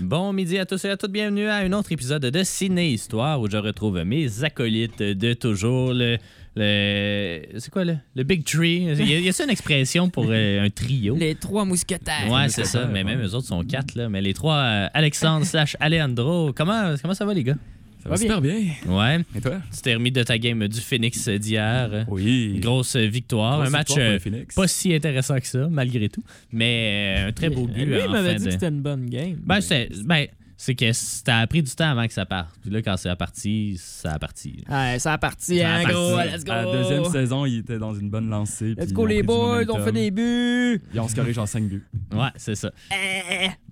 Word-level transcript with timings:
Bon 0.00 0.32
midi 0.32 0.58
à 0.58 0.64
tous 0.64 0.82
et 0.86 0.90
à 0.90 0.96
toutes, 0.96 1.12
bienvenue 1.12 1.46
à 1.46 1.56
un 1.56 1.72
autre 1.72 1.92
épisode 1.92 2.22
de 2.24 2.42
Ciné 2.42 2.88
Histoire 2.88 3.38
où 3.38 3.50
je 3.50 3.58
retrouve 3.58 4.02
mes 4.02 4.44
acolytes 4.44 5.02
de 5.02 5.34
toujours. 5.34 5.92
Le, 5.92 6.16
le- 6.56 7.42
c'est 7.58 7.70
quoi 7.70 7.84
le, 7.84 7.96
le 8.16 8.22
Big 8.22 8.42
Tree? 8.42 8.86
Il 8.98 9.20
y 9.20 9.28
a, 9.28 9.32
ça 9.32 9.44
une 9.44 9.50
expression 9.50 10.08
pour 10.08 10.26
euh, 10.30 10.64
un 10.64 10.70
trio? 10.70 11.16
Les 11.16 11.34
trois 11.34 11.66
mousquetaires. 11.66 12.30
Ouais, 12.30 12.48
c'est 12.48 12.64
ça, 12.64 12.86
mais 12.86 13.04
même 13.04 13.20
eux 13.22 13.34
autres 13.34 13.46
sont 13.48 13.62
quatre, 13.62 13.94
là. 13.94 14.08
Mais 14.08 14.22
les 14.22 14.32
trois, 14.32 14.56
euh, 14.56 14.86
Alexandre 14.94 15.44
slash 15.44 15.76
Alejandro, 15.80 16.52
comment, 16.54 16.94
comment 17.02 17.14
ça 17.14 17.26
va 17.26 17.34
les 17.34 17.44
gars? 17.44 17.56
Ça 18.02 18.08
va 18.08 18.16
super 18.16 18.40
bien. 18.40 18.54
Ouais, 18.86 19.18
Et 19.36 19.40
toi? 19.40 19.60
tu 19.74 19.80
t'es 19.82 19.94
remis 19.94 20.10
de 20.10 20.22
ta 20.22 20.38
game 20.38 20.66
du 20.68 20.80
Phoenix 20.80 21.28
d'hier. 21.28 22.06
Oui. 22.08 22.58
Grosse 22.60 22.96
victoire, 22.96 23.56
Grosse 23.58 23.68
un 23.68 23.70
match 23.70 23.88
victoire 23.88 24.06
euh, 24.34 24.44
pas 24.56 24.68
si 24.68 24.94
intéressant 24.94 25.38
que 25.38 25.46
ça, 25.46 25.68
malgré 25.70 26.08
tout, 26.08 26.22
mais 26.52 27.16
euh, 27.18 27.28
un 27.28 27.32
très 27.32 27.50
beau 27.50 27.66
but. 27.66 27.84
Lui, 27.84 28.00
en 28.00 28.04
il 28.06 28.10
m'avait 28.10 28.34
dit 28.36 28.40
de- 28.40 28.46
que 28.46 28.50
c'était 28.52 28.68
une 28.68 28.80
bonne 28.80 29.08
game. 29.10 29.36
Ben, 29.44 29.60
c'est 29.60 29.88
ben, 30.04 30.26
c'est 30.62 30.74
que 30.74 30.92
ça 30.92 31.38
a 31.38 31.46
pris 31.46 31.62
du 31.62 31.74
temps 31.74 31.88
avant 31.88 32.06
que 32.06 32.12
ça 32.12 32.26
parte. 32.26 32.50
Puis 32.60 32.70
là, 32.70 32.82
quand 32.82 32.94
c'est 32.98 33.16
parti, 33.16 33.76
ça 33.78 34.12
a 34.12 34.18
parti. 34.18 34.62
Ouais, 34.68 34.98
ça 34.98 35.14
a 35.14 35.18
parti, 35.18 35.58
Ça 35.58 35.66
a 35.66 35.78
hein, 35.78 35.82
parti. 35.84 35.94
gros. 35.94 36.18
Let's 36.18 36.44
go. 36.44 36.52
À 36.52 36.64
la 36.64 36.72
deuxième 36.72 37.04
saison, 37.06 37.46
il 37.46 37.60
était 37.60 37.78
dans 37.78 37.94
une 37.94 38.10
bonne 38.10 38.28
lancée. 38.28 38.74
Let's 38.74 38.84
puis 38.84 38.92
go, 38.92 39.00
ils 39.00 39.04
ont 39.04 39.06
les 39.06 39.22
boys. 39.22 39.64
On 39.70 39.82
fait 39.82 39.92
des 39.92 40.10
buts. 40.10 40.82
Et 40.94 41.00
on 41.00 41.08
se 41.08 41.14
corrige 41.14 41.38
en 41.38 41.46
5 41.46 41.64
buts. 41.66 41.86
Ouais, 42.12 42.28
c'est 42.36 42.56
ça. 42.56 42.70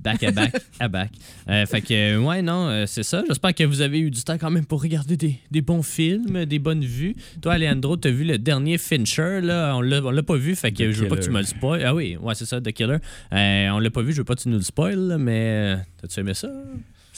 Back 0.01 0.23
à 0.23 0.31
back 0.31 0.55
à 0.81 0.89
back. 0.89 1.11
Euh, 1.51 1.67
fait 1.67 1.83
que, 1.83 1.93
euh, 1.93 2.21
ouais, 2.21 2.41
non, 2.41 2.69
euh, 2.69 2.87
c'est 2.87 3.03
ça. 3.03 3.23
J'espère 3.27 3.55
que 3.55 3.65
vous 3.65 3.83
avez 3.83 3.99
eu 3.99 4.11
du 4.11 4.23
temps 4.23 4.39
quand 4.39 4.51
même 4.51 4.65
pour 4.65 4.81
regarder 4.81 5.19
des, 5.19 5.39
des 5.51 5.61
bons 5.61 5.83
films, 5.83 6.47
des 6.47 6.59
bonnes 6.59 6.85
vues. 6.85 7.15
Toi, 7.43 7.55
Alejandro, 7.55 7.97
t'as 7.97 8.11
vu 8.11 8.25
le 8.25 8.39
dernier 8.39 8.79
Fincher, 8.79 9.41
là? 9.43 9.75
On 9.77 9.83
l'a 9.83 10.01
on 10.03 10.11
l'a 10.11 10.23
pas 10.23 10.37
vu, 10.37 10.55
fait 10.55 10.73
que 10.73 10.85
The 10.85 10.93
je 10.93 11.03
veux 11.03 11.09
pas 11.09 11.17
que 11.17 11.25
tu 11.25 11.31
me 11.31 11.41
le 11.41 11.45
spoil. 11.45 11.83
Ah 11.85 11.95
oui, 11.95 12.17
ouais, 12.17 12.35
c'est 12.35 12.47
ça, 12.47 12.61
The 12.61 12.73
Killer. 12.73 12.99
Euh, 13.33 13.69
on 13.71 13.79
l'a 13.79 13.91
pas 13.91 14.01
vu, 14.01 14.13
je 14.13 14.19
veux 14.19 14.25
pas 14.25 14.37
que 14.37 14.41
tu 14.41 14.49
nous 14.49 14.57
le 14.57 14.63
spoil, 14.63 15.17
mais 15.19 15.77
t'as-tu 16.01 16.21
aimé 16.21 16.33
ça? 16.33 16.49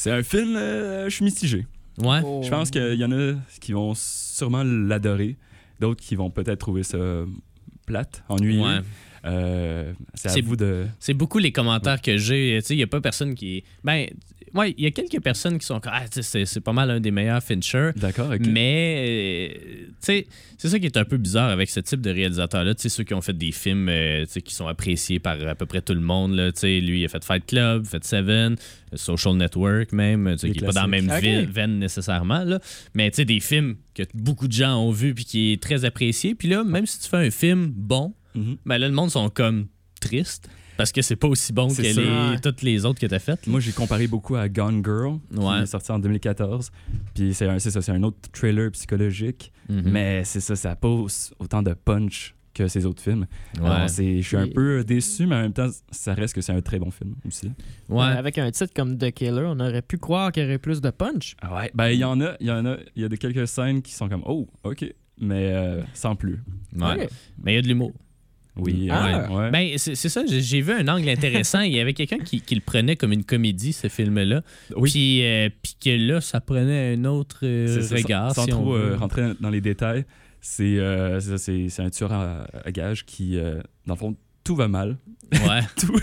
C'est 0.02 0.12
un 0.12 0.22
film, 0.22 0.56
euh, 0.56 1.10
je 1.10 1.14
suis 1.14 1.26
mitigé. 1.26 1.66
Ouais. 1.98 2.22
Oh. 2.24 2.40
Je 2.42 2.48
pense 2.48 2.70
qu'il 2.70 2.94
y 2.94 3.04
en 3.04 3.12
a 3.12 3.34
qui 3.60 3.72
vont 3.72 3.92
sûrement 3.94 4.62
l'adorer, 4.64 5.36
d'autres 5.78 6.02
qui 6.02 6.14
vont 6.14 6.30
peut-être 6.30 6.58
trouver 6.58 6.84
ça 6.84 6.96
plate, 7.86 8.24
ennuyeux. 8.30 8.62
Ouais. 8.62 8.78
Euh, 9.24 9.92
c'est 10.14 10.30
à 10.30 10.40
vous 10.42 10.56
de. 10.56 10.86
C'est 10.98 11.14
beaucoup 11.14 11.38
les 11.38 11.52
commentaires 11.52 12.00
que 12.00 12.16
j'ai. 12.16 12.58
Tu 12.60 12.66
sais, 12.66 12.74
il 12.74 12.78
n'y 12.78 12.82
a 12.82 12.86
pas 12.86 13.00
personne 13.00 13.34
qui. 13.34 13.64
Ben, 13.84 14.06
ouais, 14.54 14.74
il 14.78 14.84
y 14.84 14.86
a 14.86 14.90
quelques 14.90 15.20
personnes 15.22 15.58
qui 15.58 15.66
sont. 15.66 15.80
Ah, 15.84 16.04
c'est 16.10 16.60
pas 16.60 16.72
mal 16.72 16.90
un 16.90 17.00
des 17.00 17.10
meilleurs 17.10 17.42
Fincher. 17.42 17.90
D'accord. 17.96 18.32
Mais, 18.40 19.04
euh, 19.54 19.58
tu 19.88 19.94
sais, 20.00 20.26
c'est 20.56 20.68
ça 20.68 20.78
qui 20.78 20.86
est 20.86 20.96
un 20.96 21.04
peu 21.04 21.18
bizarre 21.18 21.50
avec 21.50 21.68
ce 21.68 21.80
type 21.80 22.00
de 22.00 22.10
réalisateur-là. 22.10 22.74
Tu 22.74 22.82
sais, 22.82 22.88
ceux 22.88 23.04
qui 23.04 23.12
ont 23.14 23.20
fait 23.20 23.36
des 23.36 23.52
films 23.52 23.88
euh, 23.90 24.24
qui 24.44 24.54
sont 24.54 24.66
appréciés 24.68 25.18
par 25.18 25.36
à 25.46 25.54
peu 25.54 25.66
près 25.66 25.82
tout 25.82 25.94
le 25.94 26.00
monde. 26.00 26.34
Là. 26.34 26.50
Tu 26.52 26.60
sais, 26.60 26.80
lui, 26.80 27.00
il 27.00 27.04
a 27.04 27.08
fait 27.08 27.22
Fight 27.24 27.44
Club, 27.46 27.84
fait 27.86 28.02
Seven, 28.04 28.56
Social 28.94 29.36
Network 29.36 29.92
même, 29.92 30.34
qui 30.36 30.46
n'est 30.50 30.54
pas 30.66 30.72
dans 30.72 30.80
la 30.82 30.86
même 30.88 31.04
classiques. 31.06 31.28
vi- 31.30 31.42
Ok. 31.44 31.48
veine 31.50 31.78
nécessairement. 31.78 32.44
Là. 32.44 32.58
Mais 32.94 33.10
tu 33.10 33.16
sais, 33.16 33.24
des 33.26 33.40
films 33.40 33.76
que 33.94 34.02
beaucoup 34.14 34.48
de 34.48 34.52
gens 34.52 34.78
ont 34.82 34.90
vus 34.90 35.12
puis 35.14 35.24
qui 35.26 35.52
est 35.52 35.62
très 35.62 35.84
apprécié. 35.84 36.34
Puis 36.34 36.48
là, 36.48 36.64
même 36.64 36.86
si 36.86 37.00
tu 37.00 37.08
fais 37.08 37.18
un 37.18 37.30
film 37.30 37.70
bon, 37.74 38.14
Mhm. 38.34 38.56
ben 38.66 38.78
là, 38.78 38.88
le 38.88 38.94
monde 38.94 39.10
sont 39.10 39.28
comme 39.30 39.66
tristes 40.00 40.48
parce 40.76 40.92
que 40.92 41.02
c'est 41.02 41.16
pas 41.16 41.28
aussi 41.28 41.52
bon 41.52 41.68
que 41.68 41.82
les, 41.82 42.40
toutes 42.40 42.62
les 42.62 42.84
autres 42.86 42.98
que 43.00 43.06
t'as 43.06 43.18
faites. 43.18 43.44
là. 43.46 43.50
Moi, 43.50 43.60
j'ai 43.60 43.72
comparé 43.72 44.06
beaucoup 44.06 44.36
à 44.36 44.48
Gone 44.48 44.82
Girl, 44.82 45.18
Ouais. 45.34 45.58
qui 45.58 45.62
est 45.64 45.66
sorti 45.66 45.92
en 45.92 45.98
2014. 45.98 46.70
Puis 47.14 47.34
c'est 47.34 47.46
un- 47.46 47.58
c'est 47.58 47.70
ça, 47.70 47.82
c'est 47.82 47.92
un 47.92 48.02
autre 48.02 48.16
trailer 48.32 48.70
psychologique. 48.72 49.52
Mhm. 49.68 49.82
Mais 49.90 50.24
c'est 50.24 50.40
ça, 50.40 50.56
ça 50.56 50.76
aussi- 50.82 51.32
autant 51.38 51.62
de 51.62 51.74
punch 51.74 52.34
que 52.54 52.66
ces 52.66 52.84
autres 52.86 53.02
films. 53.02 53.26
Ouais. 53.60 53.86
Je 53.88 54.22
suis 54.22 54.36
un 54.36 54.48
peu 54.48 54.82
déçu, 54.82 55.26
mais 55.26 55.36
en 55.36 55.42
même 55.42 55.52
temps, 55.52 55.68
ça 55.90 56.14
reste 56.14 56.34
que 56.34 56.40
c'est 56.40 56.52
un 56.52 56.60
très 56.62 56.78
bon 56.78 56.90
film 56.90 57.14
aussi. 57.26 57.52
Ouais. 57.88 58.02
Avec 58.04 58.38
un 58.38 58.50
titre 58.50 58.72
comme 58.74 58.96
The 58.98 59.10
Killer, 59.12 59.44
on 59.46 59.60
aurait 59.60 59.82
pu 59.82 59.98
croire 59.98 60.32
qu'il 60.32 60.42
y 60.42 60.46
aurait 60.46 60.58
plus 60.58 60.80
de 60.80 60.90
punch. 60.90 61.36
Ah 61.42 61.54
ouais. 61.56 61.70
Ben, 61.74 61.90
il 61.90 61.98
y 61.98 62.04
en 62.04 62.20
a, 62.22 62.36
il 62.40 62.46
y 62.46 62.50
en 62.50 62.64
a, 62.66 62.76
il 62.96 63.02
y 63.02 63.04
a 63.04 63.08
de 63.08 63.16
quelques 63.16 63.46
scènes 63.46 63.82
qui 63.82 63.92
sont 63.92 64.08
comme, 64.08 64.22
oh, 64.26 64.48
ok, 64.64 64.84
mais 65.20 65.52
euh, 65.52 65.82
sans 65.94 66.16
plus. 66.16 66.40
Ouais. 66.74 67.08
Mais 67.42 67.52
il 67.52 67.56
y 67.56 67.58
a 67.58 67.62
de 67.62 67.68
l'humour. 67.68 67.92
Oui, 68.60 68.88
Ah. 68.90 69.28
ouais, 69.30 69.36
ouais. 69.36 69.50
Ben, 69.50 69.78
c'est 69.78 69.94
ça, 69.94 70.22
j'ai 70.26 70.60
vu 70.60 70.72
un 70.72 70.86
angle 70.88 71.08
intéressant. 71.08 71.60
Il 71.60 71.72
y 71.72 71.80
avait 71.80 71.94
quelqu'un 71.94 72.18
qui, 72.18 72.40
qui 72.40 72.54
le 72.54 72.60
prenait 72.60 72.96
comme 72.96 73.12
une 73.12 73.24
comédie, 73.24 73.72
ce 73.72 73.88
film-là. 73.88 74.42
Oui. 74.76 74.90
Puis, 74.90 75.24
euh, 75.24 75.48
puis 75.62 75.76
que 75.82 75.90
là, 75.90 76.20
ça 76.20 76.40
prenait 76.40 76.94
un 76.94 77.04
autre 77.04 77.40
euh, 77.44 77.80
regard. 77.90 78.34
Sans, 78.34 78.42
sans 78.42 78.44
si 78.44 78.50
trop 78.50 78.74
euh, 78.74 78.96
rentrer 78.96 79.32
dans 79.40 79.50
les 79.50 79.60
détails, 79.60 80.04
c'est 80.40 80.78
un 80.80 81.90
tueur 81.90 82.12
à, 82.12 82.46
à 82.64 82.72
gages 82.72 83.04
qui, 83.04 83.36
dans 83.86 83.94
le 83.94 83.98
fond, 83.98 84.16
tout 84.44 84.56
va 84.56 84.68
mal. 84.68 84.96
Ouais. 85.32 85.60
Tout. 85.78 85.92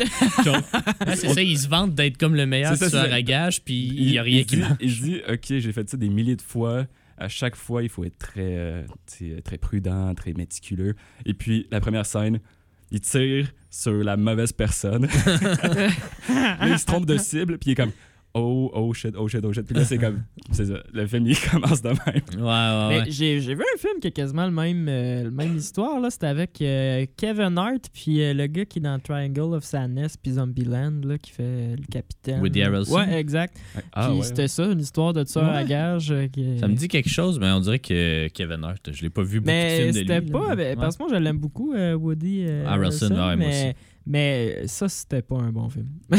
Ouais, 1.06 1.16
c'est 1.16 1.30
ça, 1.30 1.42
il 1.42 1.58
se 1.58 1.68
vante 1.68 1.96
d'être 1.96 2.18
comme 2.18 2.36
le 2.36 2.46
meilleur 2.46 2.78
tueur 2.78 3.12
à 3.12 3.22
gages, 3.22 3.62
puis 3.62 3.92
il 3.96 4.12
n'y 4.12 4.18
a 4.18 4.24
rien 4.24 4.40
il 4.40 4.46
qui 4.46 4.56
dit, 4.56 4.62
marche. 4.62 4.78
Il 4.82 5.02
dit, 5.02 5.22
OK, 5.30 5.46
j'ai 5.50 5.72
fait 5.74 5.90
ça 5.90 5.98
des 5.98 6.10
milliers 6.10 6.36
de 6.36 6.42
fois. 6.42 6.86
À 7.18 7.28
chaque 7.28 7.56
fois, 7.56 7.84
il 7.84 7.90
faut 7.90 8.04
être 8.04 8.18
très, 8.18 8.58
euh, 8.58 8.84
très 9.44 9.58
prudent, 9.58 10.14
très 10.14 10.34
méticuleux. 10.34 10.96
Et 11.26 11.34
puis, 11.34 11.68
la 11.72 11.80
première 11.80 12.06
scène, 12.06 12.40
il 12.92 13.02
tire 13.02 13.52
sur 13.70 14.04
la 14.04 14.18
mauvaise 14.18 14.52
personne. 14.52 15.08
là, 15.08 15.90
il 16.68 16.80
se 16.80 16.86
trompe 16.86 17.06
de 17.06 17.18
cible, 17.18 17.58
puis 17.58 17.72
il 17.72 17.74
est 17.74 17.76
comme 17.76 17.92
Oh, 18.40 18.72
oh 18.74 18.94
shit, 18.94 19.14
oh 19.18 19.28
shit, 19.28 19.44
oh 19.44 19.52
shit. 19.54 19.66
Puis 19.66 19.76
là, 19.76 19.84
c'est 19.86 19.98
comme. 19.98 20.24
C'est 20.52 20.66
ça. 20.66 20.76
Le 20.94 21.08
film, 21.08 21.26
il 21.28 21.38
commence 21.52 21.82
de 21.82 21.90
même. 21.90 21.98
Ouais, 22.38 22.42
ouais, 22.42 22.90
Mais 22.90 23.00
ouais. 23.00 23.06
j'ai 23.10 23.40
j'ai 23.42 23.56
vu 23.56 23.62
un 23.62 23.78
film 23.78 24.00
qui 24.00 24.08
a 24.08 24.12
quasiment 24.12 24.46
le 24.46 24.52
même, 24.52 24.88
euh, 24.90 25.24
le 25.26 25.32
même 25.32 25.58
histoire. 25.58 26.00
là. 26.00 26.10
C'était 26.10 26.28
avec 26.28 26.62
euh, 26.62 27.06
Kevin 27.18 27.58
Hart, 27.58 27.90
puis 27.94 28.22
euh, 28.22 28.34
le 28.34 28.48
gars 28.48 28.66
qui 28.66 28.80
est 28.80 28.82
dans 28.82 29.00
Triangle 29.00 29.56
of 29.56 29.64
Sadness, 29.64 30.16
puis 30.18 30.32
Zombieland, 30.34 31.02
là, 31.04 31.18
qui 31.18 31.32
fait 31.32 31.44
euh, 31.44 31.76
le 31.78 31.86
capitaine. 31.92 32.42
Woody 32.42 32.62
Harrelson. 32.62 32.96
Ouais, 32.96 33.20
exact. 33.20 33.58
Ah, 33.94 34.08
puis 34.10 34.18
ouais. 34.20 34.24
c'était 34.26 34.48
ça, 34.48 34.66
une 34.66 34.80
histoire 34.80 35.14
de 35.14 35.24
tueur 35.24 35.44
à 35.46 35.62
euh, 35.62 36.28
qui- 36.28 36.60
Ça 36.60 36.68
me 36.68 36.76
dit 36.76 36.88
quelque 36.88 37.10
chose, 37.10 37.40
mais 37.40 37.50
on 37.52 37.60
dirait 37.60 37.80
que 37.80 38.28
Kevin 38.30 38.64
Hart, 38.64 38.90
je 38.92 39.02
l'ai 39.02 39.10
pas 39.10 39.24
vu 39.24 39.40
beaucoup 39.40 39.48
de 39.52 39.56
Mais 39.56 39.78
films 39.80 39.88
de 39.94 39.98
c'était 40.00 40.22
lui. 40.22 40.32
pas. 40.32 40.50
là. 40.50 40.56
ben, 40.56 40.68
Ouais. 40.68 40.76
Parce 40.76 40.98
que 40.98 41.04
moi, 41.04 41.12
je 41.14 41.20
l'aime 41.20 41.38
beaucoup, 41.40 41.74
euh, 41.74 41.94
Woody 41.96 42.44
euh, 42.48 42.66
Harrelson, 42.68 43.10
ouais, 43.12 43.16
moi 43.16 43.36
mais, 43.36 43.48
aussi. 43.48 43.78
Mais 44.08 44.66
ça, 44.68 44.88
c'était 44.90 45.22
pas 45.22 45.36
un 45.38 45.52
bon 45.52 45.70
film. 45.70 45.88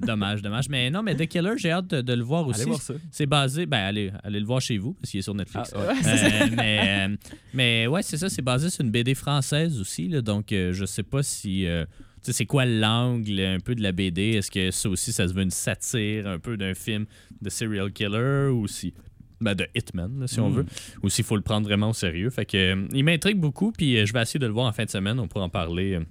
Dommage, 0.00 0.42
dommage. 0.42 0.68
Mais 0.68 0.90
non, 0.90 1.02
mais 1.02 1.14
The 1.14 1.26
Killer, 1.26 1.54
j'ai 1.56 1.70
hâte 1.70 1.88
de, 1.88 2.00
de 2.00 2.12
le 2.12 2.22
voir 2.22 2.46
aussi. 2.46 2.60
Allez 2.62 2.70
voir 2.70 2.80
ça. 2.82 2.94
C'est 3.10 3.26
basé, 3.26 3.66
ben 3.66 3.78
allez, 3.78 4.12
allez 4.22 4.40
le 4.40 4.46
voir 4.46 4.60
chez 4.60 4.78
vous, 4.78 4.94
parce 4.94 5.10
qu'il 5.10 5.18
est 5.20 5.22
sur 5.22 5.34
Netflix. 5.34 5.72
Ah, 5.74 5.78
ouais. 5.80 5.94
Euh, 6.06 6.46
mais, 6.56 7.06
euh, 7.08 7.16
mais 7.52 7.86
ouais, 7.86 8.02
c'est 8.02 8.16
ça, 8.16 8.28
c'est 8.28 8.42
basé 8.42 8.70
sur 8.70 8.84
une 8.84 8.90
BD 8.90 9.14
française 9.14 9.80
aussi, 9.80 10.08
là, 10.08 10.22
donc 10.22 10.52
euh, 10.52 10.72
je 10.72 10.84
sais 10.84 11.02
pas 11.02 11.22
si... 11.22 11.66
euh, 11.66 11.84
tu 12.22 12.30
sais, 12.30 12.32
c'est 12.32 12.46
quoi 12.46 12.64
l'angle 12.64 13.38
un 13.40 13.58
peu 13.60 13.74
de 13.74 13.82
la 13.82 13.92
BD? 13.92 14.30
Est-ce 14.32 14.50
que 14.50 14.70
ça 14.70 14.88
aussi, 14.88 15.12
ça 15.12 15.28
se 15.28 15.34
veut 15.34 15.42
une 15.42 15.50
satire 15.50 16.26
un 16.26 16.38
peu 16.38 16.56
d'un 16.56 16.72
film 16.74 17.04
de 17.42 17.50
serial 17.50 17.92
killer 17.92 18.48
ou 18.48 18.66
si... 18.66 18.94
Ben, 19.40 19.54
de 19.54 19.66
Hitman, 19.74 20.20
là, 20.20 20.26
si 20.26 20.40
on 20.40 20.48
Mm. 20.48 20.54
veut. 20.54 20.66
Ou 21.02 21.10
s'il 21.10 21.24
faut 21.24 21.36
le 21.36 21.42
prendre 21.42 21.66
vraiment 21.66 21.90
au 21.90 21.92
sérieux? 21.92 22.30
Fait 22.30 22.46
que, 22.46 22.56
euh, 22.56 22.86
il 22.94 23.04
m'intrigue 23.04 23.38
beaucoup, 23.38 23.72
puis 23.72 23.98
euh, 23.98 24.06
je 24.06 24.12
vais 24.14 24.22
essayer 24.22 24.40
de 24.40 24.46
le 24.46 24.52
voir 24.52 24.66
en 24.66 24.72
fin 24.72 24.84
de 24.86 24.90
semaine. 24.90 25.18
On 25.20 25.28
pourra 25.28 25.44
en 25.44 25.48
parler. 25.50 25.94
euh. 25.96 26.04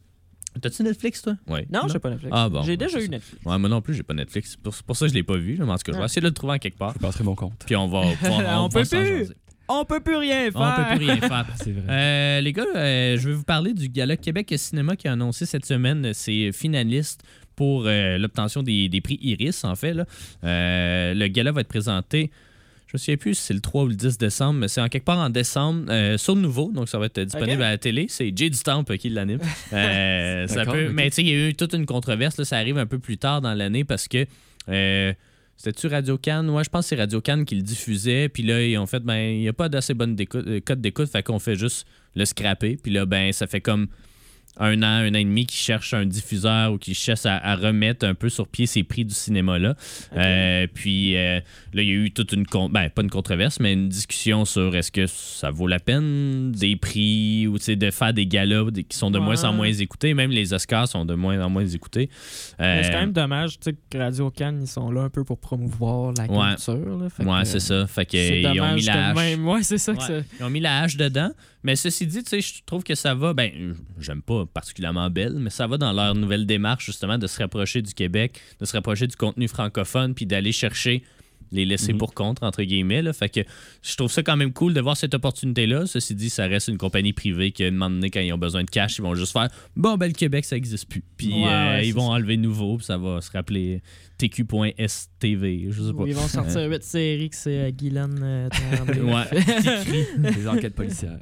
T'as-tu 0.62 0.84
Netflix, 0.84 1.22
toi? 1.22 1.36
Oui. 1.48 1.62
non, 1.72 1.82
j'ai 1.92 2.00
pas 2.00 2.10
Netflix. 2.10 2.32
Ah, 2.36 2.50
bon, 2.50 2.62
j'ai 2.64 2.72
ouais, 2.72 2.78
déjà 2.78 3.00
eu. 3.02 3.10
Netflix. 3.10 3.44
Ouais, 3.46 3.58
moi 3.58 3.70
non 3.70 3.82
plus, 3.82 3.94
j'ai 3.96 4.04
pas 4.04 4.14
Netflix. 4.14 4.56
Pour, 4.56 4.74
pour 4.86 4.96
ça, 4.96 5.08
je 5.08 5.14
l'ai 5.14 5.24
pas 5.24 5.36
vu. 5.38 5.56
là, 5.56 5.66
mais 5.66 5.72
en 5.72 5.76
tout 5.78 5.84
cas, 5.84 5.92
je 5.94 5.98
vais 5.98 6.04
Ah. 6.04 6.06
essayer 6.06 6.22
de 6.22 6.28
le 6.28 6.34
trouver 6.34 6.54
en 6.54 6.58
quelque 6.60 6.78
part. 6.78 6.94
Je 6.94 7.00
passerai 7.00 7.24
mon 7.24 7.36
compte. 7.36 7.54
Puis 7.66 7.76
on 7.76 7.88
va 7.88 8.02
pouvoir- 8.16 8.40
On 8.64 8.68
va 8.68 8.82
peut 8.82 8.88
plus. 8.88 9.34
On 9.70 9.86
peut 9.86 10.02
plus 10.02 10.18
rien 10.18 10.52
faire. 10.52 10.62
On 10.62 10.76
peut 10.92 10.98
plus 10.98 11.06
rien 11.06 11.18
faire. 11.22 11.46
C'est 11.56 11.72
vrai. 11.72 11.84
Euh, 11.90 12.42
les 12.42 12.52
gars, 12.54 12.66
euh, 12.76 13.18
je 13.18 13.30
vais 13.30 13.36
vous 13.36 13.44
parler 13.46 13.74
du 13.74 13.88
Gala 13.90 14.18
Québec 14.18 14.54
Cinéma 14.58 14.96
qui 14.98 15.08
a 15.08 15.14
annoncé 15.14 15.46
cette 15.46 15.66
semaine 15.66 16.14
ses 16.14 16.52
finalistes 16.52 17.24
pour 17.56 17.84
euh, 17.86 18.18
l'obtention 18.18 18.62
des, 18.64 18.90
des 18.90 19.00
prix 19.00 19.18
Iris, 19.22 19.64
en 19.64 19.76
fait. 19.76 19.94
là. 19.94 20.06
Euh, 20.44 21.14
le 21.14 21.28
gala 21.28 21.52
va 21.52 21.62
être 21.62 21.68
présenté, 21.68 22.32
je 22.94 22.98
ne 22.98 23.00
sais 23.00 23.18
plus 23.18 23.34
si 23.36 23.42
c'est 23.42 23.54
le 23.54 23.60
3 23.60 23.84
ou 23.84 23.88
le 23.88 23.96
10 23.96 24.18
décembre, 24.18 24.60
mais 24.60 24.68
c'est 24.68 24.82
en 24.82 24.88
quelque 24.88 25.06
part 25.06 25.18
en 25.18 25.30
décembre, 25.30 25.86
euh, 25.90 26.18
sur 26.18 26.36
le 26.36 26.42
nouveau, 26.42 26.72
donc 26.72 26.88
ça 26.90 27.00
va 27.00 27.08
être 27.08 27.20
disponible 27.22 27.64
à 27.64 27.72
la 27.72 27.78
télé. 27.78 28.06
C'est 28.08 28.32
Jay 28.36 28.50
du 28.50 28.60
Temple 28.60 28.98
qui 28.98 29.10
l'anime. 29.10 29.40
Euh, 29.74 30.48
ça 30.48 30.66
peut-. 30.66 30.90
Mais 30.90 31.10
tu 31.10 31.16
sais, 31.16 31.22
il 31.24 31.28
y 31.30 31.32
a 31.32 31.50
eu 31.50 31.56
toute 31.56 31.74
une 31.74 31.86
controverse, 31.88 32.38
là, 32.38 32.46
ça 32.46 32.58
arrive 32.58 32.78
un 32.78 32.86
peu 32.86 33.00
plus 33.00 33.18
tard 33.18 33.42
dans 33.42 33.54
l'année 33.54 33.84
parce 33.84 34.08
que... 34.08 34.26
euh, 34.70 35.14
c'était-tu 35.56 35.88
Radio 35.88 36.18
Cannes? 36.18 36.50
Ouais, 36.50 36.64
je 36.64 36.70
pense 36.70 36.86
que 36.86 36.90
c'est 36.90 36.96
Radio 36.96 37.22
Cannes 37.22 37.46
qui 37.46 37.56
le 37.56 37.62
diffusait. 37.62 38.28
Puis 38.28 38.44
là, 38.44 38.64
ils 38.66 38.78
ont 38.78 38.86
fait, 38.88 39.00
ben, 39.00 39.16
il 39.16 39.40
n'y 39.40 39.48
a 39.48 39.54
pas 39.54 39.70
d'assez 39.70 39.94
bonne 39.94 40.18
euh, 40.20 40.60
cote 40.60 40.82
d'écoute, 40.82 41.10
fait 41.10 41.24
qu'on 41.24 41.40
fait 41.40 41.56
juste 41.56 41.88
le 42.16 42.26
scraper. 42.26 42.78
Puis 42.82 42.92
là, 42.92 43.06
ben, 43.06 43.32
ça 43.32 43.48
fait 43.48 43.62
comme 43.62 43.88
un 44.58 44.82
an, 44.84 44.86
un 44.86 45.10
an 45.10 45.14
et 45.16 45.24
demi 45.24 45.46
qu'ils 45.46 45.58
cherchent 45.60 45.94
un 45.94 46.06
diffuseur 46.06 46.74
ou 46.74 46.78
qu'ils 46.78 46.94
cherchent 46.96 47.26
à, 47.26 47.38
à 47.38 47.56
remettre 47.56 48.06
un 48.06 48.14
peu 48.14 48.30
sur 48.30 48.48
pied 48.48 48.66
ces 48.68 48.84
prix 48.84 49.04
du 49.06 49.14
cinéma-là. 49.14 49.76
Euh, 50.16 50.68
puis 50.74 51.18
euh, 51.18 51.40
là, 51.74 51.82
il 51.82 51.88
y 51.88 51.92
a 51.92 51.96
eu 51.96 52.12
toute 52.12 52.32
une... 52.34 52.46
con- 52.46 52.70
Ben, 52.70 52.90
pas 52.90 53.02
une 53.02 53.10
controverse, 53.10 53.60
mais 53.60 53.74
une 53.74 53.90
discussion 53.90 54.46
sur 54.46 54.76
est-ce 54.76 54.92
que 54.92 55.08
ça 55.08 55.50
vaut 55.50 55.68
la 55.68 55.80
peine 55.80 56.52
des 56.52 56.76
prix 56.76 57.48
ou 57.48 57.58
de 57.58 57.92
faire 57.92 58.14
des 58.14 58.28
galas 58.28 58.66
qui 58.88 58.98
sont 58.98 59.10
de 59.12 59.20
moins 59.20 59.44
en 59.44 59.50
Ouais. 59.52 59.56
moins 59.58 59.72
écoutés. 59.74 60.14
Même 60.14 60.32
les 60.32 60.54
Oscars 60.54 60.88
sont 60.88 61.06
de 61.06 61.14
moins 61.16 61.40
en 61.44 61.50
moins 61.50 61.66
écoutés. 61.66 62.10
Mais 62.60 62.84
c'est 62.84 62.90
Euh, 62.90 62.94
quand 62.94 63.00
même 63.00 63.12
dommage, 63.14 63.60
tu 63.60 63.72
sais, 63.72 63.76
que 63.90 63.98
Radio 63.98 64.30
Cannes, 64.30 64.60
ils 64.62 64.68
sont 64.68 64.92
là 64.92 65.02
un 65.02 65.10
peu 65.10 65.24
pour 65.24 65.40
promouvoir 65.40 66.14
la 66.18 66.26
Ouais. 66.26 66.56
culture. 66.56 66.74
Ouais, 67.20 67.42
que, 67.42 67.46
c'est 67.48 67.60
ça. 67.60 67.88
Fait 67.88 68.06
que, 68.06 68.12
C'est 68.14 68.42
ils 68.42 68.62
ont 68.62 68.74
mis 68.76 68.82
la 68.84 69.10
hache. 69.10 69.16
même. 69.16 69.48
Ouais, 69.48 69.64
c'est 69.64 69.78
ça 69.78 69.94
que 69.94 70.00
Ouais. 70.02 70.08
ça. 70.08 70.26
Ils 70.40 70.44
ont 70.46 70.50
mis 70.50 70.60
la 70.60 70.82
hache 70.82 70.98
dedans. 70.98 71.32
Mais 71.64 71.76
ceci 71.76 72.06
dit, 72.08 72.24
tu 72.24 72.30
sais, 72.30 72.42
je 72.42 72.62
trouve 72.66 72.84
que 72.84 72.96
ça 72.96 73.16
va. 73.16 73.34
Ben, 73.34 73.76
j'aime 74.00 74.22
pas 74.22 74.46
particulièrement 74.46 75.10
Belle, 75.10 75.36
mais 75.40 75.50
ça 75.50 75.66
va 75.68 75.78
dans 75.78 75.94
leur 75.94 76.14
nouvelle 76.16 76.46
démarche, 76.46 76.86
justement, 76.88 77.18
de 77.18 77.28
se 77.28 77.40
rapprocher 77.42 77.82
du 77.82 77.94
Québec, 77.94 78.40
de 78.60 78.66
se 78.66 78.74
rapprocher 78.74 79.08
du 79.08 79.16
contenu 79.16 79.48
francophone, 79.48 80.14
puis 80.14 80.26
d'aller 80.26 80.52
chercher 80.52 81.04
les 81.52 81.66
laisser 81.66 81.94
Mhm. 81.94 82.00
pour 82.00 82.16
contre, 82.16 82.42
entre 82.42 82.64
guillemets. 82.64 83.04
Là. 83.04 83.14
Fait 83.14 83.30
que 83.30 83.42
je 83.84 83.96
trouve 83.96 84.12
ça 84.12 84.24
quand 84.24 84.36
même 84.36 84.54
cool 84.54 84.74
de 84.74 84.82
voir 84.82 84.98
cette 84.98 85.14
opportunité-là. 85.14 85.86
Ceci 85.86 86.16
dit, 86.16 86.32
ça 86.32 86.48
reste 86.48 86.68
une 86.68 86.80
compagnie 86.80 87.14
privée 87.14 87.52
qui, 87.52 87.64
à 87.64 87.68
un 87.68 87.72
moment 87.72 87.92
donné, 87.92 88.10
quand 88.10 88.22
ils 88.22 88.34
ont 88.34 88.40
besoin 88.40 88.64
de 88.64 88.70
cash, 88.72 88.98
ils 88.98 89.04
vont 89.04 89.14
juste 89.14 89.34
faire 89.34 89.50
Bon, 89.76 89.96
ben, 89.96 90.08
le 90.08 90.14
Québec, 90.14 90.46
ça 90.46 90.58
existe 90.58 90.90
plus. 90.90 91.04
Puis 91.16 91.32
Ouais, 91.32 91.48
euh, 91.48 91.82
ils 91.84 91.94
vont 91.94 92.08
ça. 92.08 92.14
enlever 92.16 92.38
nouveau, 92.38 92.78
puis 92.78 92.88
ça 92.88 92.98
va 92.98 93.22
se 93.22 93.30
rappeler 93.32 93.84
TQ.STV. 94.30 95.68
Je 95.70 95.84
sais 95.84 95.94
pas. 95.94 96.04
Où 96.04 96.08
ils 96.08 96.16
vont 96.16 96.28
sortir 96.28 96.70
huit 96.70 96.84
séries 96.84 97.30
que 97.30 97.36
c'est 97.36 97.58
euh, 97.58 97.72
Guylaine 97.72 98.20
euh. 98.22 98.50
Ouais. 99.04 99.26
Les 100.38 100.48
enquêtes 100.48 100.76
policières. 100.76 101.20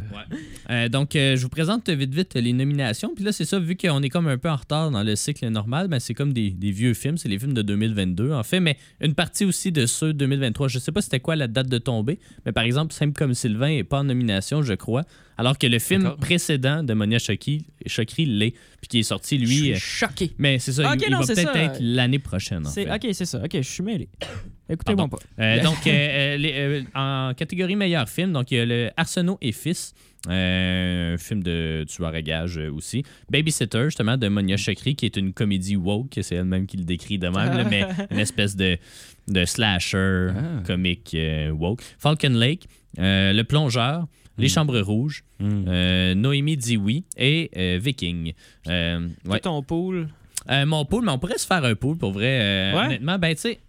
Euh, 0.69 0.87
donc, 0.89 1.15
euh, 1.15 1.35
je 1.35 1.41
vous 1.41 1.49
présente 1.49 1.89
vite 1.89 2.13
vite 2.13 2.35
les 2.35 2.53
nominations. 2.53 3.13
Puis 3.15 3.23
là, 3.23 3.31
c'est 3.31 3.45
ça, 3.45 3.59
vu 3.59 3.75
qu'on 3.75 4.01
est 4.01 4.09
comme 4.09 4.27
un 4.27 4.37
peu 4.37 4.49
en 4.49 4.55
retard 4.55 4.91
dans 4.91 5.03
le 5.03 5.15
cycle 5.15 5.47
normal, 5.47 5.87
ben, 5.87 5.99
c'est 5.99 6.13
comme 6.13 6.33
des, 6.33 6.51
des 6.51 6.71
vieux 6.71 6.93
films. 6.93 7.17
C'est 7.17 7.29
les 7.29 7.39
films 7.39 7.53
de 7.53 7.61
2022, 7.61 8.33
en 8.33 8.43
fait. 8.43 8.59
Mais 8.59 8.77
une 8.99 9.15
partie 9.15 9.45
aussi 9.45 9.71
de 9.71 9.85
ceux 9.85 10.13
de 10.13 10.19
2023. 10.19 10.67
Je 10.67 10.79
sais 10.79 10.91
pas 10.91 11.01
c'était 11.01 11.19
quoi 11.19 11.35
la 11.35 11.47
date 11.47 11.67
de 11.67 11.77
tombée. 11.77 12.19
Mais 12.45 12.51
par 12.51 12.63
exemple, 12.63 12.93
Simple 12.93 13.17
comme 13.17 13.33
Sylvain 13.33 13.69
est 13.69 13.83
pas 13.83 13.99
en 13.99 14.03
nomination, 14.03 14.61
je 14.61 14.73
crois. 14.73 15.03
Alors 15.41 15.57
que 15.57 15.65
le 15.65 15.79
film 15.79 16.15
précédent 16.19 16.83
de 16.83 16.93
Monia 16.93 17.17
Chokri, 17.17 17.65
l'est. 18.25 18.51
Puis 18.79 18.87
qui 18.89 18.99
est 18.99 19.03
sorti, 19.03 19.37
Je 19.39 19.43
lui. 19.45 19.55
suis 19.55 19.73
euh, 19.73 19.77
choqué. 19.77 20.31
Mais 20.37 20.59
c'est 20.59 20.71
ça, 20.71 20.91
Ok, 20.91 20.99
il, 21.01 21.05
il 21.07 21.11
non, 21.11 21.19
va 21.19 21.25
c'est 21.25 21.33
peut-être 21.33 21.55
être 21.55 21.77
l'année 21.81 22.19
prochaine. 22.19 22.65
En 22.65 22.69
C'est- 22.69 22.85
fait. 22.85 22.93
Ok, 23.07 23.13
c'est 23.13 23.25
ça. 23.25 23.41
Ok, 23.43 23.49
je 23.53 23.61
suis 23.61 23.83
mêlé. 23.83 24.07
Écoutez-moi 24.69 25.07
pas. 25.07 25.17
Euh, 25.39 25.61
donc, 25.63 25.77
euh, 25.87 25.89
euh, 25.89 26.37
les- 26.37 26.53
euh, 26.55 26.81
en 26.93 27.33
catégorie 27.35 27.75
meilleur 27.75 28.07
film, 28.07 28.31
donc 28.33 28.51
il 28.51 28.57
y 28.57 28.59
a 28.59 28.65
le 28.65 28.91
Arsenault 28.95 29.37
et 29.41 29.51
Fils, 29.51 29.93
euh, 30.29 31.15
un 31.15 31.17
film 31.17 31.41
de 31.41 31.85
tueur 31.89 32.13
à 32.13 32.21
gages 32.21 32.57
euh, 32.59 32.71
aussi. 32.71 33.03
Babysitter, 33.29 33.85
justement, 33.85 34.17
de 34.17 34.27
Monia 34.27 34.57
Chakri, 34.57 34.95
qui 34.95 35.05
est 35.07 35.17
une 35.17 35.33
comédie 35.33 35.75
woke, 35.75 36.19
c'est 36.21 36.35
elle-même 36.35 36.67
qui 36.67 36.77
le 36.77 36.83
décrit 36.85 37.17
de 37.17 37.27
même, 37.29 37.57
là, 37.57 37.63
mais 37.69 37.83
une 38.11 38.19
espèce 38.19 38.55
de, 38.55 38.77
de 39.27 39.45
slasher 39.45 40.29
Ah. 40.35 40.63
comique 40.67 41.11
euh, 41.15 41.49
woke. 41.49 41.81
Falcon 41.97 42.29
Lake, 42.29 42.67
euh, 42.99 43.33
Le 43.33 43.43
Plongeur, 43.43 44.07
Les. 44.41 44.49
Chambres 44.49 44.79
Rouges, 44.81 45.23
Hmm. 45.39 45.63
euh, 45.67 46.13
Noémie 46.15 46.57
dit 46.57 46.77
oui 46.77 47.03
et 47.17 47.49
euh, 47.57 47.79
Viking. 47.81 48.33
Euh, 48.67 49.07
ouais. 49.25 49.39
Ton 49.39 49.63
pool? 49.63 50.09
Euh, 50.49 50.65
mon 50.65 50.85
pool, 50.85 51.05
mais 51.05 51.11
on 51.11 51.19
pourrait 51.19 51.37
se 51.37 51.45
faire 51.47 51.63
un 51.63 51.75
pool 51.75 51.97
pour 51.97 52.11
vrai. 52.11 52.39
euh, 52.41 52.73
Ouais. 52.77 52.85
Honnêtement, 52.85 53.17
ben 53.19 53.33
tu 53.35 53.41
sais, 53.41 53.59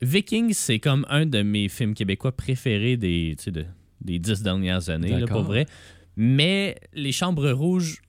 Vikings, 0.00 0.52
c'est 0.54 0.78
comme 0.78 1.04
un 1.08 1.26
de 1.26 1.42
mes 1.42 1.68
films 1.68 1.94
québécois 1.94 2.32
préférés 2.32 2.96
des, 2.96 3.36
de- 3.48 3.64
des 4.00 4.18
dix 4.18 4.42
dernières 4.42 4.90
années, 4.90 5.18
là, 5.18 5.26
pour 5.26 5.42
vrai. 5.42 5.66
Mais 6.16 6.76
Les 6.94 7.12
Chambres 7.12 7.50
Rouges 7.50 8.00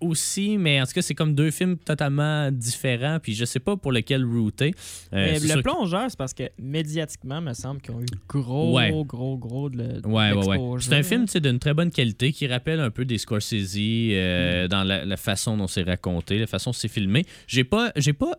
aussi, 0.00 0.58
mais 0.58 0.80
en 0.80 0.84
tout 0.84 0.92
cas, 0.92 1.02
c'est 1.02 1.14
comme 1.14 1.34
deux 1.34 1.50
films 1.50 1.76
totalement 1.78 2.50
différents, 2.52 3.18
puis 3.22 3.34
je 3.34 3.44
sais 3.44 3.60
pas 3.60 3.76
pour 3.76 3.92
lequel 3.92 4.24
router. 4.24 4.74
Euh, 5.12 5.32
Mais 5.32 5.38
le 5.40 5.54
que- 5.54 5.60
plongeur, 5.62 6.06
c'est 6.10 6.18
parce 6.18 6.34
que 6.34 6.44
médiatiquement, 6.60 7.40
me 7.40 7.52
semble 7.54 7.80
qu'ils 7.80 7.94
ont 7.94 8.00
eu 8.02 8.06
gros, 8.28 8.76
Ouais. 8.76 8.90
gros, 9.04 9.36
gros 9.38 9.70
de 9.70 9.78
le- 9.78 10.06
Ouais, 10.06 10.32
ouais. 10.32 10.58
C'est 10.80 10.94
un 10.94 11.02
film 11.02 11.24
d'une 11.26 11.58
très 11.58 11.72
bonne 11.74 11.90
qualité 11.90 12.32
qui 12.32 12.46
rappelle 12.46 12.80
un 12.80 12.90
peu 12.90 13.04
des 13.04 13.18
Scorsese 13.18 13.76
euh, 13.78 14.68
dans 14.68 14.84
la, 14.84 15.04
la 15.04 15.16
façon 15.16 15.56
dont 15.56 15.66
c'est 15.66 15.82
raconté, 15.84 16.38
la 16.38 16.46
façon 16.46 16.70
dont 16.70 16.74
c'est 16.74 16.88
filmé. 16.88 17.24
J'ai 17.46 17.64
pas. 17.64 17.92
J'ai 17.96 18.12
pas. 18.12 18.32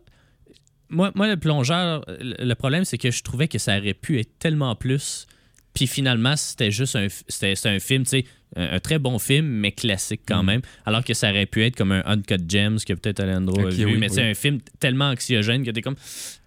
Moi, 0.89 1.11
moi, 1.15 1.27
le 1.27 1.37
plongeur, 1.37 2.05
le 2.19 2.53
problème, 2.53 2.85
c'est 2.85 2.97
que 2.97 3.11
je 3.11 3.21
trouvais 3.23 3.47
que 3.49 3.57
ça 3.57 3.77
aurait 3.77 3.93
pu 3.93 4.19
être 4.19 4.37
tellement 4.39 4.75
plus. 4.75 5.25
Puis 5.77 5.87
finalement, 5.87 6.35
c'était 6.35 6.71
juste 6.71 6.95
un, 6.95 7.07
c'était, 7.27 7.53
c'était 7.55 7.69
un 7.69 7.79
film, 7.79 8.03
tu 8.03 8.09
sais, 8.09 8.25
un, 8.55 8.73
un 8.75 8.79
très 8.79 8.97
bon 8.97 9.19
film, 9.19 9.45
mais 9.45 9.71
classique 9.71 10.21
quand 10.27 10.41
Mm. 10.41 10.45
même. 10.47 10.61
Alors 10.85 11.03
que 11.03 11.13
ça 11.13 11.29
aurait 11.29 11.45
pu 11.45 11.63
être 11.63 11.75
comme 11.75 11.91
un 11.91 12.01
Uncut 12.05 12.41
Gems 12.49 12.79
que 12.85 12.93
peut-être 12.93 13.19
Alejandro 13.19 13.59
a 13.59 13.65
Ok, 13.65 13.73
vu. 13.73 13.85
oui, 13.85 13.97
mais 13.99 14.09
c'est 14.09 14.23
oui. 14.23 14.29
un 14.31 14.33
film 14.33 14.59
tellement 14.79 15.09
anxiogène 15.11 15.63
que 15.63 15.69
t'es 15.71 15.81
comme. 15.81 15.95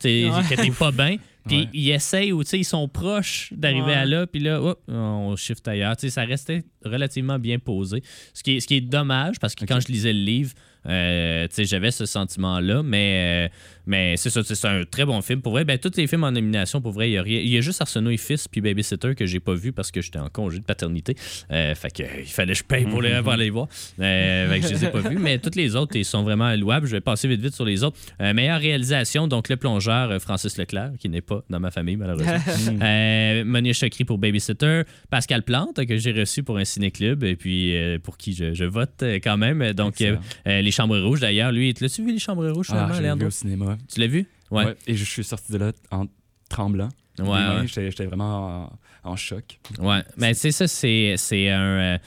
t'es- 0.00 0.28
Ouais. 0.28 0.42
que 0.56 0.60
t'es 0.60 0.70
pas 0.72 0.90
bien. 0.90 1.16
Puis 1.48 1.56
Ouais. 1.60 1.68
ils 1.72 1.90
essayent 1.90 2.32
ou 2.32 2.42
ils 2.52 2.64
sont 2.66 2.86
proches 2.88 3.48
d'arriver 3.52 3.86
Ouais. 3.86 3.94
à 3.94 4.04
là, 4.04 4.26
puis 4.26 4.40
là, 4.42 4.60
hop, 4.60 4.78
on 4.88 5.34
shift 5.36 5.66
ailleurs. 5.68 5.94
Ça 5.98 6.24
restait 6.24 6.64
relativement 6.84 7.38
bien 7.38 7.58
posé. 7.58 8.02
Ce 8.34 8.42
qui 8.42 8.56
est, 8.56 8.60
ce 8.60 8.66
qui 8.66 8.74
est 8.74 8.80
dommage, 8.82 9.38
parce 9.40 9.54
que 9.54 9.64
quand 9.64 9.80
je 9.80 9.88
lisais 9.88 10.12
le 10.12 10.20
livre, 10.20 10.52
euh, 10.86 11.46
j'avais 11.58 11.90
ce 11.90 12.06
sentiment-là, 12.06 12.82
mais, 12.82 13.48
euh, 13.48 13.54
mais 13.86 14.16
c'est 14.16 14.30
ça, 14.30 14.42
c'est 14.42 14.66
un 14.66 14.84
très 14.84 15.04
bon 15.04 15.20
film. 15.20 15.42
Pour 15.42 15.52
vrai, 15.52 15.64
ben, 15.64 15.78
tous 15.78 15.96
les 15.96 16.06
films 16.06 16.24
en 16.24 16.32
nomination, 16.32 16.80
pour 16.80 16.92
vrai, 16.92 17.10
il 17.10 17.12
y 17.14 17.18
a 17.18 17.22
rien. 17.22 17.40
Y 17.40 17.58
a 17.58 17.60
juste 17.60 17.80
Arsenault 17.80 18.10
et 18.10 18.16
Fils 18.16 18.48
puis 18.48 18.60
Babysitter 18.60 19.14
que 19.14 19.26
j'ai 19.26 19.40
pas 19.40 19.54
vu 19.54 19.72
parce 19.72 19.90
que 19.90 20.00
j'étais 20.00 20.18
en 20.18 20.28
congé 20.28 20.58
de 20.58 20.64
paternité. 20.64 21.16
Euh, 21.50 21.74
fait 21.74 21.92
que, 21.92 22.02
il 22.20 22.26
fallait 22.26 22.52
que 22.52 22.58
je 22.58 22.64
paye 22.64 22.84
pour, 22.86 23.02
les, 23.02 23.20
pour 23.22 23.34
les 23.34 23.50
voir. 23.50 23.68
Euh, 24.00 24.48
fait 24.50 24.60
que 24.60 24.68
je 24.68 24.72
les 24.72 24.84
ai 24.86 24.88
pas 24.88 25.00
vus, 25.00 25.18
mais 25.18 25.38
tous 25.38 25.56
les 25.56 25.76
autres, 25.76 25.96
ils 25.96 26.04
sont 26.04 26.22
vraiment 26.22 26.54
louables. 26.54 26.86
Je 26.86 26.92
vais 26.92 27.00
passer 27.00 27.28
vite 27.28 27.40
vite 27.40 27.54
sur 27.54 27.64
les 27.64 27.84
autres. 27.84 27.98
Meilleure 28.18 28.60
réalisation, 28.60 29.28
donc 29.28 29.48
Le 29.48 29.56
Plongeur, 29.56 30.20
Francis 30.20 30.56
Leclerc, 30.56 30.92
qui 30.98 31.08
n'est 31.08 31.20
pas 31.20 31.42
dans 31.50 31.60
ma 31.60 31.70
famille, 31.70 31.96
malheureusement. 31.96 32.30
Monia 33.44 33.72
Chokri 33.72 34.04
pour 34.04 34.18
Babysitter, 34.18 34.82
Pascal 35.10 35.42
Plante 35.42 35.84
que 35.84 35.96
j'ai 35.96 36.12
reçu 36.12 36.42
pour 36.42 36.58
un 36.58 36.64
ciné-club 36.64 37.24
et 37.24 37.36
puis 37.36 37.74
pour 38.02 38.16
qui 38.16 38.32
je, 38.32 38.54
je 38.54 38.64
vote 38.64 39.02
quand 39.22 39.36
même. 39.36 39.72
Donc 39.72 40.02
les 40.70 40.72
Chambres 40.72 40.98
Rouges 41.00 41.20
d'ailleurs, 41.20 41.50
lui, 41.52 41.74
l'as-tu 41.80 42.04
vu 42.04 42.12
les 42.12 42.18
Chambres 42.20 42.48
Rouges 42.48 42.68
Ah, 42.70 42.88
finalement, 42.94 43.14
j'ai 43.16 43.20
vu 43.20 43.26
au 43.26 43.30
cinéma. 43.30 43.76
Tu 43.92 43.98
l'as 44.00 44.06
vu? 44.06 44.26
Ouais. 44.50 44.66
Ouais. 44.66 44.76
Et 44.86 44.94
je 44.96 45.04
suis 45.04 45.24
sorti 45.24 45.50
de 45.52 45.58
là 45.58 45.72
en 45.90 46.06
tremblant. 46.48 46.88
Ouais, 47.18 47.26
ouais. 47.28 47.66
J'étais 47.66 47.90
j'étais 47.90 48.06
vraiment 48.06 48.72
en, 49.04 49.10
en 49.10 49.16
choc. 49.16 49.58
Ouais, 49.78 50.02
mais 50.16 50.32
tu 50.32 50.40
sais, 50.40 50.52
ça, 50.52 50.66
c'est 50.68 51.14
c'est 51.18 51.50
un. 51.50 51.60
euh, 51.60 51.98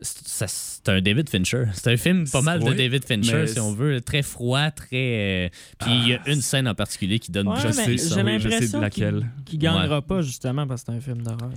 c'est 0.00 0.26
ça- 0.26 0.46
c'est 0.48 0.88
un 0.88 1.00
David 1.02 1.28
Fincher. 1.28 1.64
C'est 1.74 1.92
un 1.92 1.96
film 1.96 2.26
pas 2.28 2.40
mal 2.40 2.60
de 2.60 2.64
Oui, 2.70 2.76
David 2.76 3.04
Fincher, 3.04 3.46
si 3.48 3.60
on 3.60 3.72
veut. 3.74 4.00
Très 4.00 4.22
froid, 4.22 4.70
très. 4.70 4.88
euh, 4.92 5.48
Puis 5.78 5.90
il 5.92 6.08
y 6.08 6.14
a 6.14 6.20
une 6.26 6.40
scène 6.40 6.66
en 6.68 6.74
particulier 6.74 7.18
qui 7.18 7.30
donne 7.30 7.48
Ouais, 7.48 7.56
je 7.62 7.70
sais, 7.70 7.84
j'ai 7.98 7.98
je 7.98 8.14
l'impression 8.20 8.80
de 8.80 8.88
qu'il 8.88 9.02
laquelle. 9.04 9.26
qu'il 9.44 9.58
gagnera 9.58 10.00
pas 10.00 10.22
justement 10.22 10.66
parce 10.66 10.82
que 10.84 10.92
c'est 10.92 10.96
un 10.98 11.00
film 11.00 11.22
d'horreur. 11.22 11.50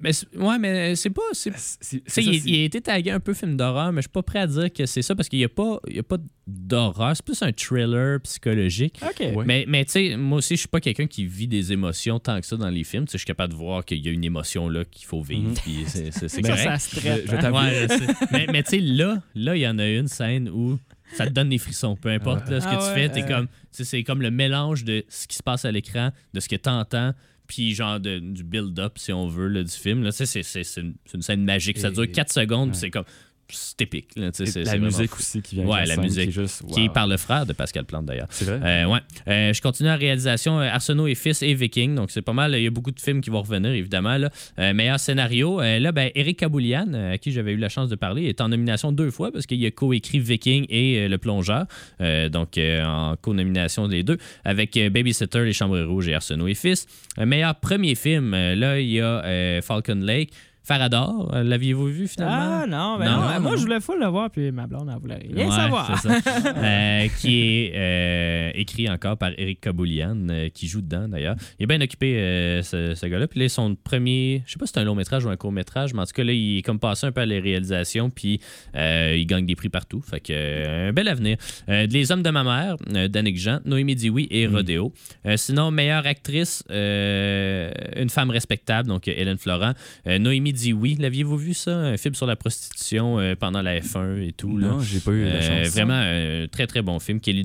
Mais 0.00 0.12
c'est- 0.12 0.36
ouais, 0.36 0.58
mais 0.58 0.96
c'est 0.96 1.10
pas. 1.10 1.22
c'est- 1.32 1.52
C'est- 1.56 1.78
Tu 1.78 1.86
sais, 1.98 2.02
c'est 2.06 2.22
ça, 2.22 2.30
il, 2.30 2.40
c'est- 2.40 2.48
il 2.50 2.60
a 2.60 2.64
été 2.64 2.80
tagué 2.80 3.10
un 3.10 3.20
peu 3.20 3.34
film 3.34 3.56
d'horreur, 3.56 3.92
mais 3.92 4.00
je 4.02 4.06
suis 4.08 4.12
pas 4.12 4.22
prêt 4.22 4.40
à 4.40 4.46
dire 4.46 4.72
que 4.72 4.86
c'est 4.86 5.02
ça 5.02 5.14
parce 5.14 5.28
qu'il 5.28 5.38
n'y 5.38 5.44
a 5.44 5.48
pas, 5.48 5.80
il 5.88 5.96
y 5.96 5.98
a 5.98 6.02
pas 6.02 6.18
d'horreur. 6.46 7.12
C'est 7.16 7.24
plus 7.24 7.42
un 7.42 7.52
thriller 7.52 8.20
psychologique. 8.20 9.00
Ouais. 9.20 9.44
Mais, 9.46 9.64
mais 9.66 9.84
tu 9.84 9.92
sais, 9.92 10.16
moi 10.16 10.38
aussi, 10.38 10.54
je 10.56 10.60
suis 10.60 10.68
pas 10.68 10.80
quelqu'un 10.80 11.06
qui 11.06 11.24
vit 11.26 11.48
des 11.48 11.72
émotions 11.72 12.18
tant 12.18 12.40
que 12.40 12.46
ça 12.46 12.56
dans 12.56 12.68
les 12.68 12.84
films. 12.84 13.06
Je 13.10 13.16
suis 13.16 13.26
capable 13.26 13.52
de 13.52 13.58
voir 13.58 13.84
qu'il 13.84 14.04
y 14.04 14.08
a 14.08 14.12
une 14.12 14.24
émotion 14.24 14.68
là 14.68 14.84
qu'il 14.84 15.06
faut 15.06 15.22
vivre. 15.22 15.48
Mhm. 15.48 15.54
puis 15.54 15.84
c'est 15.86 16.10
Ça, 16.12 16.26
correct. 16.42 16.58
ça 16.62 16.78
se 16.78 16.96
traite. 16.96 17.22
Je- 17.26 17.30
je 17.30 17.36
hein. 17.36 17.52
Ouais, 17.52 17.86
mais 18.32 18.46
mais 18.52 18.62
tu 18.62 18.70
sais, 18.70 18.80
là, 18.80 19.22
là, 19.34 19.56
il 19.56 19.60
y 19.62 19.68
en 19.68 19.78
a 19.78 19.86
une 19.88 20.08
scène 20.08 20.48
où 20.50 20.78
ça 21.16 21.26
te 21.26 21.32
donne 21.32 21.48
des 21.50 21.58
frissons. 21.58 21.96
Peu 21.96 22.08
importe 22.10 22.48
là, 22.50 22.60
ce 22.60 22.66
que 22.66 22.72
Ah 22.72 22.76
tu 22.78 22.84
ouais, 22.84 22.94
fais, 22.94 23.08
t'es 23.08 23.22
euh. 23.24 23.36
comme, 23.36 23.48
c'est 23.70 24.02
comme 24.02 24.20
le 24.22 24.30
mélange 24.30 24.84
de 24.84 25.04
ce 25.08 25.26
qui 25.26 25.36
se 25.36 25.42
passe 25.42 25.64
à 25.64 25.72
l'écran, 25.72 26.10
de 26.32 26.40
ce 26.40 26.48
que 26.48 26.56
tu 26.56 26.68
entends, 26.68 27.12
puis 27.46 27.74
genre 27.74 28.00
de- 28.00 28.18
du 28.18 28.42
build-up, 28.44 28.98
si 28.98 29.12
on 29.12 29.28
veut, 29.28 29.48
là, 29.48 29.62
du 29.62 29.70
film. 29.72 30.02
Là, 30.02 30.10
Tu 30.12 30.18
sais, 30.18 30.26
c'est, 30.26 30.42
c'est, 30.42 30.64
c'est 30.64 30.80
une, 30.80 30.94
c'est 31.04 31.16
une 31.16 31.22
scène 31.22 31.44
magique. 31.44 31.78
Ça 31.78 31.90
dure 31.90 32.10
4 32.10 32.32
secondes, 32.32 32.68
ouais. 32.70 32.74
c'est 32.74 32.90
comme, 32.90 33.04
c'est 33.48 33.82
épique. 33.82 34.08
Là, 34.16 34.30
la 34.54 34.78
musique 34.78 35.10
fou. 35.10 35.18
aussi 35.18 35.42
qui 35.42 35.56
vient 35.56 35.66
Ouais, 35.66 35.80
la 35.80 35.94
scène, 35.94 36.00
musique, 36.02 36.22
Qui 36.24 36.28
est, 36.28 36.42
juste, 36.42 36.62
Qui 36.72 36.80
est 36.84 36.88
wow. 36.88 36.92
par 36.92 37.06
le 37.06 37.16
frère 37.16 37.46
de 37.46 37.52
Pascal 37.52 37.84
Plante, 37.84 38.06
d'ailleurs. 38.06 38.26
C'est 38.30 38.44
vrai? 38.44 38.60
Euh, 38.62 38.86
ouais. 38.86 39.00
Euh, 39.28 39.52
je 39.52 39.60
continue 39.60 39.90
en 39.90 39.96
réalisation 39.96 40.60
euh, 40.60 40.68
Arsenault 40.68 41.06
et 41.06 41.14
Fils 41.14 41.42
et 41.42 41.54
Viking. 41.54 41.94
Donc, 41.94 42.10
c'est 42.10 42.22
pas 42.22 42.32
mal. 42.32 42.54
Il 42.54 42.62
y 42.62 42.66
a 42.66 42.70
beaucoup 42.70 42.90
de 42.90 43.00
films 43.00 43.20
qui 43.20 43.30
vont 43.30 43.42
revenir, 43.42 43.70
évidemment. 43.70 44.16
Là. 44.16 44.30
Euh, 44.58 44.72
meilleur 44.72 44.98
scénario. 44.98 45.60
là, 45.60 45.92
ben, 45.92 46.10
Eric 46.14 46.38
Kaboulian, 46.38 46.92
à 46.94 47.18
qui 47.18 47.32
j'avais 47.32 47.52
eu 47.52 47.56
la 47.56 47.68
chance 47.68 47.88
de 47.88 47.96
parler, 47.96 48.24
est 48.24 48.40
en 48.40 48.48
nomination 48.48 48.92
deux 48.92 49.10
fois 49.10 49.30
parce 49.32 49.46
qu'il 49.46 49.64
a 49.64 49.70
coécrit 49.70 50.20
Viking 50.20 50.66
et 50.68 51.08
Le 51.08 51.18
Plongeur. 51.18 51.66
Donc, 52.00 52.58
en 52.58 53.16
co-nomination 53.20 53.88
des 53.88 54.02
deux. 54.02 54.18
Avec 54.44 54.74
Babysitter, 54.74 55.44
Les 55.44 55.52
Chambres 55.52 55.80
Rouges 55.82 56.08
et 56.08 56.14
Arsenault 56.14 56.48
et 56.48 56.54
Fils. 56.54 56.86
Meilleur 57.18 57.54
premier 57.56 57.94
film. 57.94 58.32
là, 58.32 58.80
il 58.80 58.90
y 58.90 59.00
a 59.00 59.60
Falcon 59.62 60.00
Lake. 60.00 60.30
Farador, 60.64 61.30
euh, 61.34 61.42
l'aviez-vous 61.44 61.86
vu 61.86 62.08
finalement? 62.08 62.60
Ah 62.62 62.66
non, 62.66 62.98
ben 62.98 63.04
Non, 63.04 63.10
non, 63.12 63.20
non, 63.34 63.40
moi 63.40 63.50
non. 63.52 63.56
je 63.58 63.62
voulais 63.62 63.80
full 63.80 64.00
le 64.00 64.06
voir, 64.06 64.30
puis 64.30 64.50
ma 64.50 64.66
blonde, 64.66 64.90
elle 64.92 64.98
voulait 65.00 65.16
rien 65.16 65.46
Ouais, 65.46 65.54
savoir. 65.54 66.00
c'est 66.00 66.08
ça. 66.08 66.54
Euh, 66.64 67.08
qui 67.20 67.42
est 67.42 67.72
euh, 67.74 68.50
écrit 68.54 68.88
encore 68.88 69.18
par 69.18 69.30
Eric 69.36 69.60
Kaboulian, 69.60 70.16
euh, 70.30 70.48
qui 70.48 70.66
joue 70.66 70.80
dedans 70.80 71.06
d'ailleurs. 71.08 71.36
Il 71.58 71.64
est 71.64 71.66
bien 71.66 71.80
occupé, 71.80 72.16
euh, 72.16 72.62
ce, 72.62 72.94
ce 72.94 73.06
gars-là. 73.06 73.26
Puis 73.28 73.40
là, 73.40 73.48
son 73.50 73.74
premier, 73.74 74.42
je 74.46 74.52
sais 74.52 74.58
pas 74.58 74.66
si 74.66 74.72
c'est 74.74 74.80
un 74.80 74.84
long 74.84 74.94
métrage 74.94 75.24
ou 75.26 75.28
un 75.28 75.36
court 75.36 75.52
métrage, 75.52 75.92
mais 75.92 76.00
en 76.00 76.06
tout 76.06 76.12
cas, 76.14 76.24
là, 76.24 76.32
il 76.32 76.58
est 76.58 76.62
comme 76.62 76.78
passé 76.78 77.06
un 77.06 77.12
peu 77.12 77.20
à 77.20 77.26
la 77.26 77.40
réalisation, 77.40 78.08
puis 78.08 78.40
euh, 78.74 79.14
il 79.16 79.26
gagne 79.26 79.44
des 79.46 79.56
prix 79.56 79.68
partout. 79.68 80.00
Fait 80.00 80.20
que, 80.20 80.32
euh, 80.34 80.88
un 80.88 80.92
bel 80.92 81.08
avenir. 81.08 81.36
Euh, 81.68 81.86
Les 81.86 82.10
Hommes 82.10 82.22
de 82.22 82.30
ma 82.30 82.44
mère, 82.44 82.76
euh, 82.94 83.08
Danick 83.08 83.36
Jean, 83.38 83.60
Noémie 83.66 83.94
Dioui 83.96 84.28
et 84.30 84.46
Rodéo. 84.46 84.92
Euh, 85.26 85.36
sinon, 85.36 85.70
meilleure 85.70 86.06
actrice, 86.06 86.64
euh, 86.70 87.70
une 87.96 88.10
femme 88.10 88.30
respectable, 88.30 88.88
donc 88.88 89.08
Hélène 89.08 89.38
Florent. 89.38 89.72
Euh, 90.06 90.18
Noémie 90.54 90.74
Dioui, 90.74 90.94
l'aviez-vous 91.00 91.36
vu 91.36 91.54
ça? 91.54 91.76
Un 91.76 91.96
film 91.96 92.14
sur 92.14 92.26
la 92.26 92.36
prostitution 92.36 93.18
euh, 93.18 93.34
pendant 93.34 93.60
la 93.62 93.80
F1 93.80 94.20
et 94.22 94.32
tout. 94.32 94.56
Là. 94.56 94.68
Non, 94.68 94.80
j'ai 94.80 95.00
pas 95.00 95.10
eu 95.10 95.24
la 95.24 95.30
Euh, 95.32 95.64
chance. 95.64 95.74
vraiment 95.74 95.94
un 95.94 96.46
très 96.48 96.66
très 96.66 96.82
bon 96.82 96.98
film. 97.00 97.20
Kelly 97.20 97.44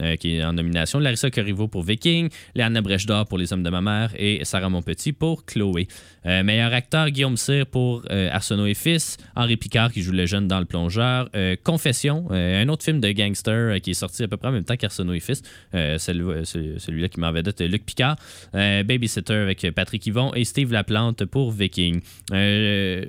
euh, 0.00 0.16
qui 0.16 0.36
est 0.36 0.44
en 0.44 0.52
nomination. 0.52 0.98
Larissa 0.98 1.30
Corriveau 1.30 1.68
pour 1.68 1.82
Viking. 1.82 2.28
Léana 2.54 2.80
Brèche 2.82 3.06
d'Or 3.06 3.26
pour 3.26 3.38
Les 3.38 3.52
Hommes 3.52 3.62
de 3.62 3.70
ma 3.70 3.80
mère. 3.80 4.10
Et 4.18 4.44
Sarah 4.44 4.68
Monpetit 4.68 5.12
pour 5.12 5.44
Chloé. 5.46 5.88
Euh, 6.26 6.42
meilleur 6.42 6.72
acteur, 6.72 7.10
Guillaume 7.10 7.36
Cyr 7.36 7.66
pour 7.66 8.02
euh, 8.10 8.28
Arsenault 8.30 8.66
et 8.66 8.74
Fils. 8.74 9.16
Henri 9.36 9.56
Picard 9.56 9.92
qui 9.92 10.02
joue 10.02 10.12
le 10.12 10.26
jeune 10.26 10.46
dans 10.48 10.58
Le 10.58 10.64
Plongeur. 10.66 11.28
Euh, 11.34 11.56
Confession, 11.62 12.26
euh, 12.30 12.62
un 12.62 12.68
autre 12.68 12.84
film 12.84 13.00
de 13.00 13.10
gangster 13.12 13.74
euh, 13.74 13.78
qui 13.78 13.90
est 13.90 13.94
sorti 13.94 14.22
à 14.22 14.28
peu 14.28 14.36
près 14.36 14.48
en 14.48 14.52
même 14.52 14.64
temps 14.64 14.76
qu'Arsenault 14.76 15.12
et 15.14 15.20
Fils. 15.20 15.42
Euh, 15.74 15.98
celui- 15.98 16.44
celui- 16.46 16.80
Celui-là 16.80 17.08
qui 17.08 17.20
m'en 17.20 17.32
vedette 17.32 17.60
euh, 17.60 17.68
Luc 17.68 17.84
Picard. 17.84 18.16
Euh, 18.54 18.82
Babysitter 18.82 19.34
avec 19.34 19.66
Patrick 19.74 20.06
Yvon 20.06 20.32
et 20.34 20.44
Steve 20.44 20.72
Laplante 20.72 21.24
pour 21.26 21.50
Viking. 21.52 22.00
Euh, 22.34 23.04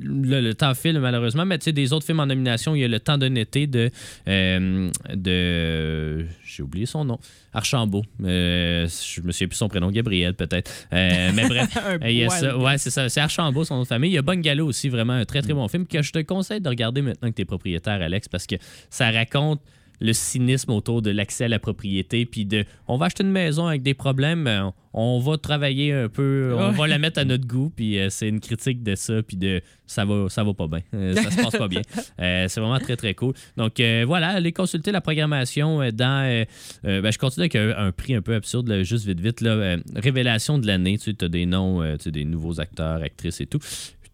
le, 0.00 0.40
le 0.40 0.54
temps 0.54 0.74
file 0.74 0.98
malheureusement, 1.00 1.44
mais 1.44 1.58
tu 1.58 1.64
sais, 1.64 1.72
des 1.72 1.92
autres 1.92 2.06
films 2.06 2.20
en 2.20 2.26
nomination, 2.26 2.74
il 2.74 2.80
y 2.80 2.84
a 2.84 2.88
Le 2.88 3.00
temps 3.00 3.18
d'un 3.18 3.34
été 3.34 3.66
de. 3.66 3.90
euh, 4.28 4.90
de 5.14 6.24
J'ai 6.46 6.62
oublié 6.62 6.86
son 6.86 7.04
nom. 7.04 7.18
Archambault. 7.52 8.04
Euh, 8.24 8.86
je 8.86 9.20
me 9.22 9.32
souviens 9.32 9.48
plus 9.48 9.56
son 9.56 9.68
prénom, 9.68 9.90
Gabriel 9.90 10.34
peut-être. 10.34 10.70
Euh, 10.92 11.30
mais 11.34 11.48
bref. 11.48 11.76
Un 12.02 12.08
il 12.08 12.16
y 12.18 12.24
a 12.24 12.28
poil. 12.28 12.40
ça. 12.40 12.56
Ouais, 12.58 12.78
c'est 12.78 12.90
ça. 12.90 13.08
C'est 13.08 13.20
Archambault, 13.20 13.64
son 13.64 13.76
nom 13.76 13.82
de 13.82 13.86
famille. 13.88 14.10
Il 14.10 14.14
y 14.14 14.18
a 14.18 14.22
Bungalow 14.22 14.66
aussi, 14.66 14.88
vraiment 14.88 15.14
un 15.14 15.24
très 15.24 15.42
très 15.42 15.54
bon 15.54 15.66
film 15.68 15.86
que 15.86 16.02
je 16.02 16.12
te 16.12 16.18
conseille 16.20 16.60
de 16.60 16.68
regarder 16.68 17.02
maintenant 17.02 17.30
que 17.30 17.34
tu 17.34 17.42
es 17.42 17.46
propriétaire, 17.46 18.00
Alex, 18.00 18.28
parce 18.28 18.46
que 18.46 18.56
ça 18.90 19.10
raconte 19.10 19.60
le 20.00 20.12
cynisme 20.12 20.70
autour 20.72 21.02
de 21.02 21.10
l'accès 21.10 21.44
à 21.44 21.48
la 21.48 21.58
propriété, 21.58 22.26
puis 22.26 22.44
de 22.44 22.64
on 22.86 22.96
va 22.96 23.06
acheter 23.06 23.24
une 23.24 23.30
maison 23.30 23.66
avec 23.66 23.82
des 23.82 23.94
problèmes, 23.94 24.46
euh, 24.46 24.70
on 24.92 25.20
va 25.20 25.38
travailler 25.38 25.92
un 25.92 26.08
peu, 26.08 26.54
on 26.58 26.70
va 26.72 26.86
la 26.86 26.98
mettre 26.98 27.20
à 27.20 27.24
notre 27.24 27.46
goût, 27.46 27.70
puis 27.74 27.98
euh, 27.98 28.08
c'est 28.10 28.28
une 28.28 28.40
critique 28.40 28.82
de 28.82 28.94
ça, 28.94 29.22
puis 29.22 29.36
de 29.36 29.60
ça 29.86 30.04
va, 30.04 30.28
ça 30.28 30.44
va 30.44 30.54
pas 30.54 30.66
bien, 30.66 30.80
Euh, 30.94 31.14
ça 31.14 31.30
se 31.30 31.36
passe 31.42 31.56
pas 31.56 31.68
bien. 31.68 31.82
Euh, 32.20 32.46
c'est 32.48 32.60
vraiment 32.60 32.78
très 32.78 32.96
très 32.96 33.14
cool. 33.14 33.34
Donc 33.56 33.80
voilà, 34.06 34.30
allez 34.30 34.52
consulter 34.52 34.90
la 34.90 35.00
programmation 35.00 35.78
dans. 35.92 36.44
ben, 36.82 37.10
je 37.10 37.18
continue 37.18 37.42
avec 37.42 37.56
un, 37.56 37.74
un 37.76 37.92
prix 37.92 38.14
un 38.14 38.22
peu 38.22 38.34
absurde, 38.34 38.68
là, 38.68 38.82
juste 38.82 39.06
vite 39.06 39.20
vite 39.20 39.40
là, 39.40 39.76
révélation 39.94 40.58
de 40.58 40.66
l'année. 40.66 40.98
Tu 40.98 41.14
as 41.20 41.28
des 41.28 41.46
noms, 41.46 41.82
tu 41.96 42.04
sais, 42.04 42.10
des 42.10 42.24
nouveaux 42.24 42.60
acteurs, 42.60 43.02
actrices 43.02 43.40
et 43.40 43.46
tout. 43.46 43.60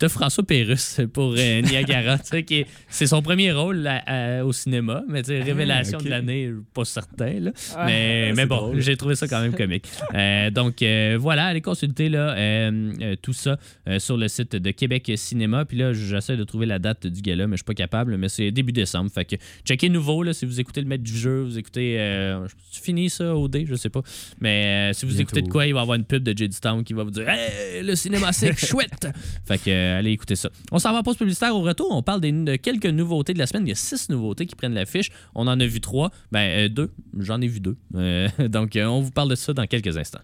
François 0.09 0.45
Pérus 0.45 1.01
pour 1.13 1.35
euh, 1.37 1.61
Niagara, 1.63 2.19
c'est 2.89 3.07
son 3.07 3.23
premier 3.23 3.53
rôle 3.53 3.87
à- 3.87 4.45
au 4.45 4.53
cinéma, 4.53 5.03
mais 5.09 5.23
tu 5.23 5.29
sais, 5.29 5.43
révélation 5.43 5.99
de 5.99 6.09
l'année, 6.09 6.51
pas 6.73 6.85
certain, 6.85 7.41
là. 7.41 7.53
Ah, 7.77 7.87
mais, 7.87 8.47
bon, 8.47 8.75
j'ai 8.79 8.97
trouvé 8.97 9.15
ça 9.15 9.27
quand 9.29 9.41
même 9.41 9.55
comique. 9.55 9.87
Euh, 10.15 10.51
donc 10.51 10.83
euh, 10.83 11.17
voilà, 11.19 11.47
allez 11.47 11.61
consulter 11.61 12.09
là, 12.09 12.35
euh, 12.37 12.93
euh, 13.01 13.17
tout 13.21 13.33
ça 13.33 13.59
euh, 13.89 13.99
sur 13.99 14.17
le 14.17 14.29
site 14.29 14.57
de 14.57 14.71
Québec 14.71 15.11
Cinéma. 15.17 15.65
Puis 15.65 15.77
là, 15.79 15.93
j'essaie 15.93 16.37
de 16.37 16.45
trouver 16.45 16.67
la 16.67 16.79
date 16.79 17.07
du 17.07 17.21
gala, 17.23 17.47
mais 17.47 17.55
je 17.57 17.59
suis 17.59 17.65
pas 17.65 17.75
capable. 17.75 18.17
Mais 18.17 18.29
c'est 18.29 18.51
début 18.51 18.73
décembre. 18.73 19.11
Fait 19.13 19.25
que 19.25 19.37
checkez 19.65 19.89
nouveau 19.89 20.23
là, 20.23 20.33
si 20.33 20.47
vous 20.47 20.61
écoutez 20.61 20.81
le 20.81 20.87
maître 20.87 21.05
du 21.05 21.17
jeu, 21.17 21.43
vous 21.43 21.59
écoutez. 21.59 21.97
Euh, 21.99 22.47
tu 22.73 22.81
finis 22.81 23.11
ça 23.11 23.35
au 23.35 23.49
dé, 23.49 23.65
je 23.69 23.75
sais 23.75 23.91
pas. 23.91 24.03
Mais 24.41 24.91
euh, 24.91 24.93
si 24.93 25.07
vous 25.07 25.13
Bientôt. 25.13 25.23
écoutez 25.23 25.43
de 25.43 25.49
quoi, 25.49 25.67
il 25.67 25.73
va 25.75 25.81
y 25.81 25.83
avoir 25.83 25.97
une 25.97 26.05
pub 26.05 26.23
de 26.23 26.37
J.D. 26.37 26.57
Town 26.61 26.83
qui 26.85 26.93
va 26.93 27.05
vous 27.05 27.11
dire 27.11 27.29
Hey, 27.29 27.83
le 27.83 27.95
cinéma 27.95 28.33
c'est 28.33 28.57
chouette! 28.67 29.09
Fait 29.47 29.59
que 29.59 29.71
euh, 29.71 29.94
allez 29.95 30.13
écouter 30.13 30.37
ça. 30.37 30.51
On 30.73 30.79
s'en 30.79 30.93
va 30.93 30.99
en 30.99 31.03
pause 31.03 31.17
publicitaire 31.17 31.55
au 31.55 31.63
retour. 31.63 31.89
On 31.91 32.03
parle 32.03 32.21
des, 32.21 32.33
de 32.33 32.57
quelques 32.57 32.87
nouveautés 32.87 33.35
de 33.35 33.39
la 33.39 33.47
semaine. 33.47 33.67
Il 33.67 33.71
y 33.71 33.73
a 33.73 33.77
six 33.77 34.09
nouveautés 34.09 34.47
qui 34.47 34.55
prennent 34.55 34.75
l'affiche. 34.75 35.11
On 35.35 35.47
en 35.47 35.59
a 35.59 35.67
vu 35.67 35.81
trois. 35.81 36.11
Ben, 36.33 36.67
euh, 36.67 36.69
deux. 36.69 36.93
J'en 37.19 37.41
ai 37.41 37.47
vu 37.47 37.61
deux. 37.61 37.77
Euh, 37.95 38.29
donc, 38.49 38.77
euh, 38.77 38.85
on 38.87 39.01
vous 39.01 39.11
parle 39.11 39.31
de 39.31 39.35
ça 39.35 39.53
dans 39.53 39.67
quelques 39.67 39.97
instants. 39.97 40.21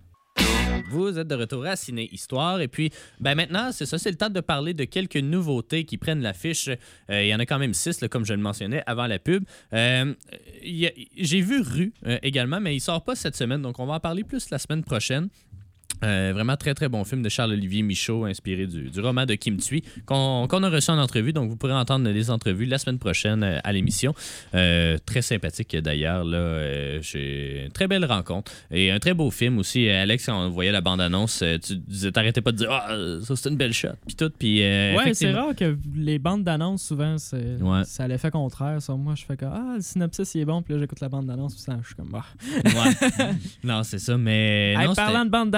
Vous 0.91 1.19
êtes 1.19 1.29
de 1.29 1.35
retour 1.37 1.65
à 1.67 1.77
Ciné 1.77 2.09
Histoire. 2.13 2.61
Et 2.61 2.67
puis, 2.67 2.91
ben 3.21 3.37
maintenant, 3.37 3.71
c'est 3.73 3.87
ça, 3.87 3.97
c'est 3.97 4.11
le 4.11 4.17
temps 4.17 4.29
de 4.29 4.41
parler 4.41 4.75
de 4.75 4.85
quelques 4.85 5.17
nouveautés 5.17 5.85
qui 5.85 5.99
prennent 5.99 6.21
l'affiche. 6.21 6.69
Euh, 6.69 7.23
il 7.23 7.29
y 7.29 7.35
en 7.35 7.39
a 7.39 7.47
quand 7.47 7.59
même 7.59 7.75
six, 7.75 8.01
comme 8.11 8.25
je 8.25 8.35
le 8.35 8.41
mentionnais 8.41 8.83
avant 8.87 9.07
la 9.07 9.19
pub. 9.19 9.45
Euh, 9.73 10.15
J'ai 10.63 11.41
vu 11.41 11.61
Rue 11.61 11.93
euh, 12.07 12.19
également, 12.23 12.61
mais 12.61 12.75
il 12.75 12.81
sort 12.81 13.05
pas 13.05 13.15
cette 13.15 13.37
semaine, 13.37 13.63
donc 13.63 13.79
on 13.79 13.87
va 13.87 13.95
en 13.95 14.01
parler 14.01 14.25
plus 14.25 14.51
la 14.51 14.59
semaine 14.59 14.83
prochaine. 14.83 15.29
Euh, 16.03 16.31
vraiment 16.35 16.57
très 16.57 16.75
très 16.75 16.89
bon 16.89 17.05
film 17.05 17.23
de 17.23 17.29
Charles-Olivier 17.29 17.83
Michaud, 17.83 18.25
inspiré 18.25 18.67
du, 18.67 18.91
du 18.91 19.01
roman 19.01 19.27
de 19.27 19.35
Kim 19.35 19.57
Thuy, 19.59 19.83
qu'on 20.07 20.47
a 20.47 20.69
reçu 20.71 20.91
en 20.91 20.99
entrevue. 20.99 21.33
Donc 21.33 21.51
vous 21.51 21.57
pourrez 21.57 21.73
entendre 21.75 22.09
les 22.09 22.31
entrevues 22.31 22.65
la 22.67 22.79
semaine 22.79 22.99
prochaine 22.99 23.43
euh, 23.43 23.59
à 23.65 23.73
l'émission. 23.73 24.15
Euh, 24.55 24.97
très 25.05 25.23
sympathique 25.23 25.77
d'ailleurs. 25.77 26.25
là. 26.25 26.39
Euh, 26.39 26.99
J'ai 27.03 27.65
une 27.67 27.73
très 27.73 27.87
belle 27.89 28.05
rencontre 28.05 28.53
et 28.71 28.91
un 28.91 28.99
très 28.99 29.15
beau 29.15 29.31
film 29.31 29.59
aussi. 29.59 29.89
Euh, 29.89 30.03
Alex, 30.03 30.27
quand 30.27 30.47
on 30.47 30.49
voyait 30.51 30.73
la 30.73 30.81
bande-annonce, 30.81 31.45
tu 31.67 31.77
disais, 31.77 32.13
t'arrêtais 32.13 32.41
pas 32.41 32.53
de 32.53 32.57
dire 32.59 32.69
Ah, 32.71 32.97
ça 33.23 33.37
c'est 33.37 33.49
une 33.51 33.57
belle 33.57 33.73
shot. 33.75 33.89
Puis 34.07 34.17
tout. 34.17 34.31
Puis, 34.39 34.61
Ouais, 34.61 35.13
c'est 35.15 35.33
rare 35.33 35.55
que 35.55 35.77
les 35.95 36.19
bandes 36.19 36.45
d'annonces, 36.45 36.83
souvent, 36.83 37.19
c'est, 37.19 37.57
Ouais. 37.61 37.83
ça 37.85 38.07
l'effet 38.09 38.31
contraire. 38.31 38.81
Sur 38.81 38.97
moi, 38.97 39.15
je 39.17 39.25
fais 39.25 39.37
comme 39.37 39.53
Ah, 39.53 39.75
le 39.77 39.83
synopsis, 39.83 40.35
il 40.35 40.41
est 40.41 40.45
bon, 40.45 40.63
puis 40.63 40.75
là, 40.75 40.81
j'écoute 40.81 41.01
la 41.01 41.09
bande 41.09 41.27
d'annonce, 41.27 41.55
puis 41.55 41.63
ça, 41.63 41.77
je 41.83 41.87
suis 41.87 41.95
comme 41.95 42.09
bah. 42.11 42.25
Ouais. 42.65 43.31
non, 43.65 43.83
c'est 43.83 43.99
ça, 43.99 44.17
mais. 44.17 44.75
Hey, 44.79 44.87
non, 44.87 44.95
parlant 44.95 45.25
de 45.25 45.31
bande 45.31 45.51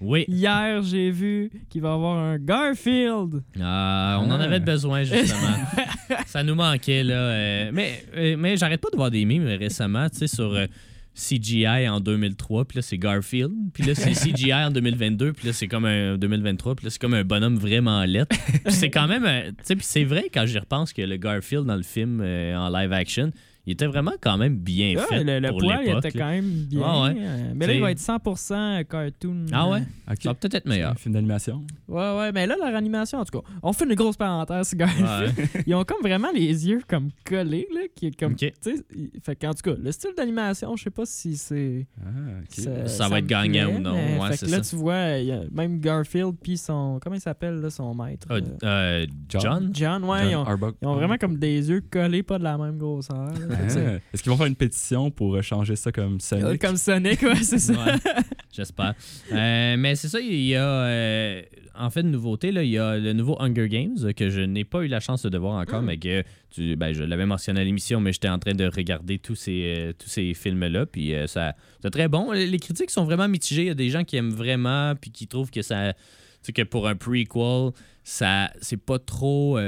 Oui. 0.00 0.24
hier, 0.28 0.82
j'ai 0.82 1.10
vu 1.10 1.50
qu'il 1.70 1.80
va 1.80 1.88
y 1.88 1.92
avoir 1.92 2.18
un 2.18 2.38
Garfield. 2.38 3.42
Ah, 3.60 4.20
on 4.22 4.30
en 4.30 4.38
Ah. 4.40 4.44
avait 4.44 4.60
besoin, 4.60 5.04
justement. 5.04 5.56
ça 6.26 6.42
nous 6.42 6.54
manquait, 6.54 7.02
là. 7.02 7.14
euh, 7.14 7.70
mais 7.72 8.04
euh, 8.14 8.36
mais 8.38 8.56
j'arrête 8.58 8.80
pas 8.82 8.90
de 8.90 8.96
voir 8.96 9.10
des 9.10 9.24
mimes 9.24 9.46
récemment, 9.46 10.08
tu 10.10 10.18
sais, 10.18 10.26
sur 10.26 10.52
euh, 10.54 10.66
CGI 11.14 11.88
en 11.88 12.00
2003, 12.00 12.66
puis 12.66 12.76
là, 12.76 12.82
c'est 12.82 12.98
Garfield. 12.98 13.50
Puis 13.72 13.84
là, 13.84 13.94
c'est 13.94 14.12
CGI 14.12 14.52
en 14.52 14.70
2022, 14.70 15.32
puis 15.32 15.46
là, 15.46 15.52
c'est 15.54 15.66
comme 15.66 15.86
un 15.86 16.18
2023, 16.18 16.74
puis 16.74 16.84
là, 16.84 16.90
c'est 16.90 17.00
comme 17.00 17.14
un 17.14 17.24
bonhomme 17.24 17.56
vraiment. 17.56 18.04
Puis 18.04 18.74
c'est 18.74 18.90
quand 18.90 19.08
même... 19.08 19.22
Tu 19.24 19.54
sais, 19.62 19.76
puis 19.76 19.86
c'est 19.88 20.04
vrai, 20.04 20.26
quand 20.32 20.44
j'y 20.44 20.58
repense, 20.58 20.92
que 20.92 21.00
le 21.00 21.16
Garfield 21.16 21.64
dans 21.64 21.76
le 21.76 21.82
film 21.82 22.20
euh, 22.22 22.54
en 22.54 22.68
live 22.68 22.92
action, 22.92 23.30
il 23.66 23.72
était 23.72 23.86
vraiment 23.86 24.12
quand 24.20 24.38
même 24.38 24.56
bien 24.56 24.94
Ouais, 24.94 25.02
fait 25.08 25.24
le 25.24 25.40
le 25.40 25.48
pour 25.48 25.58
poil, 25.58 25.78
il 25.82 25.86
l'époque, 25.88 26.04
était 26.04 26.18
quand 26.18 26.28
même 26.28 26.44
bien. 26.44 26.82
Ah 26.84 27.02
ouais. 27.02 27.14
mais 27.54 27.66
là, 27.66 27.74
il 27.74 27.80
va 27.80 27.90
être 27.90 27.98
100% 27.98 28.84
cartoon. 28.84 29.46
Ah 29.52 29.68
ouais? 29.68 29.80
Ok. 30.08 30.22
Ça 30.22 30.28
va 30.30 30.34
peut-être 30.34 30.54
être 30.54 30.66
meilleur. 30.66 30.92
un 30.92 30.94
film 30.94 31.14
d'animation. 31.14 31.64
Ouais, 31.88 32.16
ouais, 32.16 32.32
mais 32.32 32.46
là, 32.46 32.54
leur 32.56 32.74
animation, 32.76 33.18
en 33.18 33.24
tout 33.24 33.40
cas, 33.40 33.48
on 33.62 33.72
fait 33.72 33.84
une 33.84 33.94
grosse 33.94 34.16
parenthèse, 34.16 34.72
Garfield. 34.74 35.08
Ouais. 35.36 35.62
Ils 35.66 35.74
ont 35.74 35.84
comme 35.84 36.00
vraiment 36.00 36.30
les 36.32 36.68
yeux 36.68 36.80
comme 36.86 37.10
collés, 37.24 37.66
là, 37.74 37.80
qui 37.94 38.06
est 38.06 38.18
comme, 38.18 38.36
fait 38.38 39.36
qu'en 39.36 39.52
tout 39.52 39.62
cas, 39.70 39.76
le 39.82 39.90
style 39.90 40.12
d'animation, 40.16 40.76
je 40.76 40.84
sais 40.84 40.90
pas 40.90 41.04
si 41.04 41.36
c'est... 41.36 41.86
Ah. 42.00 42.08
Ça, 42.48 42.86
Ça 42.86 43.08
va 43.08 43.18
être 43.18 43.26
gagnant 43.26 43.66
plaît, 43.66 43.76
ou 43.76 43.80
non, 43.80 43.94
mais 43.94 44.18
ouais, 44.20 44.28
fait 44.30 44.36
c'est 44.36 44.46
que 44.46 44.50
là, 44.52 44.62
ça. 44.62 44.70
tu 44.70 44.76
vois, 44.76 45.08
il 45.18 45.26
y 45.26 45.32
a 45.32 45.40
même 45.50 45.80
Garfield 45.80 46.34
puis 46.40 46.56
son... 46.56 47.00
Comment 47.02 47.16
il 47.16 47.20
s'appelle, 47.20 47.60
là, 47.60 47.70
son 47.70 47.94
maître? 47.94 48.28
Ah, 48.30 48.34
euh, 48.34 48.40
euh, 48.62 49.06
John? 49.28 49.70
John? 49.72 50.04
Ouais, 50.04 50.20
John 50.20 50.30
ils, 50.30 50.36
ont, 50.36 50.74
ils 50.82 50.86
ont 50.86 50.94
vraiment 50.94 51.16
comme 51.18 51.36
des 51.36 51.68
yeux 51.68 51.82
collés, 51.90 52.22
pas 52.22 52.38
de 52.38 52.44
la 52.44 52.56
même 52.56 52.78
grosseur. 52.78 53.32
Ah. 53.76 53.98
Est-ce 54.12 54.22
qu'ils 54.22 54.30
vont 54.30 54.38
faire 54.38 54.46
une 54.46 54.56
pétition 54.56 55.10
pour 55.10 55.34
euh, 55.36 55.42
changer 55.42 55.76
ça 55.76 55.92
comme 55.92 56.20
Sonic? 56.20 56.60
Comme 56.60 56.76
Sonic, 56.76 57.22
ouais, 57.22 57.42
c'est 57.42 57.58
ça. 57.58 57.72
Ouais, 57.72 57.94
j'espère. 58.52 58.94
Euh, 59.32 59.76
mais 59.76 59.94
c'est 59.96 60.08
ça, 60.08 60.20
il 60.20 60.46
y 60.46 60.54
a 60.54 60.64
euh, 60.64 61.42
en 61.78 61.90
fait 61.90 62.00
une 62.00 62.10
nouveauté. 62.10 62.52
Là, 62.52 62.62
il 62.62 62.70
y 62.70 62.78
a 62.78 62.96
le 62.96 63.12
nouveau 63.12 63.36
Hunger 63.40 63.68
Games 63.68 63.96
euh, 64.02 64.12
que 64.12 64.30
je 64.30 64.40
n'ai 64.40 64.64
pas 64.64 64.82
eu 64.82 64.88
la 64.88 65.00
chance 65.00 65.24
de 65.24 65.38
voir 65.38 65.60
encore, 65.60 65.82
mais 65.82 65.98
que 65.98 66.22
tu, 66.50 66.76
ben, 66.76 66.92
je 66.92 67.04
l'avais 67.04 67.26
mentionné 67.26 67.60
à 67.60 67.64
l'émission, 67.64 68.00
mais 68.00 68.12
j'étais 68.12 68.28
en 68.28 68.38
train 68.38 68.54
de 68.54 68.66
regarder 68.66 69.18
tous 69.18 69.34
ces, 69.34 69.74
euh, 69.78 69.92
tous 69.92 70.08
ces 70.08 70.34
films-là. 70.34 70.86
Puis 70.86 71.14
euh, 71.14 71.26
ça, 71.26 71.54
c'est 71.82 71.90
très 71.90 72.08
bon. 72.08 72.32
Les 72.32 72.58
critiques 72.58 72.90
sont 72.90 73.04
vraiment 73.04 73.28
mitigées. 73.28 73.62
Il 73.62 73.68
y 73.68 73.70
a 73.70 73.74
des 73.74 73.90
gens 73.90 74.04
qui 74.04 74.16
aiment 74.16 74.32
vraiment, 74.32 74.94
puis 74.94 75.10
qui 75.10 75.26
trouvent 75.26 75.50
que 75.50 75.62
ça. 75.62 75.92
Tu 75.92 75.98
sais, 76.42 76.52
que 76.52 76.62
pour 76.62 76.88
un 76.88 76.96
prequel, 76.96 77.72
ça 78.04 78.50
c'est 78.60 78.76
pas 78.76 78.98
trop. 78.98 79.58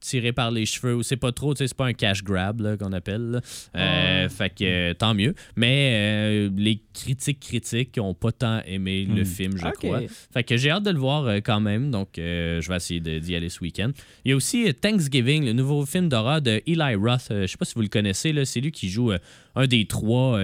Tiré 0.00 0.32
par 0.32 0.50
les 0.50 0.64
cheveux 0.66 0.94
ou 0.94 1.02
c'est 1.02 1.16
pas 1.16 1.30
trop, 1.32 1.52
tu 1.54 1.58
sais, 1.58 1.68
c'est 1.68 1.76
pas 1.76 1.86
un 1.86 1.92
cash 1.92 2.24
grab 2.24 2.76
qu'on 2.78 2.92
appelle. 2.92 3.30
là. 3.32 3.40
Euh. 3.76 4.28
Fait 4.28 4.50
que 4.50 4.64
euh, 4.64 4.94
tant 4.94 5.14
mieux. 5.14 5.34
Mais 5.56 5.92
euh, 5.94 6.50
les 6.56 6.80
critiques 6.94 7.40
critiques 7.40 7.98
ont 8.00 8.14
pas 8.14 8.32
tant 8.32 8.62
aimé 8.66 9.06
le 9.08 9.22
Hmm. 9.22 9.26
film, 9.26 9.52
je 9.56 9.70
crois. 9.72 10.00
Fait 10.32 10.42
que 10.44 10.56
j'ai 10.56 10.70
hâte 10.70 10.84
de 10.84 10.90
le 10.90 10.98
voir 10.98 11.24
euh, 11.26 11.40
quand 11.44 11.60
même, 11.60 11.90
donc 11.90 12.08
je 12.16 12.66
vais 12.68 12.76
essayer 12.76 13.00
d'y 13.00 13.34
aller 13.36 13.48
ce 13.48 13.60
week-end. 13.60 13.90
Il 14.24 14.30
y 14.30 14.32
a 14.32 14.36
aussi 14.36 14.72
Thanksgiving, 14.74 15.44
le 15.44 15.52
nouveau 15.52 15.84
film 15.86 16.08
d'horreur 16.08 16.40
de 16.40 16.62
Eli 16.66 16.94
Roth. 16.94 17.26
Je 17.30 17.46
sais 17.46 17.56
pas 17.58 17.64
si 17.64 17.74
vous 17.74 17.82
le 17.82 17.88
connaissez, 17.88 18.32
là, 18.32 18.44
c'est 18.44 18.60
lui 18.60 18.72
qui 18.72 18.88
joue 18.88 19.12
un 19.54 19.66
des 19.66 19.84
trois 19.86 20.38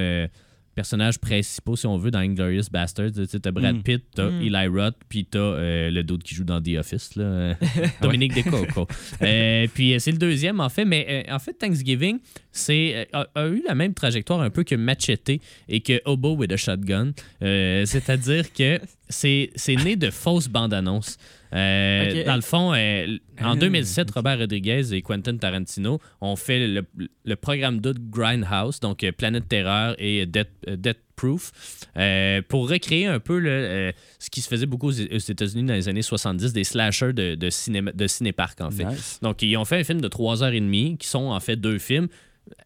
personnages 0.76 1.18
principaux, 1.18 1.74
si 1.74 1.86
on 1.86 1.96
veut, 1.98 2.12
dans 2.12 2.20
Inglorious 2.20 2.66
Bastards. 2.70 3.10
Tu 3.16 3.26
sais, 3.26 3.40
T'as 3.40 3.50
Brad 3.50 3.74
Mm. 3.76 3.82
Pitt, 3.82 4.04
t'as 4.14 4.30
Mm. 4.30 4.42
Eli 4.42 4.66
Roth, 4.68 4.94
puis 5.08 5.24
t'as 5.24 5.38
euh, 5.40 5.90
le 5.90 6.04
dude 6.04 6.22
qui 6.22 6.34
joue 6.36 6.44
dans 6.44 6.60
The 6.62 6.76
Office, 6.78 7.16
là, 7.16 7.54
Dominique 8.02 8.34
DeCoco. 8.34 8.86
Euh, 9.22 9.66
puis 9.74 9.94
euh, 9.94 9.98
c'est 9.98 10.12
le 10.12 10.18
deuxième, 10.18 10.60
en 10.60 10.68
fait. 10.68 10.84
Mais 10.84 11.24
euh, 11.28 11.34
en 11.34 11.38
fait, 11.40 11.54
Thanksgiving 11.54 12.18
c'est, 12.52 12.94
euh, 13.14 13.24
a, 13.24 13.26
a 13.34 13.48
eu 13.48 13.62
la 13.66 13.74
même 13.74 13.94
trajectoire 13.94 14.40
un 14.40 14.50
peu 14.50 14.62
que 14.62 14.74
Machete 14.76 15.40
et 15.68 15.80
que 15.80 16.00
Hobo 16.04 16.36
with 16.36 16.52
a 16.52 16.56
Shotgun. 16.56 17.12
Euh, 17.42 17.84
C'est-à-dire 17.86 18.52
que 18.52 18.78
c'est 19.08 19.50
c'est 19.56 19.76
né 19.76 19.96
de 19.96 20.10
fausses 20.10 20.48
bandes 20.48 20.74
annonces. 20.74 21.16
Euh. 21.56 22.24
Dans 22.24 22.36
le 22.36 22.42
fond, 22.42 22.72
euh, 22.74 23.18
en 23.40 23.52
Ah, 23.52 23.56
2007, 23.56 24.10
Robert 24.10 24.38
Rodriguez 24.38 24.92
et 24.94 25.02
Quentin 25.02 25.36
Tarantino 25.36 26.00
ont 26.20 26.36
fait 26.36 26.66
le, 26.66 26.84
le 27.24 27.36
programme 27.36 27.80
de 27.80 27.94
Grindhouse, 27.98 28.80
donc 28.80 29.02
euh, 29.04 29.12
Planète 29.12 29.48
Terreur 29.48 29.94
et 29.98 30.26
Death, 30.26 30.48
euh, 30.68 30.76
Death 30.76 30.98
Proof, 31.16 31.52
euh, 31.96 32.42
pour 32.46 32.68
recréer 32.68 33.06
un 33.06 33.20
peu 33.20 33.38
le, 33.38 33.50
euh, 33.50 33.92
ce 34.18 34.28
qui 34.28 34.42
se 34.42 34.48
faisait 34.48 34.66
beaucoup 34.66 34.88
aux 34.88 35.00
aux 35.00 35.18
États-Unis 35.18 35.64
dans 35.64 35.74
les 35.74 35.88
années 35.88 36.02
70, 36.02 36.52
des 36.52 36.64
slashers 36.64 37.14
de, 37.14 37.34
de, 37.36 37.50
cinéma, 37.50 37.90
de 37.92 38.06
cinépark, 38.06 38.60
en 38.60 38.70
fait. 38.70 38.84
Nice. 38.84 39.18
Donc, 39.22 39.40
ils 39.40 39.56
ont 39.56 39.64
fait 39.64 39.80
un 39.80 39.84
film 39.84 40.02
de 40.02 40.08
3h30, 40.08 40.98
qui 40.98 41.08
sont 41.08 41.26
en 41.26 41.40
fait 41.40 41.56
deux 41.56 41.78
films, 41.78 42.08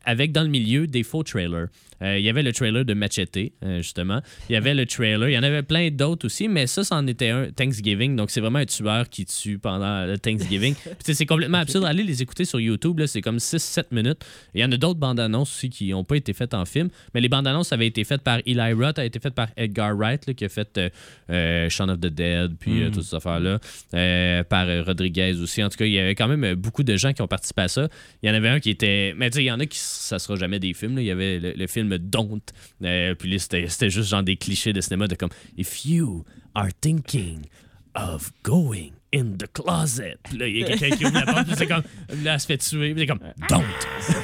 avec 0.05 0.33
dans 0.33 0.43
le 0.43 0.49
milieu 0.49 0.87
des 0.87 1.05
faux 1.05 1.23
trailers. 1.23 1.69
Euh, 2.03 2.19
il 2.19 2.25
y 2.25 2.29
avait 2.31 2.43
le 2.43 2.53
trailer 2.53 2.85
de 2.85 2.95
Machete, 2.95 3.53
euh, 3.65 3.79
justement. 3.83 4.21
Il 4.49 4.53
y 4.53 4.57
avait 4.57 4.75
le 4.75 4.87
trailer. 4.87 5.29
Il 5.29 5.35
y 5.35 5.39
en 5.39 5.43
avait 5.43 5.63
plein 5.63 5.91
d'autres 5.91 6.27
aussi, 6.27 6.49
mais 6.49 6.67
ça, 6.67 6.83
c'en 6.85 7.07
était 7.07 7.29
un 7.31 7.51
Thanksgiving. 7.51 8.17
Donc, 8.17 8.31
c'est 8.31 8.41
vraiment 8.41 8.59
un 8.61 8.67
tueur 8.67 9.09
qui 9.09 9.25
tue 9.27 9.59
pendant 9.59 10.07
le 10.07 10.19
Thanksgiving. 10.19 10.75
C'est 11.05 11.27
complètement 11.27 11.59
absurde. 11.59 11.85
Allez 11.85 12.03
les 12.03 12.23
écouter 12.23 12.45
sur 12.45 12.61
YouTube. 12.61 13.01
C'est 13.07 13.21
comme 13.21 13.37
6-7 13.39 13.85
minutes. 13.91 14.25
Il 14.55 14.61
y 14.61 14.65
en 14.65 14.73
a 14.73 14.77
d'autres 14.77 14.99
bandes 15.01 15.21
annonces 15.21 15.55
aussi 15.55 15.69
qui 15.71 15.91
n'ont 15.91 16.05
pas 16.05 16.17
été 16.17 16.33
faites 16.33 16.55
en 16.55 16.65
film. 16.65 16.89
Mais 17.15 17.21
les 17.21 17.29
bandes 17.29 17.47
annonces 17.47 17.73
avaient 17.73 17.87
été 17.89 18.05
faites 18.05 18.23
par 18.23 18.39
Eli 18.47 18.73
Roth, 18.73 18.99
a 18.99 19.05
été 19.05 19.19
faites 19.21 19.35
par 19.35 19.49
Edgar 19.57 19.95
Wright, 19.97 20.27
là, 20.27 20.35
qui 20.35 20.45
a 20.45 20.49
fait 20.49 20.79
euh, 20.79 20.89
euh, 21.31 21.69
Shaun 21.69 21.89
of 21.91 21.99
the 22.01 22.07
Dead, 22.07 22.53
puis 22.59 22.71
Mm. 22.85 22.91
toutes 22.93 23.03
ces 23.05 23.17
affaires-là. 23.17 23.59
Par 24.45 24.67
Rodriguez 24.87 25.35
aussi. 25.43 25.63
En 25.63 25.69
tout 25.69 25.77
cas, 25.77 25.85
il 25.85 25.93
y 25.93 25.99
avait 25.99 26.15
quand 26.15 26.29
même 26.29 26.55
beaucoup 26.55 26.83
de 26.83 26.97
gens 26.97 27.13
qui 27.13 27.23
ont 27.23 27.27
participé 27.29 27.63
à 27.63 27.69
ça. 27.69 27.89
Il 28.23 28.29
y 28.29 28.33
en 28.33 28.35
avait 28.35 28.49
un 28.49 28.61
qui 28.61 28.71
était. 28.71 29.15
Mais 29.17 29.31
tu 29.31 29.37
sais, 29.37 29.43
il 29.45 29.47
y 29.47 29.53
en 29.53 29.61
a 29.61 29.67
qui 29.67 29.79
ça 29.79 30.19
sera 30.19 30.37
jamais 30.37 30.59
des 30.59 30.73
films. 30.75 30.97
là. 30.97 31.03
Il 31.03 31.07
y 31.07 31.11
avait 31.11 31.39
le, 31.39 31.53
le 31.57 31.67
film 31.67 31.90
Don't. 31.99 32.41
Euh, 32.83 33.15
puis 33.15 33.31
là, 33.31 33.39
c'était 33.39 33.91
juste 33.91 34.11
genre 34.11 34.23
des 34.23 34.37
clichés 34.37 34.73
de 34.73 34.81
cinéma 34.81 35.07
de 35.07 35.15
comme 35.15 35.31
If 35.57 35.85
you 35.85 36.25
are 36.55 36.69
thinking 36.81 37.47
of 37.95 38.33
going 38.43 38.93
in 39.13 39.37
the 39.39 39.47
closet. 39.53 40.19
Puis 40.25 40.39
là, 40.39 40.47
il 40.47 40.59
y 40.59 40.65
a 40.65 40.67
quelqu'un 40.67 40.97
qui 40.97 41.05
ouvre 41.05 41.15
la 41.15 41.33
porte, 41.33 41.47
puis 41.47 41.57
c'est 41.57 41.67
comme. 41.67 41.83
Là, 42.23 42.35
elle 42.35 42.41
se 42.41 42.47
fait 42.47 42.59
tuer, 42.59 42.95
puis 42.95 43.03
c'est 43.03 43.07
comme 43.07 43.21
Don't. 43.49 43.65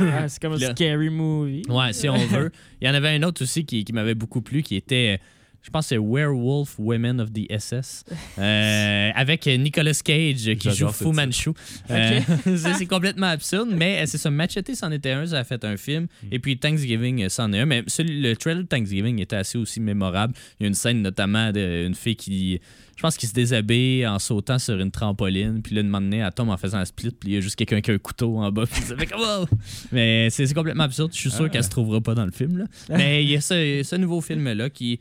Ah, 0.01 0.29
c'est 0.29 0.41
comme 0.41 0.53
un 0.55 0.59
scary 0.59 1.11
movie. 1.11 1.63
Ouais, 1.69 1.93
si 1.93 2.09
on 2.09 2.17
veut. 2.17 2.53
Il 2.81 2.87
y 2.87 2.91
en 2.91 2.95
avait 2.95 3.11
un 3.11 3.23
autre 3.23 3.43
aussi 3.43 3.65
qui, 3.65 3.85
qui 3.85 3.93
m'avait 3.93 4.15
beaucoup 4.15 4.43
plu, 4.43 4.63
qui 4.63 4.77
était, 4.77 5.21
je 5.67 5.71
pense, 5.71 5.87
que 5.87 5.89
c'est 5.89 5.99
Werewolf 5.99 6.77
Women 6.79 7.21
of 7.21 7.33
the 7.33 7.47
SS, 7.59 8.05
euh, 8.39 9.11
avec 9.15 9.47
Nicolas 9.47 9.99
Cage 10.05 10.55
qui 10.59 10.71
joue 10.71 10.89
Fu 10.93 11.07
Manchu. 11.13 11.51
Euh, 11.91 12.21
c'est 12.45 12.75
c'est 12.75 12.87
complètement 12.87 13.27
absurde, 13.27 13.71
mais 13.77 14.03
euh, 14.03 14.07
c'est 14.07 14.19
ça. 14.19 14.31
Machete, 14.31 14.75
c'en 14.75 14.93
était 14.93 15.11
un, 15.11 15.27
ça 15.27 15.39
a 15.41 15.45
fait 15.45 15.65
un 15.65 15.77
film. 15.77 16.07
Et 16.31 16.39
puis 16.39 16.57
Thanksgiving, 16.59 17.29
c'en 17.29 17.53
est 17.53 17.59
un. 17.61 17.67
Mais 17.67 17.83
celui- 17.89 18.21
le 18.23 18.37
trailer 18.37 18.63
de 18.63 18.69
Thanksgiving 18.69 19.21
était 19.21 19.37
assez 19.37 19.59
aussi 19.59 19.81
mémorable. 19.81 20.35
Il 20.61 20.63
y 20.63 20.67
a 20.67 20.69
une 20.69 20.75
scène 20.75 21.03
notamment 21.03 21.51
d'une 21.53 21.95
fille 21.95 22.17
qui. 22.17 22.61
Je 22.97 23.03
pense 23.03 23.19
qu'il 23.19 23.29
se 23.29 23.35
déshabille 23.35 24.07
en 24.07 24.19
sautant 24.19 24.59
sur 24.59 24.79
une 24.81 24.91
trampoline. 24.91 25.61
Puis 25.63 25.75
là, 25.75 25.83
de 25.83 25.89
moment 25.89 26.11
elle 26.13 26.33
tombe 26.33 26.49
en 26.49 26.57
faisant 26.57 26.79
un 26.79 26.85
split. 26.87 27.11
Puis 27.11 27.31
il 27.31 27.35
y 27.35 27.37
a 27.37 27.41
juste 27.41 27.57
quelqu'un 27.57 27.83
qui 27.83 27.91
a 27.91 27.95
un 27.95 27.99
couteau 27.99 28.39
en 28.39 28.51
bas. 28.51 28.65
Puis 28.67 28.81
ça 28.83 28.97
fait 28.97 29.05
comme. 29.07 29.21
Oh! 29.23 29.45
Mais 29.93 30.29
c'est 30.31 30.47
c'est 30.47 30.55
complètement 30.55 30.85
absurde. 30.85 31.11
Je 31.13 31.19
suis 31.19 31.31
sûr 31.31 31.45
Ah. 31.47 31.49
qu'elle 31.51 31.65
se 31.65 31.69
trouvera 31.69 32.01
pas 32.01 32.15
dans 32.15 32.25
le 32.25 32.31
film. 32.31 32.57
Là. 32.59 32.65
Mais 32.89 33.23
il 33.23 33.31
y 33.31 33.37
a 33.37 33.41
ce, 33.43 33.83
ce 33.85 33.97
nouveau 33.97 34.21
film-là 34.23 34.71
qui, 34.71 34.99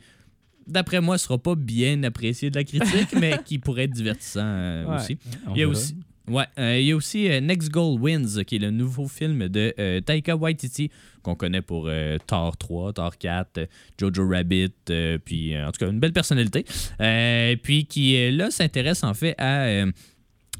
d'après 0.66 1.00
moi, 1.00 1.18
sera 1.18 1.38
pas 1.38 1.54
bien 1.54 2.02
apprécié 2.02 2.50
de 2.50 2.56
la 2.56 2.64
critique, 2.64 3.08
mais 3.20 3.38
qui 3.44 3.58
pourrait 3.58 3.84
être 3.84 3.92
divertissant 3.92 4.40
euh, 4.44 4.84
Ouais. 4.86 4.96
aussi. 4.96 5.18
On 5.46 5.54
Il 5.54 5.60
y 5.60 5.62
a 5.62 5.68
aussi. 5.68 5.96
Ouais, 6.28 6.44
euh, 6.58 6.80
il 6.80 6.86
y 6.86 6.90
a 6.90 6.96
aussi 6.96 7.30
euh, 7.30 7.40
Next 7.40 7.70
Goal 7.70 8.00
Wins, 8.00 8.42
qui 8.44 8.56
est 8.56 8.58
le 8.58 8.72
nouveau 8.72 9.06
film 9.06 9.46
de 9.48 9.72
euh, 9.78 10.00
Taika 10.00 10.34
Waititi, 10.36 10.90
qu'on 11.22 11.36
connaît 11.36 11.62
pour 11.62 11.86
euh, 11.86 12.18
Thor 12.26 12.56
3, 12.56 12.94
Thor 12.94 13.16
4, 13.16 13.58
euh, 13.58 13.66
Jojo 14.00 14.28
Rabbit, 14.28 14.72
euh, 14.90 15.18
puis 15.24 15.54
euh, 15.54 15.68
en 15.68 15.70
tout 15.70 15.78
cas, 15.84 15.88
une 15.90 16.00
belle 16.00 16.12
personnalité. 16.12 16.64
Euh, 17.00 17.54
puis 17.62 17.86
qui, 17.86 18.16
euh, 18.16 18.32
là, 18.32 18.50
s'intéresse 18.50 19.04
en 19.04 19.14
fait 19.14 19.36
à 19.38 19.66
euh, 19.66 19.92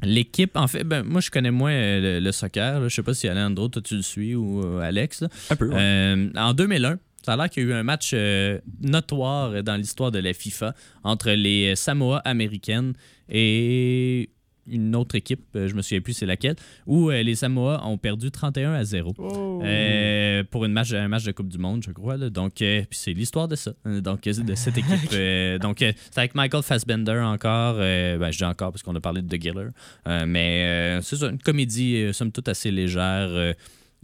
l'équipe. 0.05 0.57
En 0.57 0.69
fait, 0.69 0.85
ben, 0.85 1.03
moi, 1.03 1.21
je 1.21 1.31
connais 1.31 1.51
moins 1.51 1.73
euh, 1.73 2.19
le, 2.21 2.25
le 2.25 2.31
soccer. 2.33 2.79
là. 2.81 2.87
Je 2.89 2.95
sais 2.95 3.03
pas 3.03 3.15
si 3.15 3.27
Alejandro, 3.27 3.67
toi, 3.69 3.83
tu 3.83 3.97
le 3.97 4.03
suis, 4.03 4.37
ou 4.37 4.63
euh, 4.65 4.79
Alex. 4.81 5.23
là. 5.23 5.29
Un 5.51 5.57
peu, 5.57 5.69
ouais. 5.69 5.75
Euh, 5.77 6.31
en 6.37 6.53
2001, 6.55 6.99
ça 7.27 7.33
a 7.33 7.37
l'air 7.37 7.51
qu'il 7.51 7.65
y 7.65 7.67
a 7.67 7.71
eu 7.71 7.73
un 7.75 7.83
match 7.83 8.13
euh, 8.15 8.59
notoire 8.81 9.63
dans 9.65 9.75
l'histoire 9.77 10.13
de 10.13 10.21
la 10.21 10.33
FIFA 10.33 10.75
entre 11.03 11.31
les 11.33 11.75
Samoa 11.75 12.19
américaines 12.25 12.93
et 13.29 14.31
une 14.69 14.97
autre 14.97 15.15
équipe, 15.15 15.45
euh, 15.55 15.69
je 15.69 15.75
me 15.75 15.83
souviens 15.83 16.01
plus 16.01 16.13
c'est 16.13 16.27
laquelle, 16.27 16.57
où 16.87 17.11
euh, 17.11 17.23
les 17.23 17.37
Samoa 17.37 17.87
ont 17.87 17.99
perdu 17.99 18.33
31 18.33 18.73
à 18.73 18.83
0. 18.83 19.15
Oh. 19.19 19.61
Euh, 19.63 20.43
pour 20.51 20.65
une 20.65 20.73
match, 20.73 20.93
un 20.93 21.07
match 21.07 21.23
de 21.23 21.31
Coupe 21.31 21.49
du 21.49 21.59
Monde, 21.59 21.85
je 21.87 21.93
crois. 21.93 22.17
là. 22.17 22.31
Donc, 22.31 22.61
euh, 22.63 22.83
puis 22.91 22.99
c'est 22.99 23.13
l'histoire 23.13 23.47
de 23.47 23.55
ça. 23.55 23.75
euh, 23.87 24.01
Donc, 24.01 24.27
euh, 24.27 24.33
de 24.33 24.55
cette 24.57 24.77
équipe. 24.83 25.11
euh, 25.13 25.59
donc, 25.59 25.83
euh, 25.83 25.93
c'est 26.11 26.19
avec 26.19 26.35
Michael 26.35 26.65
Fassbender 26.65 27.21
encore. 27.25 27.77
euh, 27.79 28.19
ben, 28.19 28.33
je 28.33 28.39
dis 28.39 28.45
encore 28.45 28.73
parce 28.73 28.83
qu'on 28.83 28.97
a 28.97 29.01
parlé 29.01 29.23
de 29.23 29.29
The 29.37 29.41
Giller. 29.41 29.69
Euh, 30.09 30.25
mais 30.27 30.65
euh, 30.65 31.01
c'est 31.01 31.23
une 31.23 31.39
comédie, 31.39 31.97
euh, 31.99 32.13
somme 32.13 32.33
toute, 32.33 32.49
assez 32.49 32.73
légère. 32.73 33.29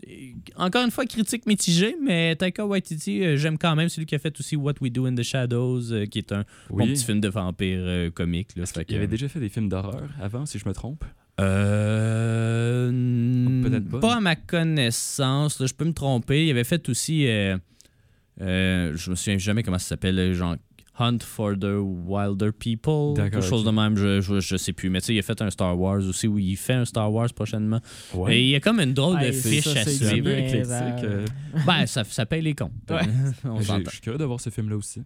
Euh, 0.08 0.10
encore 0.56 0.84
une 0.84 0.90
fois, 0.90 1.06
critique 1.06 1.46
mitigée, 1.46 1.96
mais 2.02 2.34
Taika 2.36 2.66
Waititi, 2.66 3.24
euh, 3.24 3.36
j'aime 3.36 3.56
quand 3.58 3.74
même 3.76 3.88
celui 3.88 4.06
qui 4.06 4.14
a 4.14 4.18
fait 4.18 4.38
aussi 4.40 4.56
What 4.56 4.74
We 4.80 4.90
Do 4.92 5.06
in 5.06 5.14
the 5.14 5.22
Shadows, 5.22 5.92
euh, 5.92 6.06
qui 6.06 6.18
est 6.18 6.32
un 6.32 6.44
bon 6.70 6.86
petit 6.86 7.04
film 7.04 7.20
de 7.20 7.28
vampire 7.28 8.10
comique. 8.14 8.48
Là, 8.56 8.66
Fait 8.66 8.84
Il 8.88 8.96
avait 8.96 9.06
déjà 9.06 9.28
fait 9.28 9.40
des 9.40 9.48
films 9.48 9.68
d'horreur 9.68 10.08
avant, 10.20 10.44
si 10.46 10.58
je 10.58 10.68
me 10.68 10.74
trompe? 10.74 11.04
Euh, 11.40 12.90
Peut-être 13.62 13.88
pas. 13.88 14.00
Pas 14.00 14.16
à 14.16 14.20
ma 14.20 14.36
connaissance. 14.36 15.60
là, 15.60 15.66
je 15.66 15.74
peux 15.74 15.84
me 15.84 15.92
tromper. 15.92 16.46
Il 16.46 16.50
avait 16.50 16.64
fait 16.64 16.88
aussi. 16.88 17.26
euh, 17.26 17.56
euh, 18.40 18.92
je 18.96 19.10
me 19.10 19.14
souviens 19.16 19.38
jamais 19.38 19.62
comment 19.62 19.78
ça 19.78 19.88
s'appelle. 19.88 20.32
Genre 20.34 20.56
Hunt 20.98 21.18
for 21.22 21.54
the 21.58 21.78
Wilder 21.80 22.52
People. 22.52 23.14
D'accord, 23.14 23.30
Quelque 23.40 23.46
chose 23.48 23.64
de 23.64 23.70
même. 23.70 23.96
Je, 23.96 24.20
je, 24.20 24.40
je 24.40 24.56
sais 24.56 24.72
plus. 24.74 24.90
Mais 24.90 25.00
tu 25.00 25.06
sais, 25.06 25.14
il 25.14 25.18
a 25.18 25.22
fait 25.22 25.40
un 25.40 25.48
Star 25.50 25.78
Wars 25.78 25.98
aussi 26.06 26.28
où 26.28 26.38
il 26.38 26.56
fait 26.56 26.74
un 26.74 26.84
Star 26.84 27.10
Wars 27.12 27.32
prochainement. 27.34 27.80
Ouais. 28.14 28.36
Et 28.36 28.42
il 28.42 28.48
y 28.50 28.54
a 28.56 28.60
comme 28.60 28.78
une 28.78 28.92
drôle 28.92 29.18
de 29.20 29.32
fiche 29.32 29.64
ça, 29.64 29.80
à 29.80 29.84
suivre. 29.84 30.28
euh, 30.28 31.24
Ben, 31.66 31.86
ça, 31.86 32.04
ça 32.04 32.26
paye 32.26 32.42
les 32.42 32.54
comptes. 32.54 32.72
Ouais. 32.90 33.00
On. 33.44 33.60
Je 33.60 33.90
suis 33.90 34.00
curieux 34.00 34.18
de 34.18 34.24
voir 34.24 34.40
ce 34.40 34.50
film-là 34.50 34.76
aussi. 34.76 35.02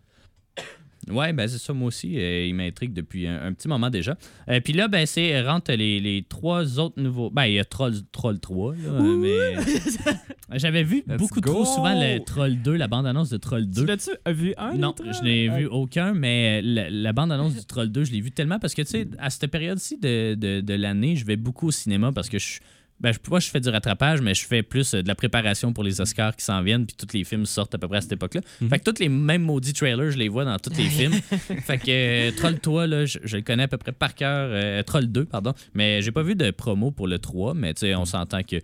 Ouais, 1.11 1.33
ben 1.33 1.47
c'est 1.47 1.59
ça, 1.59 1.73
moi 1.73 1.89
aussi. 1.89 2.19
euh, 2.19 2.47
il 2.47 2.55
m'intrigue 2.55 2.93
depuis 2.93 3.27
un, 3.27 3.41
un 3.43 3.53
petit 3.53 3.69
moment 3.69 3.91
déjà. 3.91 4.17
Euh, 4.49 4.61
Puis 4.61 4.73
là, 4.73 4.89
ben 4.89 5.07
c'est 5.07 5.41
rentre 5.43 5.73
les, 5.73 6.01
les 6.01 6.25
trois 6.29 6.79
autres 6.81 7.01
nouveaux. 7.01 7.31
Ben, 7.31 7.45
il 7.47 7.55
y 7.55 7.59
a 7.61 7.65
Troll, 7.65 7.95
Troll 8.13 8.41
3, 8.41 8.75
là, 8.75 8.79
euh, 8.91 9.17
mais. 9.17 9.63
J'avais 10.59 10.83
vu 10.85 11.03
Let's 11.07 11.19
beaucoup 11.19 11.41
go! 11.41 11.53
trop 11.53 11.65
souvent 11.65 11.95
le 11.95 12.19
Troll 12.25 12.61
2, 12.63 12.75
la 12.75 12.89
bande-annonce 12.89 13.31
de 13.31 13.37
Troll 13.37 13.67
2. 13.67 13.81
Tu 13.83 13.87
l'as-tu 13.87 14.11
vu 14.33 14.55
un 14.57 14.75
Non, 14.75 14.89
autre? 14.91 15.05
je 15.13 15.23
n'ai 15.25 15.49
vu 15.49 15.67
aucun, 15.67 16.13
mais 16.15 16.63
la, 16.63 16.89
la 16.91 17.13
bande-annonce 17.13 17.55
du 17.55 17.65
Troll 17.65 17.91
2, 17.91 18.05
je 18.05 18.13
l'ai 18.13 18.21
vu 18.21 18.31
tellement 18.31 18.59
parce 18.59 18.75
que, 18.75 18.83
tu 18.83 18.89
sais, 18.89 19.09
à 19.19 19.31
cette 19.31 19.51
période-ci 19.51 19.99
de, 19.99 20.35
de, 20.35 20.61
de 20.61 20.75
l'année, 20.75 21.17
je 21.17 21.25
vais 21.25 21.37
beaucoup 21.37 21.69
au 21.69 21.73
cinéma 21.73 22.13
parce 22.13 22.29
que 22.29 22.39
je. 22.39 22.59
Ben, 22.99 23.13
je, 23.13 23.19
pas, 23.19 23.39
je 23.41 23.51
fais 23.51 23.61
du 23.61 23.69
rattrapage, 23.69 24.23
mais 24.23 24.33
je 24.35 24.47
fais 24.47 24.63
plus 24.63 24.95
euh, 24.95 25.03
de 25.03 25.09
la 25.09 25.15
préparation 25.15 25.73
pour 25.75 25.85
les 25.85 26.01
Oscars 26.01 26.35
qui 26.35 26.45
s'en 26.45 26.63
viennent, 26.63 26.87
puis 26.87 26.97
tous 26.97 27.15
les 27.15 27.25
films 27.25 27.45
sortent 27.45 27.75
à 27.75 27.79
peu 27.79 27.89
près 27.89 27.99
à 27.99 28.01
cette 28.01 28.13
époque-là. 28.13 28.41
Mhm. 28.63 28.69
Fait 28.71 28.79
que 28.79 28.91
tous 28.91 28.99
les 29.01 29.11
mêmes 29.11 29.43
maudits 29.43 29.75
trailers, 29.75 30.11
je 30.11 30.17
les 30.17 30.29
vois 30.29 30.45
dans 30.47 30.59
tous 30.59 30.73
les 30.77 30.89
films. 30.89 31.13
fait 31.67 31.79
que 31.79 31.85
euh, 31.89 32.31
Troll 32.37 32.59
3, 32.59 32.87
là, 32.87 33.05
je, 33.05 33.19
je 33.23 33.37
le 33.37 33.43
connais 33.43 33.65
à 33.65 33.69
peu 33.69 33.77
près 33.77 33.93
par 33.93 34.15
cœur. 34.15 34.49
euh, 34.51 34.83
Troll 34.83 35.07
2, 35.09 35.27
pardon. 35.27 35.53
Mais 35.75 36.01
j'ai 36.01 36.11
pas 36.11 36.23
vu 36.23 36.35
de 36.35 36.51
promo 36.51 36.91
pour 36.91 37.07
le 37.07 37.19
3, 37.19 37.53
mais 37.55 37.75
tu 37.75 37.81
sais, 37.81 37.95
on 37.95 38.07
s'entend 38.07 38.43
que 38.43 38.57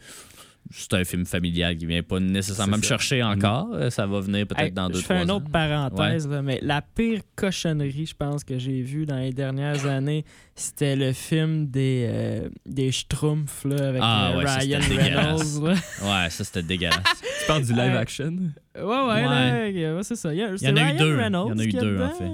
c'est 0.73 0.95
un 0.95 1.05
film 1.05 1.25
familial 1.27 1.77
qui 1.77 1.87
vient 1.87 2.03
pas 2.03 2.19
nécessairement 2.21 2.77
me 2.77 2.83
ça. 2.83 2.89
chercher 2.89 3.23
encore. 3.23 3.69
Euh, 3.73 3.91
Ça 3.91 4.07
va 4.07 4.21
venir 4.21 4.47
peut-être 4.47 4.61
Hey, 4.67 4.73
dans 4.73 4.89
deux 4.89 4.99
je 5.01 5.05
fais 5.05 5.15
trois 5.15 5.25
une 5.25 5.31
ans. 5.31 5.37
autre 5.37 5.51
parenthèse, 5.51 6.29
là, 6.29 6.43
mais 6.43 6.59
la 6.63 6.83
pire 6.83 7.21
cochonnerie, 7.37 8.07
je 8.07 8.15
pense, 8.15 8.43
que 8.45 8.59
j'ai 8.59 8.83
vue 8.83 9.07
dans 9.07 9.19
les 9.19 9.33
dernières 9.33 9.87
années, 9.87 10.25
c'était 10.55 10.97
le 10.97 11.13
film 11.13 11.67
des, 11.67 12.07
euh, 12.09 12.49
des 12.67 12.91
Schtroumpfs 12.93 13.65
là, 13.65 13.89
avec 13.89 14.01
Ah, 14.05 14.33
euh, 14.33 14.39
ouais, 14.39 14.47
ça, 14.47 14.57
Ryan 14.57 14.81
c'était 14.83 14.97
dégueulasse. 14.97 15.55
Reynolds. 15.59 15.69
là. 15.69 16.23
Ouais, 16.25 16.31
ça 16.31 16.45
c'était 16.45 16.63
dégueulasse. 16.63 17.03
Tu 17.43 17.47
parles 17.49 17.65
du 17.65 17.73
live 17.73 17.79
Ouais. 17.93 17.97
action? 17.97 18.37
Ouais, 18.77 18.83
ouais, 18.85 19.93
ouais, 19.95 20.03
c'est 20.03 20.17
ça. 20.17 20.33
Il 20.33 20.39
y, 20.39 20.43
a- 20.43 20.55
y 20.55 20.59
c'est 20.59 20.71
en 20.71 20.77
a 20.77 20.93
eu 20.95 20.97
deux. 20.97 21.17
Reynolds 21.17 21.49
Il 21.49 21.51
y 21.51 21.55
en 21.55 21.59
a 21.59 21.65
eu 21.65 21.73
deux, 21.73 22.01
en 22.01 22.11
fait. 22.11 22.31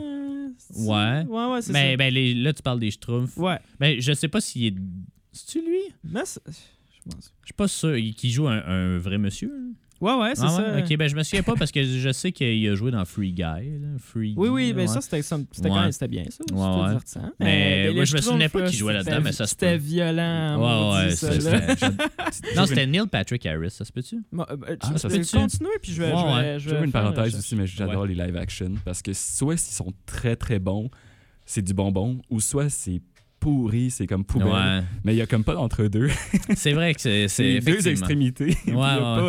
Ouais. 0.76 1.24
Ouais, 1.28 1.44
ouais, 1.52 1.62
c'est 1.62 1.72
mais 1.72 1.92
ça. 1.92 1.96
ben, 1.96 2.12
les- 2.12 2.34
là, 2.34 2.52
tu 2.52 2.62
parles 2.62 2.80
des 2.80 2.90
Schtroumpfs. 2.90 3.36
Ouais. 3.36 3.58
Ben, 3.80 4.00
je 4.00 4.12
sais 4.12 4.28
pas 4.28 4.40
s'il 4.40 4.66
est. 4.66 4.74
C'est-tu 5.32 5.60
lui? 5.66 5.80
Mais 6.04 6.20
c'est- 6.24 6.42
je 7.08 7.14
pense. 7.14 7.32
Je 7.42 7.46
suis 7.46 7.54
pas 7.54 7.68
sûr. 7.68 7.96
Il- 7.96 8.14
Qui 8.14 8.30
joue 8.30 8.48
un, 8.48 8.62
un 8.64 8.98
vrai 8.98 9.18
monsieur. 9.18 9.52
Ouais, 10.00 10.14
ouais, 10.14 10.30
c'est 10.36 10.42
Ah 10.44 10.48
ça. 10.50 10.74
ouais? 10.76 10.82
Ok, 10.84 10.96
ben 10.96 11.08
je 11.08 11.16
me 11.16 11.24
souviens 11.24 11.42
pas 11.42 11.56
parce 11.56 11.72
que 11.72 11.82
je 11.82 12.12
sais 12.12 12.30
qu'il 12.30 12.68
a 12.68 12.74
joué 12.76 12.92
dans 12.92 13.04
Free 13.04 13.32
Guy. 13.32 13.42
là. 13.42 13.88
Free 13.98 14.32
Oui, 14.36 14.48
Guy, 14.48 14.54
oui, 14.54 14.72
mais 14.72 14.82
ouais. 14.82 14.86
ça, 14.86 15.00
c'était 15.00 15.20
quand 15.22 15.38
Ouais. 15.64 15.70
même 15.80 15.90
c'était 15.90 16.06
bien, 16.06 16.22
ça. 16.26 16.30
C'était 16.38 16.54
Ouais, 16.54 16.60
ouais. 16.60 16.86
divertissant. 16.86 17.32
Mais 17.40 17.86
Euh, 17.88 17.94
moi, 17.94 18.04
je 18.04 18.16
me 18.16 18.20
souvenais 18.20 18.48
pas 18.48 18.62
qu'il 18.68 18.78
jouait 18.78 18.92
là-dedans, 18.92 19.10
c'était- 19.16 19.24
mais 19.24 19.32
ça 19.32 19.46
se 19.46 19.50
C'était 19.50 19.76
violent. 19.76 20.94
Ouais, 20.94 21.06
ouais, 21.06 21.10
ça, 21.16 21.30
Non, 22.56 22.66
c'était 22.66 22.86
Neil 22.86 23.06
Patrick 23.10 23.44
Harris, 23.46 23.70
ça 23.72 23.84
se 23.84 23.90
peut-tu? 23.92 24.16
Euh, 24.16 24.44
euh, 24.48 24.76
Ah, 24.80 24.96
ça 24.98 25.10
se 25.10 25.16
peut. 25.16 25.38
continuer, 25.40 25.70
puis 25.82 25.92
je 25.92 26.02
vais. 26.02 26.12
Ouais, 26.12 26.56
je 26.60 26.70
vais- 26.70 26.78
ouais. 26.78 26.84
une 26.84 26.92
parenthèse 26.92 27.34
aussi, 27.36 27.56
mais 27.56 27.66
j'adore 27.66 28.06
les 28.06 28.14
live 28.14 28.36
action 28.36 28.74
parce 28.84 29.02
que 29.02 29.12
soit 29.12 29.54
ils 29.54 29.58
sont 29.58 29.92
très 30.06 30.36
très 30.36 30.60
bons, 30.60 30.90
c'est 31.44 31.62
du 31.62 31.74
bonbon, 31.74 32.20
ou 32.30 32.40
soit 32.40 32.68
c'est 32.68 33.00
pourri, 33.40 33.90
c'est 33.90 34.06
comme 34.06 34.24
poubelle. 34.24 34.48
Ouais. 34.48 34.80
Mais 35.04 35.14
il 35.14 35.16
y 35.18 35.22
a 35.22 35.26
comme 35.26 35.44
pas 35.44 35.54
d'entre-deux. 35.54 36.08
C'est 36.56 36.72
vrai 36.72 36.94
que 36.94 37.00
c'est. 37.00 37.60
Deux 37.60 37.88
extrémités. 37.88 38.56
Il 38.66 38.74
Ouais, 38.74 38.80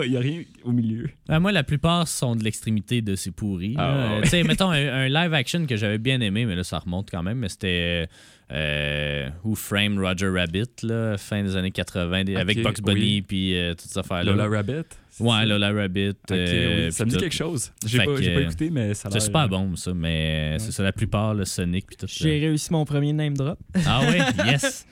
y 0.07 0.15
a 0.15 0.19
ouais. 0.19 0.19
rien 0.19 0.41
au 0.63 0.71
milieu. 0.71 1.09
Ben, 1.27 1.39
moi, 1.39 1.51
la 1.51 1.63
plupart 1.63 2.07
sont 2.07 2.35
de 2.35 2.43
l'extrémité 2.43 3.01
de 3.01 3.15
ces 3.15 3.31
pourris. 3.31 3.75
Ah. 3.77 4.19
Tu 4.23 4.29
sais, 4.29 4.43
mettons 4.43 4.69
un, 4.71 4.75
un 5.05 5.07
live 5.07 5.33
action 5.33 5.65
que 5.65 5.75
j'avais 5.75 5.97
bien 5.99 6.19
aimé, 6.21 6.45
mais 6.45 6.55
là, 6.55 6.63
ça 6.63 6.79
remonte 6.79 7.09
quand 7.11 7.23
même. 7.23 7.37
Mais 7.39 7.49
c'était 7.49 8.07
euh, 8.51 9.29
Who 9.43 9.55
Framed 9.55 9.99
Roger 9.99 10.27
Rabbit, 10.29 10.69
là, 10.83 11.17
fin 11.17 11.43
des 11.43 11.55
années 11.55 11.71
80, 11.71 12.23
des- 12.23 12.35
avec 12.35 12.61
Bugs 12.63 12.73
Bunny 12.83 12.99
oui. 12.99 13.21
puis 13.21 13.57
euh, 13.57 13.71
toutes 13.73 13.89
ces 13.91 13.99
affaires-là. 13.99 14.31
Lola 14.31 14.47
Rabbit. 14.47 14.85
Ouais? 15.19 15.45
Lola 15.45 15.71
Rabbit. 15.71 16.15
Euh, 16.31 16.85
oui. 16.87 16.91
Ça 16.91 17.05
me 17.05 17.09
dit 17.09 17.15
tout. 17.15 17.21
quelque 17.21 17.35
chose. 17.35 17.71
J'ai 17.85 17.97
pas, 17.99 18.05
pas 18.05 18.41
écouté, 18.41 18.69
mais 18.69 18.93
ça 18.93 19.09
C'est 19.11 19.19
super 19.19 19.47
bon, 19.49 19.75
ça, 19.75 19.93
mais 19.93 20.57
c'est 20.59 20.71
ça, 20.71 20.81
la 20.83 20.91
plupart, 20.93 21.33
le 21.33 21.45
Sonic 21.45 21.87
puis 21.87 21.97
tout 21.97 22.07
ça. 22.07 22.23
J'ai 22.23 22.39
réussi 22.39 22.71
mon 22.71 22.85
premier 22.85 23.13
name 23.13 23.35
drop. 23.35 23.59
Ah 23.85 24.01
oui, 24.07 24.17
yes! 24.51 24.85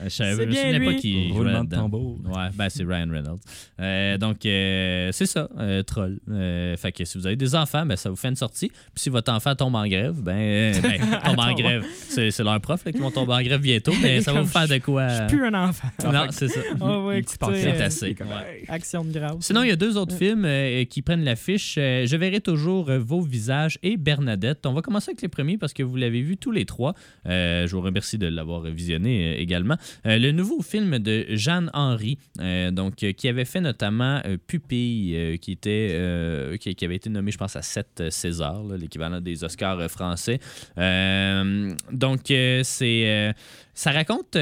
Euh, 0.00 0.04
Je 0.04 0.08
savais 0.08 0.46
bien 0.46 0.62
souvenais 0.62 0.84
pas 0.84 0.90
lui. 0.92 0.96
qu'il 1.00 1.28
jouait 1.28 1.32
Roulement 1.38 1.64
de 1.64 1.74
tambour. 1.74 2.18
Ouais, 2.24 2.48
ben 2.54 2.68
c'est 2.68 2.84
Ryan 2.84 3.08
Reynolds. 3.10 3.38
Euh, 3.80 4.18
donc, 4.18 4.44
euh, 4.46 5.10
c'est 5.12 5.26
ça, 5.26 5.48
euh, 5.58 5.82
troll. 5.82 6.18
Euh, 6.30 6.76
fait 6.76 6.92
que 6.92 7.04
si 7.04 7.18
vous 7.18 7.26
avez 7.26 7.36
des 7.36 7.54
enfants, 7.54 7.84
ben, 7.86 7.96
ça 7.96 8.10
vous 8.10 8.16
fait 8.16 8.28
une 8.28 8.36
sortie. 8.36 8.68
Puis 8.68 8.76
si 8.96 9.08
votre 9.10 9.32
enfant 9.32 9.54
tombe 9.54 9.74
en 9.74 9.86
grève, 9.86 10.14
ben, 10.20 10.36
euh, 10.36 10.80
ben, 10.80 11.00
tombe 11.24 11.38
en 11.38 11.54
grève. 11.54 11.84
C'est 12.08 12.30
c'est 12.30 12.42
leur 12.44 12.60
prof 12.60 12.84
là, 12.84 12.92
qui 12.92 12.98
vont 12.98 13.10
tomber 13.10 13.32
en 13.34 13.42
grève 13.42 13.60
bientôt, 13.60 13.92
mais 14.02 14.20
ça 14.22 14.32
va 14.32 14.42
vous 14.42 14.48
faire 14.48 14.68
de 14.68 14.78
quoi. 14.78 15.08
Je 15.08 15.14
suis 15.28 15.36
plus 15.36 15.46
un 15.46 15.54
enfant. 15.54 15.88
Non, 16.12 16.26
c'est 16.30 16.48
ça. 16.48 16.60
Ah 16.80 17.00
ouais, 17.00 17.22
C'est 17.26 17.80
assez. 17.82 18.06
ouais. 18.08 18.64
Action 18.68 19.04
de 19.04 19.12
grâce. 19.12 19.36
Sinon, 19.40 19.62
il 19.62 19.68
y 19.68 19.72
a 19.72 19.76
deux 19.76 19.96
autres 19.96 20.14
films 20.16 20.44
euh, 20.44 20.84
qui 20.84 21.02
prennent 21.02 21.24
l'affiche. 21.24 21.76
Euh, 21.78 22.06
je 22.06 22.16
verrai 22.16 22.40
toujours 22.40 22.90
Vos 22.90 23.20
visages 23.20 23.78
et 23.82 23.96
Bernadette. 23.96 24.64
On 24.66 24.72
va 24.72 24.82
commencer 24.82 25.10
avec 25.10 25.22
les 25.22 25.28
premiers 25.28 25.58
parce 25.58 25.72
que 25.72 25.82
vous 25.82 25.96
l'avez 25.96 26.22
vu 26.22 26.36
tous 26.36 26.50
les 26.52 26.64
trois. 26.64 26.94
Euh, 27.26 27.66
je 27.66 27.74
vous 27.76 27.82
remercie 27.82 28.18
de 28.18 28.26
l'avoir 28.26 28.62
visionné 28.62 29.34
euh, 29.34 29.40
également. 29.40 29.75
Euh, 30.06 30.18
le 30.18 30.32
nouveau 30.32 30.62
film 30.62 30.98
de 30.98 31.26
Jeanne 31.30 31.70
Henry, 31.72 32.18
euh, 32.40 32.70
donc, 32.70 33.02
euh, 33.02 33.12
qui 33.12 33.28
avait 33.28 33.44
fait 33.44 33.60
notamment 33.60 34.22
Pupille, 34.46 35.38
qui, 35.40 35.52
était, 35.52 36.56
qui, 36.60 36.74
qui 36.74 36.84
avait 36.84 36.96
été 36.96 37.10
nommé, 37.10 37.30
je 37.30 37.38
pense, 37.38 37.56
à 37.56 37.62
7 37.62 38.04
Césars, 38.10 38.62
là, 38.64 38.76
l'équivalent 38.76 39.20
des 39.20 39.44
Oscars 39.44 39.90
français. 39.90 40.40
Donc, 41.92 42.20
c'est, 42.26 43.34
ça 43.74 43.92
raconte. 43.92 44.36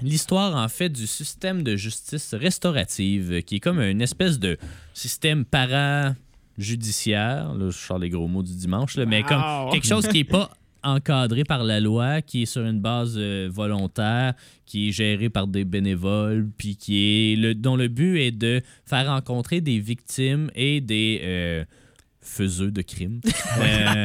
L'histoire, 0.00 0.54
en 0.54 0.68
fait, 0.68 0.90
du 0.90 1.08
système 1.08 1.64
de 1.64 1.74
justice 1.74 2.32
restaurative, 2.32 3.42
qui 3.42 3.56
est 3.56 3.60
comme 3.60 3.80
une 3.80 4.00
espèce 4.00 4.38
de 4.38 4.56
système 4.94 5.44
para-judiciaire. 5.44 7.52
Là, 7.54 7.70
je 7.70 7.76
sors 7.76 7.98
les 7.98 8.08
gros 8.08 8.28
mots 8.28 8.44
du 8.44 8.54
dimanche, 8.54 8.96
là, 8.96 9.06
mais 9.06 9.24
comme 9.24 9.42
quelque 9.72 9.88
chose 9.88 10.06
qui 10.06 10.18
n'est 10.18 10.24
pas 10.24 10.52
encadré 10.94 11.44
par 11.44 11.64
la 11.64 11.80
loi, 11.80 12.22
qui 12.22 12.42
est 12.42 12.46
sur 12.46 12.62
une 12.62 12.80
base 12.80 13.14
euh, 13.16 13.48
volontaire, 13.52 14.34
qui 14.66 14.88
est 14.88 14.92
géré 14.92 15.28
par 15.30 15.46
des 15.46 15.64
bénévoles, 15.64 16.48
puis 16.56 16.76
qui 16.76 17.32
est 17.32 17.36
le, 17.36 17.54
dont 17.54 17.76
le 17.76 17.88
but 17.88 18.18
est 18.18 18.30
de 18.30 18.60
faire 18.84 19.06
rencontrer 19.06 19.60
des 19.60 19.78
victimes 19.78 20.50
et 20.54 20.80
des 20.80 21.20
euh, 21.22 21.64
faiseux 22.20 22.70
de 22.70 22.82
crimes, 22.82 23.20
Euh, 23.60 24.04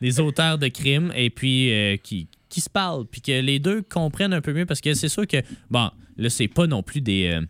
des 0.00 0.20
auteurs 0.20 0.58
de 0.58 0.68
crimes, 0.68 1.12
et 1.16 1.30
puis 1.30 1.72
euh, 1.72 1.96
qui, 1.96 2.28
qui 2.48 2.60
se 2.60 2.70
parlent, 2.70 3.04
puis 3.06 3.20
que 3.20 3.40
les 3.40 3.58
deux 3.58 3.82
comprennent 3.82 4.32
un 4.32 4.40
peu 4.40 4.52
mieux, 4.52 4.66
parce 4.66 4.80
que 4.80 4.94
c'est 4.94 5.08
sûr 5.08 5.26
que, 5.26 5.38
bon, 5.70 5.90
là, 6.16 6.30
c'est 6.30 6.48
pas 6.48 6.66
non 6.66 6.82
plus 6.82 7.00
des... 7.00 7.40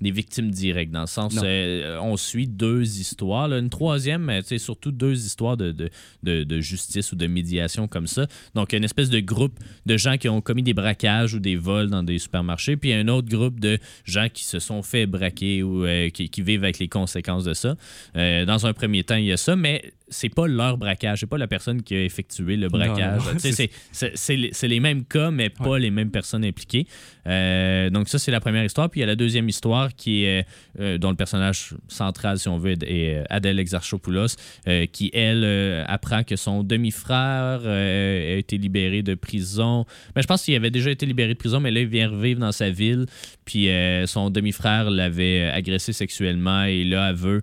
des 0.00 0.10
victimes 0.12 0.50
directes, 0.50 0.92
dans 0.92 1.00
le 1.00 1.06
sens, 1.06 1.34
euh, 1.42 1.98
on 2.00 2.16
suit 2.16 2.46
deux 2.46 3.00
histoires. 3.00 3.48
là. 3.48 3.58
une 3.58 3.70
troisième, 3.70 4.22
mais 4.22 4.42
tu 4.42 4.48
sais, 4.50 4.58
surtout 4.58 4.92
deux 4.92 5.26
histoires 5.26 5.56
de, 5.56 5.72
de, 5.72 5.90
de- 6.22 6.44
de 6.44 6.60
justice 6.60 7.10
ou 7.12 7.16
de 7.16 7.26
médiation 7.26 7.88
comme 7.88 8.06
ça. 8.06 8.26
Donc, 8.54 8.72
une 8.72 8.84
espèce 8.84 9.10
de 9.10 9.20
groupe 9.20 9.58
de 9.86 9.96
gens 9.96 10.16
qui 10.16 10.28
ont 10.28 10.40
commis 10.40 10.62
des 10.62 10.74
braquages 10.74 11.34
ou 11.34 11.40
des 11.40 11.56
vols 11.56 11.90
dans 11.90 12.02
des 12.02 12.18
supermarchés, 12.18 12.76
puis 12.76 12.92
un 12.92 13.08
autre 13.08 13.28
groupe 13.28 13.58
de 13.58 13.78
gens 14.04 14.28
qui 14.32 14.44
se 14.44 14.58
sont 14.60 14.82
fait 14.82 15.06
braquer 15.06 15.62
ou 15.62 15.84
euh, 15.84 16.10
qui, 16.10 16.28
qui 16.30 16.42
vivent 16.42 16.62
avec 16.64 16.78
les 16.78 16.88
conséquences 16.88 17.44
de 17.44 17.54
ça. 17.54 17.76
Euh, 18.16 18.44
dans 18.44 18.66
un 18.66 18.72
premier 18.72 19.02
temps, 19.02 19.16
il 19.16 19.24
y 19.24 19.32
a 19.32 19.36
ça, 19.36 19.56
mais 19.56 19.82
c'est 20.10 20.28
pas 20.28 20.46
leur 20.46 20.78
braquage, 20.78 21.20
c'est 21.20 21.26
pas 21.26 21.38
la 21.38 21.46
personne 21.46 21.82
qui 21.82 21.94
a 21.94 22.02
effectué 22.04 22.56
le 22.56 22.68
braquage. 22.68 23.22
c'est- 23.38 24.66
les- 24.66 24.80
mêmes 24.80 25.04
cas, 25.04 25.30
mais 25.30 25.50
pas 25.50 25.78
les 25.78 25.90
mêmes 25.90 26.10
personnes 26.10 26.44
impliquées. 26.44 26.86
Euh, 27.26 27.90
donc 27.90 28.08
ça, 28.08 28.18
c'est 28.18 28.30
la 28.30 28.40
première 28.40 28.64
histoire. 28.64 28.88
Puis 28.90 29.00
il 29.00 29.02
y 29.02 29.04
a 29.04 29.06
la 29.06 29.16
deuxième 29.16 29.48
histoire 29.48 29.94
qui 29.94 30.24
est, 30.24 30.46
euh, 30.80 30.98
dont 30.98 31.10
le 31.10 31.16
personnage 31.16 31.74
central, 31.88 32.38
si 32.38 32.48
on 32.48 32.58
veut, 32.58 32.72
est 32.72 33.16
euh, 33.18 33.24
Adèle 33.28 33.58
Exarchopoulos, 33.58 34.36
euh, 34.66 34.86
qui, 34.86 35.10
elle, 35.12 35.42
euh, 35.44 35.84
apprend 35.88 36.22
que 36.22 36.36
son 36.36 36.62
demi-frère 36.62 37.60
euh, 37.64 38.34
a 38.34 38.38
été 38.38 38.56
libéré 38.58 39.02
de 39.02 39.14
prison. 39.14 39.84
Ben, 40.14 40.22
je 40.22 40.26
pense 40.26 40.44
qu'il 40.44 40.54
avait 40.54 40.70
déjà 40.70 40.90
été 40.90 41.06
libéré 41.06 41.34
de 41.34 41.38
prison, 41.38 41.60
mais 41.60 41.70
là, 41.70 41.80
il 41.80 41.88
vient 41.88 42.08
revivre 42.08 42.40
dans 42.40 42.52
sa 42.52 42.70
ville. 42.70 43.06
Puis 43.44 43.68
euh, 43.68 44.06
son 44.06 44.30
demi-frère 44.30 44.90
l'avait 44.90 45.48
agressé 45.50 45.92
sexuellement 45.92 46.64
et 46.64 46.84
là, 46.84 47.10
elle 47.10 47.16
veut... 47.16 47.42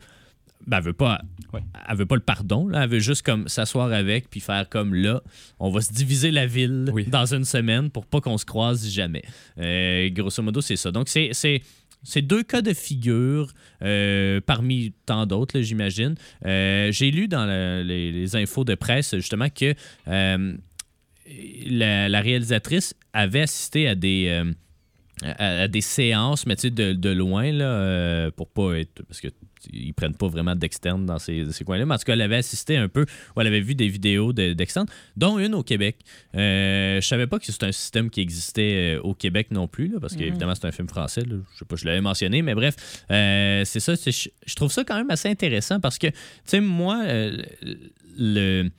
Ben, 0.67 0.77
elle 0.77 0.83
veut 0.83 0.93
pas, 0.93 1.21
Ouais. 1.53 1.61
elle 1.87 1.95
veut 1.97 2.05
pas 2.05 2.15
le 2.15 2.21
pardon, 2.21 2.67
là. 2.67 2.83
elle 2.83 2.89
veut 2.89 2.99
juste 2.99 3.21
comme 3.21 3.47
s'asseoir 3.47 3.91
avec 3.91 4.29
puis 4.29 4.39
faire 4.39 4.67
comme 4.67 4.93
là, 4.95 5.21
on 5.59 5.69
va 5.69 5.81
se 5.81 5.93
diviser 5.93 6.31
la 6.31 6.47
ville 6.47 6.89
Oui. 6.91 7.05
dans 7.05 7.33
une 7.33 7.45
semaine 7.45 7.89
pour 7.91 8.05
pas 8.07 8.19
qu'on 8.21 8.37
se 8.37 8.45
croise 8.45 8.89
jamais. 8.89 9.21
Euh, 9.59 10.09
grosso 10.09 10.41
modo, 10.41 10.61
c'est 10.61 10.75
ça. 10.75 10.91
Donc, 10.91 11.07
c'est. 11.09 11.29
c'est 11.33 11.61
c'est 12.07 12.21
deux 12.21 12.43
cas 12.43 12.61
de 12.61 12.71
figure 12.71 13.51
euh, 13.81 14.39
parmi 14.45 14.93
tant 15.07 15.25
d'autres, 15.25 15.57
là, 15.57 15.63
j'imagine. 15.63 16.13
Euh, 16.45 16.91
J'ai 16.91 17.09
lu 17.09 17.27
dans 17.27 17.47
le- 17.47 17.81
les, 17.83 18.11
les 18.11 18.35
infos 18.35 18.63
de 18.63 18.75
presse 18.75 19.15
justement 19.15 19.49
que 19.49 19.73
la, 21.65 22.09
la 22.09 22.21
réalisatrice 22.21 22.93
avait 23.13 23.41
assisté 23.41 23.87
à 23.87 23.95
des, 23.95 24.43
à, 25.23 25.61
à 25.63 25.67
des 25.67 25.81
séances, 25.81 26.45
mais 26.45 26.55
tu 26.55 26.63
sais, 26.63 26.69
de, 26.69 26.93
de 26.93 27.09
loin, 27.09 27.51
là, 27.51 28.29
pour 28.31 28.49
pas 28.49 28.73
être. 28.79 29.01
Parce 29.07 29.19
que 29.21 29.29
ils 29.71 29.93
prennent 29.93 30.15
pas 30.15 30.27
vraiment 30.27 30.55
d'externe 30.55 31.05
dans 31.05 31.19
ces, 31.19 31.51
ces 31.51 31.63
coins-là. 31.63 31.85
Mais 31.85 31.95
en 31.95 31.97
tout 31.97 32.03
cas, 32.05 32.13
elle 32.13 32.21
avait 32.21 32.37
assisté 32.37 32.77
un 32.77 32.87
peu, 32.87 33.05
ou 33.35 33.41
elle 33.41 33.47
avait 33.47 33.61
vu 33.61 33.75
des 33.75 33.87
vidéos 33.87 34.33
de- 34.33 34.53
d'externe, 34.53 34.87
dont 35.15 35.39
une 35.39 35.55
au 35.55 35.63
Québec. 35.63 35.97
Euh, 36.35 37.01
je 37.01 37.07
savais 37.07 37.27
pas 37.27 37.39
que 37.39 37.45
c'est 37.45 37.63
un 37.63 37.71
système 37.71 38.09
qui 38.09 38.21
existait 38.21 38.95
euh, 38.97 39.01
au 39.01 39.13
Québec 39.13 39.47
non 39.51 39.67
plus, 39.67 39.87
là, 39.87 39.99
parce 39.99 40.15
qu'évidemment, 40.15 40.55
c'est 40.55 40.65
un 40.65 40.71
film 40.71 40.87
français. 40.87 41.21
là. 41.21 41.35
Je 41.53 41.59
sais 41.59 41.65
pas, 41.65 41.75
je 41.75 41.85
l'avais 41.85 42.01
mentionné, 42.01 42.41
mais 42.41 42.55
bref, 42.55 42.75
euh, 43.11 43.63
c'est 43.65 43.79
ça. 43.79 43.93
je 43.95 44.55
trouve 44.55 44.71
ça 44.71 44.83
quand 44.83 44.95
même 44.95 45.09
assez 45.09 45.29
intéressant 45.29 45.79
parce 45.79 45.97
que, 45.97 46.07
tu 46.07 46.15
sais, 46.45 46.61
moi, 46.61 47.03
euh, 47.05 47.37
le 48.17 48.69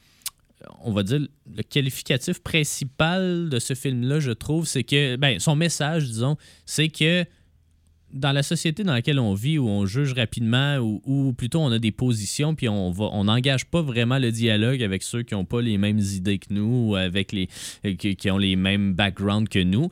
on 0.80 0.92
va 0.92 1.02
dire, 1.02 1.20
le 1.20 1.62
qualificatif 1.62 2.40
principal 2.42 3.48
de 3.48 3.58
ce 3.58 3.74
film-là, 3.74 4.20
je 4.20 4.32
trouve, 4.32 4.66
c'est 4.66 4.84
que, 4.84 5.16
ben, 5.16 5.38
son 5.38 5.54
message, 5.54 6.06
disons, 6.06 6.36
c'est 6.64 6.88
que 6.88 7.24
dans 8.12 8.32
la 8.32 8.42
société 8.42 8.84
dans 8.84 8.92
laquelle 8.92 9.18
on 9.18 9.34
vit, 9.34 9.58
où 9.58 9.68
on 9.68 9.86
juge 9.86 10.12
rapidement, 10.12 10.78
ou, 10.78 11.32
plutôt 11.32 11.60
on 11.60 11.72
a 11.72 11.78
des 11.78 11.92
positions, 11.92 12.54
puis 12.54 12.68
on 12.68 12.90
va, 12.90 13.06
on 13.12 13.24
n'engage 13.24 13.66
pas 13.66 13.82
vraiment 13.82 14.18
le 14.18 14.30
dialogue 14.32 14.82
avec 14.82 15.02
ceux 15.02 15.22
qui 15.22 15.34
n'ont 15.34 15.44
pas 15.44 15.60
les 15.60 15.78
mêmes 15.78 15.98
idées 15.98 16.38
que 16.38 16.52
nous, 16.52 16.90
ou 16.90 16.96
avec 16.96 17.32
les 17.32 17.48
euh, 17.84 17.94
qui, 17.94 18.30
ont 18.30 18.38
les 18.38 18.56
mêmes 18.56 18.94
backgrounds 18.94 19.48
que 19.48 19.58
nous. 19.58 19.90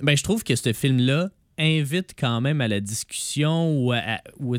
Ben, 0.00 0.16
je 0.16 0.22
trouve 0.22 0.44
que 0.44 0.56
ce 0.56 0.72
film-là 0.72 1.30
invite 1.58 2.14
quand 2.18 2.40
même 2.40 2.60
à 2.60 2.68
la 2.68 2.80
discussion 2.80 3.78
ou 3.78 3.92
à, 3.92 4.20
ou, 4.40 4.56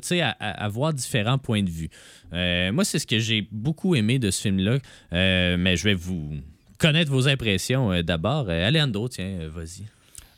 voir 0.70 0.94
différents 0.94 1.38
points 1.38 1.62
de 1.62 1.70
vue. 1.70 1.90
Euh, 2.34 2.72
moi, 2.72 2.84
c'est 2.84 3.00
ce 3.00 3.06
que 3.06 3.20
j'ai 3.20 3.48
beaucoup 3.52 3.96
aimé 3.96 4.20
de 4.20 4.32
ce 4.32 4.42
film-là, 4.42 4.80
Euh, 5.14 5.58
mais 5.58 5.78
je 5.78 5.84
vais 5.84 5.94
vous 5.94 6.32
connaître 6.80 7.12
vos 7.12 7.28
impressions 7.28 8.02
d'abord. 8.02 8.50
Alejandro, 8.50 9.08
tiens, 9.10 9.48
vas-y. 9.48 9.86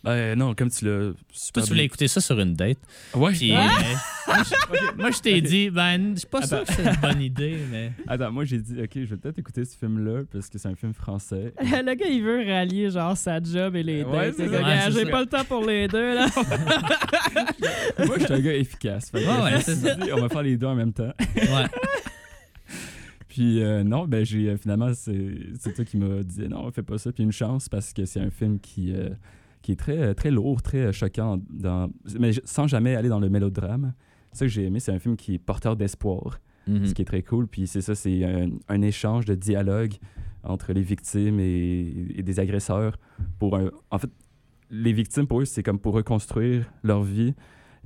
Euh, 0.07 0.33
non, 0.33 0.55
comme 0.55 0.69
tu 0.69 0.85
l'as 0.85 1.11
Toi, 1.53 1.61
tu 1.63 1.69
voulais 1.69 1.83
écouter 1.83 2.07
ça 2.07 2.21
sur 2.21 2.39
une 2.39 2.53
date. 2.53 2.77
Ouais. 3.13 3.33
Puis, 3.33 3.51
euh, 3.51 3.55
moi, 4.27 4.37
je- 4.43 4.95
moi, 4.97 5.11
je 5.11 5.19
t'ai 5.19 5.41
dit, 5.41 5.69
ben, 5.69 6.13
je 6.13 6.19
suis 6.19 6.27
pas 6.27 6.41
sûr 6.47 6.63
que 6.63 6.71
c'est 6.73 6.83
une 6.85 6.95
bonne 7.01 7.21
idée, 7.21 7.57
mais. 7.69 7.91
Attends, 8.07 8.31
moi 8.31 8.45
j'ai 8.45 8.59
dit, 8.59 8.81
ok, 8.81 8.89
je 8.95 8.99
vais 9.01 9.17
peut-être 9.17 9.39
écouter 9.39 9.65
ce 9.65 9.77
film-là 9.77 10.21
parce 10.31 10.47
que 10.49 10.57
c'est 10.57 10.69
un 10.69 10.75
film 10.75 10.93
français. 10.93 11.53
le 11.59 11.93
gars, 11.95 12.05
il 12.07 12.23
veut 12.23 12.45
rallier 12.47 12.89
genre 12.91 13.17
sa 13.17 13.41
job 13.43 13.75
et 13.75 13.83
les 13.83 14.03
Ouais, 14.03 14.27
dates. 14.27 14.35
c'est 14.37 14.45
Le 14.45 14.51
ça. 14.53 14.61
gars, 14.61 14.67
Ouais, 14.67 14.91
J'ai 14.93 15.03
ça. 15.05 15.11
pas 15.11 15.19
le 15.19 15.25
temps 15.27 15.43
pour 15.43 15.65
les 15.65 15.87
deux, 15.89 16.15
là. 16.15 16.27
moi, 18.05 18.15
je 18.19 18.23
suis 18.23 18.33
un 18.33 18.39
gars 18.39 18.53
efficace. 18.53 19.09
Fait 19.11 19.21
que 19.21 19.27
Ouais, 19.43 19.61
c'est 19.61 19.81
dit, 19.81 20.13
on 20.13 20.21
va 20.21 20.29
faire 20.29 20.43
les 20.43 20.55
deux 20.57 20.67
en 20.67 20.75
même 20.75 20.93
temps. 20.93 21.11
Ouais. 21.35 21.65
Puis 23.27 23.61
euh, 23.61 23.83
non, 23.83 24.05
ben 24.07 24.25
j'ai 24.25 24.49
euh, 24.49 24.57
finalement 24.57 24.91
c'est 24.93 25.37
c'est 25.59 25.73
toi 25.73 25.85
qui 25.85 25.97
m'a 25.97 26.23
dit 26.23 26.47
non, 26.49 26.71
fais 26.71 26.81
pas 26.83 26.97
ça. 26.97 27.11
Puis 27.11 27.23
une 27.23 27.31
chance 27.31 27.69
parce 27.69 27.93
que 27.93 28.05
c'est 28.05 28.19
un 28.19 28.31
film 28.31 28.59
qui 28.59 28.91
euh, 28.93 29.09
qui 29.61 29.73
est 29.73 29.75
très 29.75 30.13
très 30.15 30.31
lourd, 30.31 30.61
très 30.61 30.85
euh, 30.87 30.91
choquant 30.91 31.39
dans 31.49 31.89
mais 32.19 32.31
sans 32.45 32.67
jamais 32.67 32.95
aller 32.95 33.09
dans 33.09 33.19
le 33.19 33.29
mélodrame. 33.29 33.93
ça 34.31 34.45
que 34.45 34.51
j'ai 34.51 34.65
aimé, 34.65 34.79
c'est 34.79 34.91
un 34.91 34.99
film 34.99 35.15
qui 35.17 35.35
est 35.35 35.39
porteur 35.39 35.75
d'espoir, 35.75 36.39
Mhm. 36.67 36.85
ce 36.85 36.93
qui 36.93 37.01
est 37.01 37.05
très 37.05 37.23
cool. 37.23 37.47
Puis 37.47 37.65
c'est 37.67 37.81
ça, 37.81 37.95
c'est 37.95 38.23
un, 38.23 38.49
un 38.67 38.81
échange 38.81 39.25
de 39.25 39.33
dialogue 39.35 39.93
entre 40.43 40.71
les 40.71 40.81
victimes 40.83 41.39
et, 41.39 42.05
et 42.15 42.21
des 42.23 42.39
agresseurs. 42.39 42.97
Pour 43.39 43.55
un- 43.57 43.71
en 43.89 43.97
fait, 43.97 44.09
les 44.69 44.93
victimes, 44.93 45.25
pour 45.25 45.41
eux, 45.41 45.45
c'est 45.45 45.63
comme 45.63 45.79
pour 45.79 45.93
reconstruire 45.95 46.71
leur 46.83 47.01
vie. 47.03 47.33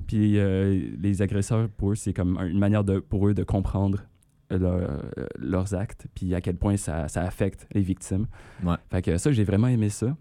Puis 0.06 0.38
euh, 0.38 0.90
les 1.00 1.22
agresseurs, 1.22 1.68
pour 1.70 1.92
eux, 1.92 1.94
c'est 1.94 2.12
comme 2.12 2.36
un- 2.36 2.46
une 2.46 2.58
manière 2.58 2.84
de, 2.84 2.98
pour 2.98 3.26
eux 3.26 3.32
de 3.34 3.42
comprendre 3.42 4.04
leur- 4.50 5.00
euh, 5.18 5.26
leurs 5.38 5.74
actes, 5.74 6.06
puis 6.14 6.34
à 6.34 6.40
quel 6.42 6.56
point 6.56 6.76
ça, 6.76 7.08
ça 7.08 7.22
affecte 7.22 7.66
les 7.72 7.80
victimes. 7.80 8.26
Ouais. 8.62 8.76
Fait 8.90 9.00
que 9.02 9.16
ça, 9.16 9.32
j'ai 9.32 9.44
vraiment 9.44 9.68
aimé 9.68 9.88
ça. 9.88 10.14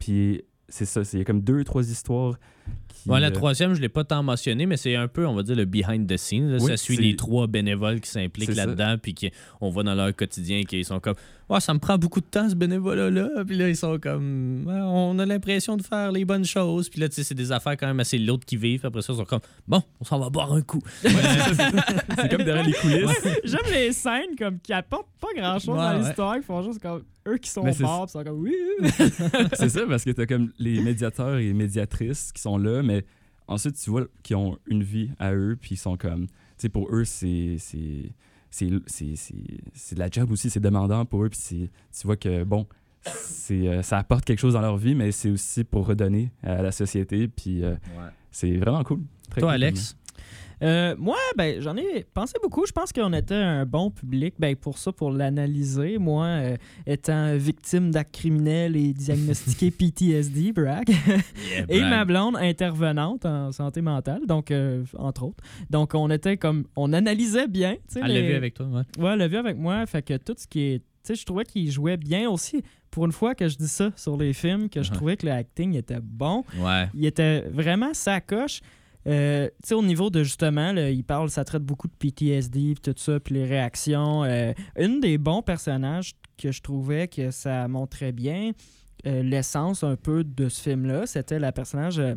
Puis 0.00 0.42
c'est 0.68 0.84
ça, 0.84 1.04
c'est 1.04 1.24
comme 1.24 1.40
deux, 1.40 1.64
trois 1.64 1.88
histoires 1.90 2.38
qui... 2.88 3.08
Ouais, 3.08 3.20
la 3.20 3.28
euh, 3.28 3.30
troisième, 3.30 3.74
je 3.74 3.80
l'ai 3.80 3.88
pas 3.88 4.04
tant 4.04 4.22
mentionné, 4.22 4.66
mais 4.66 4.76
c'est 4.76 4.96
un 4.96 5.08
peu, 5.08 5.26
on 5.26 5.34
va 5.34 5.42
dire, 5.42 5.56
le 5.56 5.64
behind 5.64 6.08
the 6.08 6.16
scenes. 6.16 6.58
Oui, 6.60 6.70
ça 6.70 6.76
suit 6.76 6.96
les 6.96 7.16
trois 7.16 7.46
bénévoles 7.46 8.00
qui 8.00 8.10
s'impliquent 8.10 8.54
là-dedans, 8.54 8.96
puis 9.00 9.14
qu'on 9.14 9.70
voit 9.70 9.82
dans 9.82 9.94
leur 9.94 10.14
quotidien 10.14 10.62
qu'ils 10.62 10.84
sont 10.84 11.00
comme 11.00 11.16
Ouais, 11.48 11.60
ça 11.60 11.72
me 11.72 11.78
prend 11.78 11.96
beaucoup 11.96 12.20
de 12.20 12.26
temps, 12.26 12.48
ce 12.48 12.54
bénévolat-là. 12.54 13.42
Puis 13.46 13.56
là, 13.56 13.70
ils 13.70 13.76
sont 13.76 13.98
comme 13.98 14.66
On 14.68 15.18
a 15.18 15.24
l'impression 15.24 15.78
de 15.78 15.82
faire 15.82 16.12
les 16.12 16.26
bonnes 16.26 16.44
choses. 16.44 16.90
Puis 16.90 17.00
là, 17.00 17.08
tu 17.08 17.16
sais, 17.16 17.24
c'est 17.24 17.34
des 17.34 17.52
affaires 17.52 17.76
quand 17.76 17.86
même 17.86 18.00
assez 18.00 18.18
lourdes 18.18 18.44
qui 18.44 18.56
vivent. 18.56 18.84
Après 18.84 19.00
ça, 19.00 19.14
ils 19.14 19.16
sont 19.16 19.24
comme 19.24 19.40
Bon, 19.66 19.82
on 20.00 20.04
s'en 20.04 20.18
va 20.18 20.28
boire 20.28 20.52
un 20.52 20.60
coup. 20.60 20.82
c'est 21.02 22.30
comme 22.30 22.42
derrière 22.42 22.66
les 22.66 22.74
coulisses. 22.74 23.10
J'aime 23.44 23.72
les 23.72 23.92
scènes 23.92 24.36
comme 24.38 24.58
qui 24.60 24.74
apportent 24.74 25.08
pas 25.18 25.28
grand 25.34 25.58
chose 25.58 25.68
Ouais, 25.68 25.76
dans 25.76 25.98
ouais. 26.00 26.06
l'histoire, 26.06 26.36
qui 26.36 26.42
font 26.42 26.62
juste 26.62 26.82
comme 26.82 27.02
eux 27.26 27.38
qui 27.38 27.50
sont 27.50 27.64
morts, 27.80 28.06
pis 28.06 28.12
sont 28.12 28.24
comme 28.24 28.40
oui. 28.40 28.54
oui. 28.80 28.88
c'est 29.54 29.68
ça, 29.70 29.80
parce 29.88 30.04
que 30.04 30.10
t'as 30.10 30.26
comme 30.26 30.52
les 30.58 30.80
médiateurs 30.80 31.38
et 31.38 31.52
médiatrices 31.54 32.30
qui 32.32 32.42
sont 32.42 32.57
là, 32.58 32.82
mais 32.82 33.04
ensuite, 33.46 33.76
tu 33.76 33.90
vois 33.90 34.04
qu'ils 34.22 34.36
ont 34.36 34.58
une 34.66 34.82
vie 34.82 35.10
à 35.18 35.32
eux, 35.34 35.56
puis 35.60 35.74
ils 35.74 35.78
sont 35.78 35.96
comme... 35.96 36.26
Tu 36.26 36.32
sais, 36.58 36.68
pour 36.68 36.88
eux, 36.94 37.04
c'est... 37.04 37.56
c'est 37.58 38.12
c'est 38.50 38.70
c'est- 38.86 39.14
c'est- 39.16 39.34
c'est 39.74 39.94
de 39.94 40.00
la 40.00 40.08
job 40.10 40.30
aussi, 40.30 40.48
c'est 40.48 40.58
demandant 40.60 41.04
pour 41.04 41.22
eux, 41.24 41.28
puis 41.28 41.38
tu 41.92 42.06
vois 42.06 42.16
que, 42.16 42.44
bon, 42.44 42.66
c'est 43.04 43.68
euh, 43.68 43.82
ça 43.82 43.98
apporte 43.98 44.24
quelque 44.24 44.38
chose 44.38 44.54
dans 44.54 44.62
leur 44.62 44.78
vie, 44.78 44.94
mais 44.94 45.12
c'est 45.12 45.30
aussi 45.30 45.64
pour 45.64 45.86
redonner 45.86 46.32
à 46.42 46.62
la 46.62 46.72
société, 46.72 47.28
puis 47.28 47.62
euh, 47.62 47.74
c'est 48.30 48.56
vraiment 48.56 48.82
cool. 48.84 49.00
Très 49.30 49.42
Toi, 49.42 49.50
cool, 49.50 49.54
Alex? 49.62 49.97
Euh, 50.62 50.94
moi, 50.98 51.16
ben, 51.36 51.60
j'en 51.60 51.76
ai 51.76 52.04
pensé 52.14 52.34
beaucoup. 52.42 52.66
Je 52.66 52.72
pense 52.72 52.92
qu'on 52.92 53.12
était 53.12 53.34
un 53.34 53.64
bon 53.64 53.90
public 53.90 54.34
ben, 54.38 54.56
pour 54.56 54.78
ça, 54.78 54.92
pour 54.92 55.10
l'analyser. 55.10 55.98
Moi, 55.98 56.24
euh, 56.26 56.56
étant 56.86 57.36
victime 57.36 57.90
d'actes 57.90 58.12
criminels 58.14 58.76
et 58.76 58.92
diagnostiqué 58.92 59.70
PTSD, 59.78 60.52
brag. 60.52 60.90
Et 61.68 61.80
ma 61.80 62.04
blonde 62.04 62.36
intervenante 62.36 63.24
en 63.26 63.52
santé 63.52 63.80
mentale, 63.80 64.22
donc 64.26 64.50
euh, 64.50 64.84
entre 64.96 65.24
autres. 65.24 65.42
Donc 65.70 65.94
on 65.94 66.10
était 66.10 66.36
comme 66.36 66.64
on 66.76 66.92
analysait 66.92 67.48
bien, 67.48 67.76
Elle 67.94 68.12
l'a 68.12 68.20
vu 68.20 68.34
avec 68.34 68.54
toi, 68.54 68.66
ouais. 68.66 68.82
Ouais, 68.98 69.10
elle 69.12 69.18
l'a 69.18 69.28
vu 69.28 69.36
avec 69.36 69.56
moi, 69.56 69.86
fait 69.86 70.02
que 70.02 70.16
tout 70.16 70.34
ce 70.36 70.46
qui 70.46 70.60
est 70.62 70.78
tu 71.04 71.14
sais, 71.14 71.20
je 71.20 71.24
trouvais 71.24 71.44
qu'il 71.44 71.70
jouait 71.70 71.96
bien 71.96 72.28
aussi. 72.28 72.62
Pour 72.90 73.06
une 73.06 73.12
fois 73.12 73.34
que 73.34 73.48
je 73.48 73.56
dis 73.56 73.68
ça 73.68 73.92
sur 73.96 74.16
les 74.18 74.32
films, 74.34 74.68
que 74.68 74.82
je 74.82 74.90
Uh-huh. 74.90 74.94
trouvais 74.94 75.16
que 75.16 75.24
le 75.26 75.32
acting 75.32 75.74
était 75.76 76.00
bon. 76.02 76.44
Ouais. 76.58 76.88
Il 76.92 77.06
était 77.06 77.42
vraiment 77.50 77.94
sa 77.94 78.20
coche. 78.20 78.60
Euh, 79.06 79.46
tu 79.62 79.68
sais, 79.68 79.74
au 79.74 79.82
niveau 79.82 80.10
de 80.10 80.22
justement, 80.22 80.72
là, 80.72 80.90
il 80.90 81.04
parle, 81.04 81.30
ça 81.30 81.44
traite 81.44 81.62
beaucoup 81.62 81.88
de 81.88 81.92
PTSD, 81.98 82.74
tout 82.82 82.94
ça, 82.96 83.20
puis 83.20 83.34
les 83.36 83.44
réactions. 83.44 84.24
Euh, 84.24 84.52
une 84.76 85.00
des 85.00 85.18
bons 85.18 85.42
personnages 85.42 86.12
que 86.36 86.52
je 86.52 86.60
trouvais 86.60 87.08
que 87.08 87.30
ça 87.30 87.68
montrait 87.68 88.12
bien 88.12 88.52
euh, 89.06 89.22
l'essence 89.22 89.82
un 89.84 89.96
peu 89.96 90.24
de 90.24 90.48
ce 90.48 90.60
film-là, 90.62 91.06
c'était 91.06 91.38
la 91.38 91.52
personnage. 91.52 91.98
euh, 91.98 92.14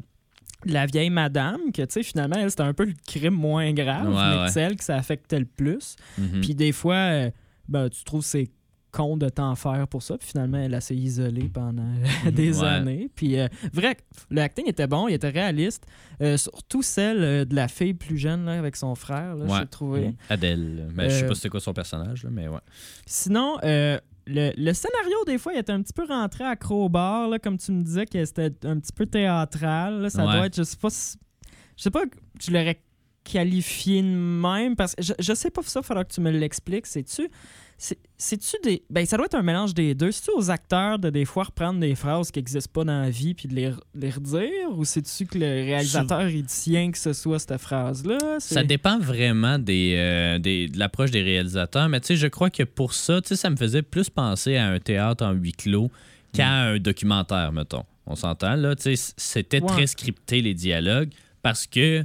de 0.65 0.73
la 0.73 0.85
vieille 0.85 1.09
madame, 1.09 1.59
que 1.73 1.81
tu 1.81 1.87
sais, 1.93 2.03
finalement, 2.03 2.35
elle, 2.37 2.51
c'était 2.51 2.61
un 2.61 2.73
peu 2.75 2.85
le 2.85 2.93
crime 3.07 3.33
moins 3.33 3.73
grave, 3.73 4.09
Ouais, 4.09 4.13
mais 4.35 4.41
ouais. 4.43 4.49
celle 4.49 4.75
que 4.75 4.83
ça 4.83 4.95
affectait 4.95 5.39
le 5.39 5.45
plus. 5.47 5.95
Mhm. 6.19 6.41
Puis 6.41 6.53
des 6.53 6.71
fois, 6.71 7.29
ben, 7.67 7.89
tu 7.89 8.03
trouves 8.03 8.23
c'est 8.23 8.51
con 8.91 9.17
de 9.17 9.29
t'en 9.29 9.55
faire 9.55 9.87
pour 9.87 10.03
ça. 10.03 10.17
Puis 10.17 10.27
finalement, 10.29 10.57
elle 10.57 10.81
s'est 10.81 10.95
isolée 10.95 11.49
pendant 11.49 11.87
des 12.31 12.59
Ouais. 12.61 12.67
années. 12.67 13.09
Puis 13.15 13.39
euh, 13.39 13.47
vrai, 13.73 13.97
le 14.29 14.41
acting 14.41 14.67
était 14.67 14.87
bon, 14.87 15.07
il 15.07 15.13
était 15.13 15.29
réaliste. 15.29 15.85
Euh, 16.21 16.37
surtout 16.37 16.81
celle 16.81 17.23
euh, 17.23 17.45
de 17.45 17.55
la 17.55 17.67
fille 17.67 17.93
plus 17.93 18.17
jeune 18.17 18.45
là, 18.45 18.59
avec 18.59 18.75
son 18.75 18.93
frère, 18.95 19.35
là, 19.35 19.45
Ouais. 19.45 19.59
j'ai 19.61 19.67
trouvé. 19.67 20.13
Adèle. 20.29 20.89
Mais 20.93 21.09
je 21.09 21.15
sais 21.15 21.25
pas 21.27 21.35
c'était 21.35 21.49
quoi 21.49 21.59
son 21.59 21.73
personnage, 21.73 22.23
là, 22.23 22.29
mais 22.31 22.47
ouais. 22.47 22.59
Sinon, 23.05 23.57
le, 23.63 24.51
le 24.55 24.73
scénario, 24.73 25.17
des 25.25 25.37
fois, 25.39 25.53
il 25.53 25.59
était 25.59 25.71
un 25.71 25.81
petit 25.81 25.93
peu 25.93 26.05
rentré 26.05 26.43
à 26.43 26.55
crowbar, 26.55 27.27
là, 27.27 27.39
comme 27.39 27.57
tu 27.57 27.71
me 27.71 27.81
disais, 27.83 28.05
que 28.05 28.23
c'était 28.23 28.51
un 28.65 28.79
petit 28.79 28.93
peu 28.93 29.05
théâtral. 29.05 30.01
là. 30.01 30.09
ça 30.09 30.25
Ouais. 30.25 30.33
doit 30.35 30.45
être, 30.45 30.55
je 30.55 30.63
sais 30.63 30.77
pas 30.77 30.89
Je 31.75 31.83
sais 31.83 31.89
pas 31.91 32.01
tu 32.39 32.51
l'aurais 32.51 32.79
qualifié 33.23 34.01
de 34.01 34.07
même, 34.07 34.75
parce 34.75 34.95
que 34.95 35.03
je, 35.03 35.13
je 35.19 35.33
sais 35.33 35.49
pas 35.51 35.61
ça, 35.63 35.81
il 35.83 35.85
faudra 35.85 36.03
que 36.03 36.13
tu 36.13 36.21
me 36.21 36.31
l'expliques. 36.31 36.85
C'est-tu. 36.87 37.29
c'est- 37.77 37.97
C'est-tu 38.17 38.55
des. 38.63 38.83
Ben, 38.91 39.03
ça 39.05 39.17
doit 39.17 39.25
être 39.25 39.35
un 39.35 39.41
mélange 39.41 39.73
des 39.73 39.95
deux. 39.95 40.11
C'est-tu 40.11 40.29
aux 40.37 40.51
acteurs 40.51 40.99
de 40.99 41.09
des 41.09 41.25
fois 41.25 41.45
reprendre 41.45 41.79
des 41.79 41.95
phrases 41.95 42.29
qui 42.29 42.37
n'existent 42.39 42.69
pas 42.71 42.83
dans 42.83 43.01
la 43.01 43.09
vie 43.09 43.33
puis 43.33 43.47
de 43.47 43.55
les, 43.55 43.71
les 43.95 44.09
redire? 44.11 44.69
Ou 44.77 44.85
c'est-tu 44.85 45.25
que 45.25 45.39
le 45.39 45.45
réalisateur 45.45 46.27
il 46.29 46.45
tient 46.45 46.91
que 46.91 46.97
ce 46.99 47.13
soit 47.13 47.39
cette 47.39 47.57
phrase-là? 47.57 48.17
Ça 48.39 48.63
dépend 48.63 48.99
vraiment 48.99 49.57
des, 49.57 49.95
euh, 49.97 50.37
des- 50.37 50.67
de 50.67 50.77
l'approche 50.77 51.09
des 51.11 51.23
réalisateurs, 51.23 51.89
mais 51.89 51.99
tu 51.99 52.07
sais, 52.07 52.15
je 52.15 52.27
crois 52.27 52.49
que 52.51 52.61
pour 52.63 52.93
ça, 52.93 53.21
tu 53.21 53.29
sais, 53.29 53.35
ça 53.35 53.49
me 53.49 53.55
faisait 53.55 53.81
plus 53.81 54.09
penser 54.11 54.57
à 54.57 54.67
un 54.67 54.79
théâtre 54.79 55.25
en 55.25 55.31
huis 55.31 55.53
clos 55.53 55.89
qu'à 56.33 56.49
un 56.49 56.77
documentaire, 56.79 57.51
mettons. 57.51 57.83
On 58.05 58.15
s'entend, 58.15 58.55
là, 58.55 58.75
tu 58.75 58.95
sais, 58.95 59.13
c'était 59.17 59.61
Ouais. 59.61 59.67
très 59.67 59.87
scripté, 59.87 60.41
les 60.41 60.53
dialogues, 60.53 61.09
parce 61.41 61.65
que 61.65 62.03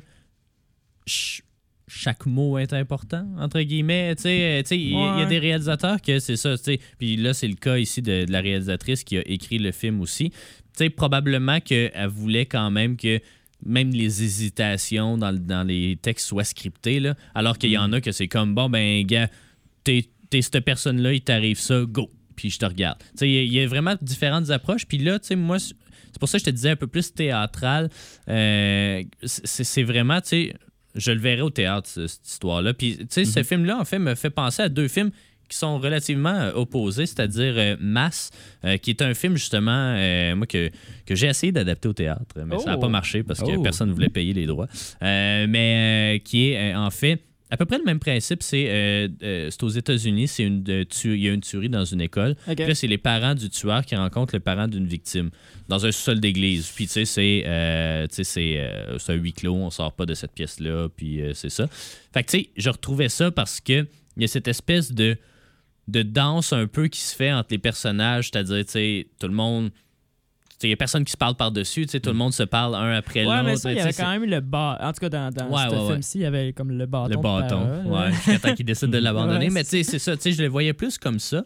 ch- 1.06 1.42
chaque 1.88 2.26
mot 2.26 2.58
est 2.58 2.72
important, 2.72 3.26
entre 3.38 3.60
guillemets. 3.60 4.14
Tu 4.16 4.22
sais, 4.22 4.58
euh, 4.60 4.62
il 4.74 4.90
y, 4.90 4.94
a- 4.94 5.22
y 5.22 5.26
des 5.28 5.38
réalisateurs 5.38 6.00
que 6.02 6.18
c'est 6.18 6.36
ça, 6.36 6.56
tu 6.58 6.64
sais. 6.64 6.80
Puis 6.98 7.16
là, 7.16 7.32
c'est 7.32 7.46
le 7.48 7.54
cas 7.54 7.78
ici 7.78 8.02
de, 8.02 8.24
de 8.24 8.32
la 8.32 8.40
réalisatrice 8.40 9.04
qui 9.04 9.16
a 9.18 9.22
écrit 9.26 9.58
le 9.58 9.70
film 9.72 10.00
aussi. 10.00 10.30
Tu 10.30 10.36
sais, 10.78 10.90
probablement 10.90 11.60
qu'elle 11.60 11.92
voulait 12.08 12.46
quand 12.46 12.70
même 12.70 12.96
que 12.96 13.20
même 13.64 13.90
les 13.90 14.22
hésitations 14.22 15.16
dans, 15.16 15.32
dans 15.32 15.66
les 15.66 15.96
textes 16.00 16.26
soient 16.26 16.44
scriptés, 16.44 17.00
là, 17.00 17.14
alors 17.34 17.56
qu'il 17.56 17.70
y 17.70 17.78
en 17.78 17.92
a 17.92 18.00
que 18.00 18.12
c'est 18.12 18.28
comme, 18.28 18.54
bon, 18.54 18.68
ben, 18.68 19.02
gars, 19.06 19.28
t'es 19.84 20.08
cette 20.42 20.60
personne-là, 20.60 21.14
il 21.14 21.22
t'arrive 21.22 21.58
ça, 21.58 21.82
go, 21.88 22.10
puis 22.34 22.50
je 22.50 22.58
te 22.58 22.66
regarde. 22.66 22.98
Tu 22.98 23.06
sais, 23.20 23.28
il 23.30 23.34
y 23.34 23.38
a- 23.38 23.42
il 23.42 23.52
y, 23.54 23.60
a 23.60 23.66
vraiment 23.66 23.94
différentes 24.02 24.50
approches. 24.50 24.86
Puis 24.86 24.98
là, 24.98 25.18
tu 25.18 25.28
sais, 25.28 25.36
moi, 25.36 25.58
c'est 25.58 25.74
pour 26.20 26.28
ça 26.28 26.36
que 26.38 26.44
je 26.44 26.50
te 26.50 26.54
disais 26.54 26.70
un 26.70 26.76
peu 26.76 26.86
plus 26.88 27.14
théâtral. 27.14 27.88
Euh, 28.28 29.02
c'est 29.22 29.64
c'est 29.64 29.82
vraiment, 29.84 30.20
tu 30.20 30.28
sais, 30.28 30.54
je 30.96 31.12
le 31.12 31.18
verrai 31.20 31.42
au 31.42 31.50
théâtre, 31.50 31.88
ce- 31.88 32.06
cette 32.06 32.26
histoire-là. 32.26 32.74
Puis, 32.74 32.96
tu 32.98 33.06
sais, 33.10 33.24
ce 33.24 33.42
film-là, 33.42 33.78
en 33.78 33.84
fait, 33.84 33.98
me 33.98 34.14
fait 34.14 34.30
penser 34.30 34.62
à 34.62 34.68
deux 34.68 34.88
films 34.88 35.10
qui 35.48 35.56
sont 35.56 35.78
relativement 35.78 36.34
euh, 36.34 36.52
opposés, 36.54 37.06
c'est-à-dire 37.06 37.54
euh, 37.56 37.76
Mass, 37.78 38.30
euh, 38.64 38.78
qui 38.78 38.90
est 38.90 39.00
un 39.00 39.14
film 39.14 39.36
justement, 39.36 39.94
euh, 39.96 40.34
moi, 40.34 40.46
que, 40.46 40.70
que 41.06 41.14
j'ai 41.14 41.28
essayé 41.28 41.52
d'adapter 41.52 41.88
au 41.88 41.92
théâtre, 41.92 42.34
mais 42.44 42.58
ça 42.58 42.70
n'a 42.72 42.76
Oh. 42.76 42.80
pas 42.80 42.88
marché 42.88 43.22
parce 43.22 43.40
que 43.40 43.52
Oh. 43.56 43.62
personne 43.62 43.88
ne 43.90 43.94
voulait 43.94 44.08
payer 44.08 44.32
les 44.32 44.46
droits. 44.46 44.66
Mais 45.00 46.20
qui 46.24 46.50
est 46.50 46.74
en 46.74 46.90
fait 46.90 47.22
à 47.50 47.56
peu 47.56 47.64
près 47.64 47.78
le 47.78 47.84
même 47.84 47.98
principe. 48.00 48.42
C'est 48.42 48.66
euh, 48.68 49.08
euh, 49.22 49.48
c'est 49.50 49.62
aux 49.62 49.68
États-Unis, 49.68 50.26
c'est 50.28 50.42
une 50.44 50.62
tu- 50.86 51.14
il 51.14 51.22
y 51.22 51.28
a 51.28 51.32
une 51.32 51.40
tuerie 51.40 51.68
dans 51.68 51.84
une 51.84 52.00
école. 52.00 52.36
Ok. 52.48 52.56
Puis 52.56 52.66
là, 52.66 52.74
c'est 52.74 52.86
les 52.86 52.98
parents 52.98 53.34
du 53.34 53.48
tueur 53.50 53.84
qui 53.84 53.94
rencontrent 53.96 54.34
le 54.34 54.40
parent 54.40 54.66
d'une 54.68 54.86
victime 54.86 55.30
dans 55.68 55.86
un 55.86 55.92
sol 55.92 56.18
d'église. 56.20 56.68
Puis, 56.74 56.86
tu 56.86 56.92
sais, 56.92 57.04
c'est 57.04 57.44
euh, 57.46 58.06
c'est, 58.10 58.24
euh, 58.58 58.98
c'est 58.98 59.12
un 59.12 59.16
huis 59.16 59.32
clos, 59.32 59.54
on 59.54 59.70
sort 59.70 59.92
pas 59.92 60.06
de 60.06 60.14
cette 60.14 60.32
pièce-là, 60.32 60.88
puis 60.96 61.20
euh, 61.22 61.32
c'est 61.34 61.50
ça. 61.50 61.68
Fait 62.12 62.22
que, 62.24 62.30
tu 62.30 62.38
sais, 62.40 62.50
je 62.56 62.70
retrouvais 62.70 63.08
ça 63.08 63.30
parce 63.30 63.60
que 63.60 63.86
il 64.16 64.22
y 64.22 64.24
a 64.24 64.28
cette 64.28 64.48
espèce 64.48 64.92
de, 64.92 65.16
de 65.88 66.02
danse 66.02 66.52
un 66.52 66.66
peu 66.66 66.88
qui 66.88 67.00
se 67.00 67.14
fait 67.14 67.32
entre 67.32 67.48
les 67.52 67.58
personnages, 67.58 68.30
c'est-à-dire, 68.32 68.64
tu 68.64 68.72
sais, 68.72 69.06
tout 69.20 69.28
le 69.28 69.34
monde. 69.34 69.70
Tu 70.58 70.62
sais, 70.62 70.66
Il 70.68 70.70
n'y 70.70 70.72
a 70.74 70.76
personne 70.76 71.04
qui 71.04 71.12
se 71.12 71.16
parle 71.16 71.34
par-dessus, 71.36 71.86
tu 71.86 71.92
sais, 71.92 72.00
tout 72.00 72.10
le 72.10 72.16
monde 72.16 72.32
se 72.32 72.42
parle 72.42 72.74
un 72.74 72.92
après 72.96 73.20
Ouais, 73.26 73.36
l'autre. 73.36 73.44
mais 73.44 73.56
ça, 73.56 73.70
il 73.72 73.76
y 73.76 73.80
avait 73.80 73.92
c'est- 73.92 74.02
quand 74.02 74.10
même 74.10 74.24
le 74.24 74.40
bas. 74.40 74.78
En 74.80 74.92
tout 74.92 75.00
cas, 75.00 75.08
dans, 75.08 75.30
dans 75.30 75.46
Ouais, 75.48 75.68
ce 75.70 75.74
ouais, 75.76 75.86
film-ci, 75.92 76.18
il 76.18 76.22
y 76.22 76.26
avait 76.26 76.52
comme 76.52 76.70
le 76.72 76.86
bâton. 76.86 77.10
le 77.10 77.16
bâton, 77.18 77.84
ouais, 77.90 78.12
jusqu'à 78.12 78.38
temps 78.38 78.54
qu'il 78.54 78.64
décide 78.66 78.90
de 78.90 78.98
l'abandonner. 78.98 79.46
Ouais, 79.46 79.52
mais 79.52 79.64
tu 79.64 79.70
sais, 79.70 79.82
c'est 79.82 79.98
ça, 79.98 80.16
tu 80.16 80.22
sais, 80.22 80.32
je 80.32 80.42
le 80.42 80.48
voyais 80.48 80.72
plus 80.72 80.98
comme 80.98 81.18
ça. 81.18 81.44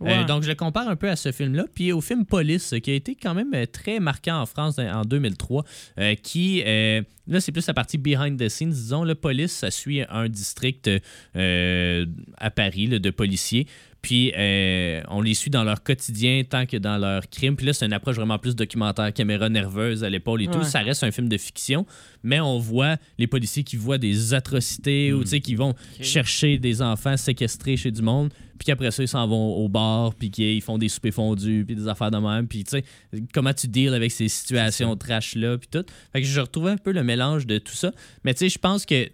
Euh, 0.00 0.22
donc, 0.22 0.44
je 0.44 0.48
le 0.48 0.54
compare 0.54 0.86
un 0.88 0.94
peu 0.94 1.10
à 1.10 1.16
ce 1.16 1.32
film-là. 1.32 1.64
Puis 1.74 1.90
au 1.90 2.00
film 2.00 2.24
Police, 2.24 2.72
qui 2.84 2.92
a 2.92 2.94
été 2.94 3.16
quand 3.20 3.34
même 3.34 3.52
euh, 3.52 3.66
très 3.66 3.98
marquant 3.98 4.40
en 4.40 4.46
France 4.46 4.78
en 4.78 5.02
2003, 5.02 5.64
euh, 5.98 6.14
qui, 6.14 6.62
euh, 6.64 7.02
là, 7.26 7.40
c'est 7.40 7.50
plus 7.50 7.66
la 7.66 7.74
partie 7.74 7.98
behind 7.98 8.38
the 8.38 8.48
scenes, 8.48 8.70
disons. 8.70 9.02
Le 9.02 9.16
Police, 9.16 9.50
ça 9.50 9.72
suit 9.72 10.02
un 10.08 10.28
district 10.28 10.88
euh, 11.34 12.06
à 12.36 12.50
Paris 12.52 12.86
là, 12.86 13.00
de 13.00 13.10
policiers. 13.10 13.66
Puis 14.02 14.32
euh, 14.36 15.02
on 15.08 15.20
les 15.20 15.34
suit 15.34 15.50
dans 15.50 15.64
leur 15.64 15.82
quotidien 15.82 16.42
tant 16.48 16.66
que 16.66 16.76
dans 16.76 16.98
leur 16.98 17.28
crime. 17.28 17.56
Puis 17.56 17.66
là, 17.66 17.72
c'est 17.72 17.84
une 17.84 17.92
approche 17.92 18.16
vraiment 18.16 18.38
plus 18.38 18.54
documentaire, 18.54 19.12
caméra 19.12 19.48
nerveuse 19.48 20.04
à 20.04 20.10
l'épaule 20.10 20.42
et 20.42 20.46
tout. 20.46 20.62
Ça 20.62 20.80
reste 20.80 21.02
un 21.02 21.10
film 21.10 21.28
de 21.28 21.36
fiction, 21.36 21.84
mais 22.22 22.40
on 22.40 22.58
voit 22.58 22.96
les 23.18 23.26
policiers 23.26 23.64
qui 23.64 23.76
voient 23.76 23.98
des 23.98 24.34
atrocités 24.34 25.12
ou 25.12 25.22
tu 25.22 25.30
sais, 25.30 25.40
qui 25.40 25.54
vont 25.54 25.74
chercher 26.00 26.58
des 26.58 26.80
enfants 26.80 27.16
séquestrés 27.16 27.76
chez 27.76 27.90
du 27.90 28.02
monde. 28.02 28.30
Puis 28.58 28.66
qu'après 28.66 28.90
ça, 28.90 29.02
ils 29.02 29.08
s'en 29.08 29.26
vont 29.26 29.54
au 29.56 29.68
bar, 29.68 30.14
puis 30.14 30.30
qu'ils 30.30 30.62
font 30.62 30.78
des 30.78 30.88
soupers 30.88 31.12
fondus, 31.12 31.64
puis 31.64 31.76
des 31.76 31.86
affaires 31.86 32.10
de 32.10 32.18
même. 32.18 32.48
Puis 32.48 32.64
tu 32.64 32.70
sais, 32.70 32.84
comment 33.32 33.52
tu 33.52 33.68
deals 33.68 33.94
avec 33.94 34.10
ces 34.10 34.28
situations 34.28 34.96
trash-là, 34.96 35.58
puis 35.58 35.68
tout. 35.70 35.84
Fait 36.12 36.22
que 36.22 36.26
je 36.26 36.40
retrouvais 36.40 36.72
un 36.72 36.76
peu 36.76 36.92
le 36.92 37.04
mélange 37.04 37.46
de 37.46 37.58
tout 37.58 37.74
ça. 37.74 37.92
Mais 38.24 38.34
tu 38.34 38.40
sais, 38.40 38.48
je 38.48 38.58
pense 38.58 38.84
que 38.84 39.08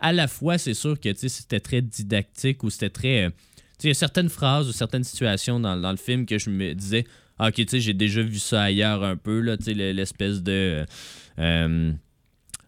à 0.00 0.12
la 0.12 0.26
fois, 0.26 0.58
c'est 0.58 0.74
sûr 0.74 0.98
que 0.98 1.10
tu 1.10 1.18
sais, 1.20 1.28
c'était 1.28 1.60
très 1.60 1.82
didactique 1.82 2.64
ou 2.64 2.70
c'était 2.70 2.90
très. 2.90 3.30
Euh, 3.84 3.88
il 3.88 3.88
y 3.88 3.90
a 3.90 3.94
certaines 3.94 4.28
phrases 4.28 4.68
ou 4.68 4.72
certaines 4.72 5.04
situations 5.04 5.60
dans, 5.60 5.76
dans 5.76 5.90
le 5.90 5.96
film 5.96 6.26
que 6.26 6.38
je 6.38 6.50
me 6.50 6.74
disais, 6.74 7.04
ah, 7.38 7.48
ok, 7.48 7.54
tu 7.54 7.66
sais, 7.68 7.80
j'ai 7.80 7.94
déjà 7.94 8.22
vu 8.22 8.38
ça 8.38 8.62
ailleurs 8.62 9.02
un 9.04 9.16
peu, 9.16 9.40
là, 9.40 9.56
tu 9.56 9.64
sais, 9.64 9.74
le- 9.74 9.92
l'espèce 9.92 10.42
de. 10.42 10.84
euh, 11.38 11.92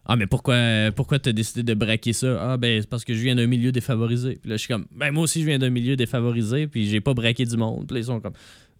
ah, 0.05 0.17
mais 0.17 0.27
pourquoi, 0.27 0.57
pourquoi 0.93 1.17
t'as 1.19 1.31
décidé 1.31 1.63
de 1.63 1.73
braquer 1.73 2.11
ça? 2.11 2.51
Ah, 2.53 2.57
ben, 2.57 2.81
c'est 2.81 2.89
parce 2.89 3.05
que 3.05 3.13
je 3.13 3.21
viens 3.21 3.35
d'un 3.35 3.47
milieu 3.47 3.71
défavorisé. 3.71 4.37
Puis 4.41 4.49
là, 4.49 4.57
je 4.57 4.61
suis 4.61 4.67
comme, 4.67 4.85
ben, 4.93 5.11
moi 5.11 5.23
aussi, 5.23 5.39
je 5.41 5.45
viens 5.45 5.59
d'un 5.59 5.69
milieu 5.69 5.95
défavorisé, 5.95 6.67
puis 6.67 6.87
j'ai 6.89 6.99
pas 6.99 7.13
braqué 7.13 7.45
du 7.45 7.55
monde. 7.55 7.87
Puis 7.87 7.95
là, 7.95 7.99
ils 8.01 8.05
sont 8.05 8.19
comme, 8.19 8.33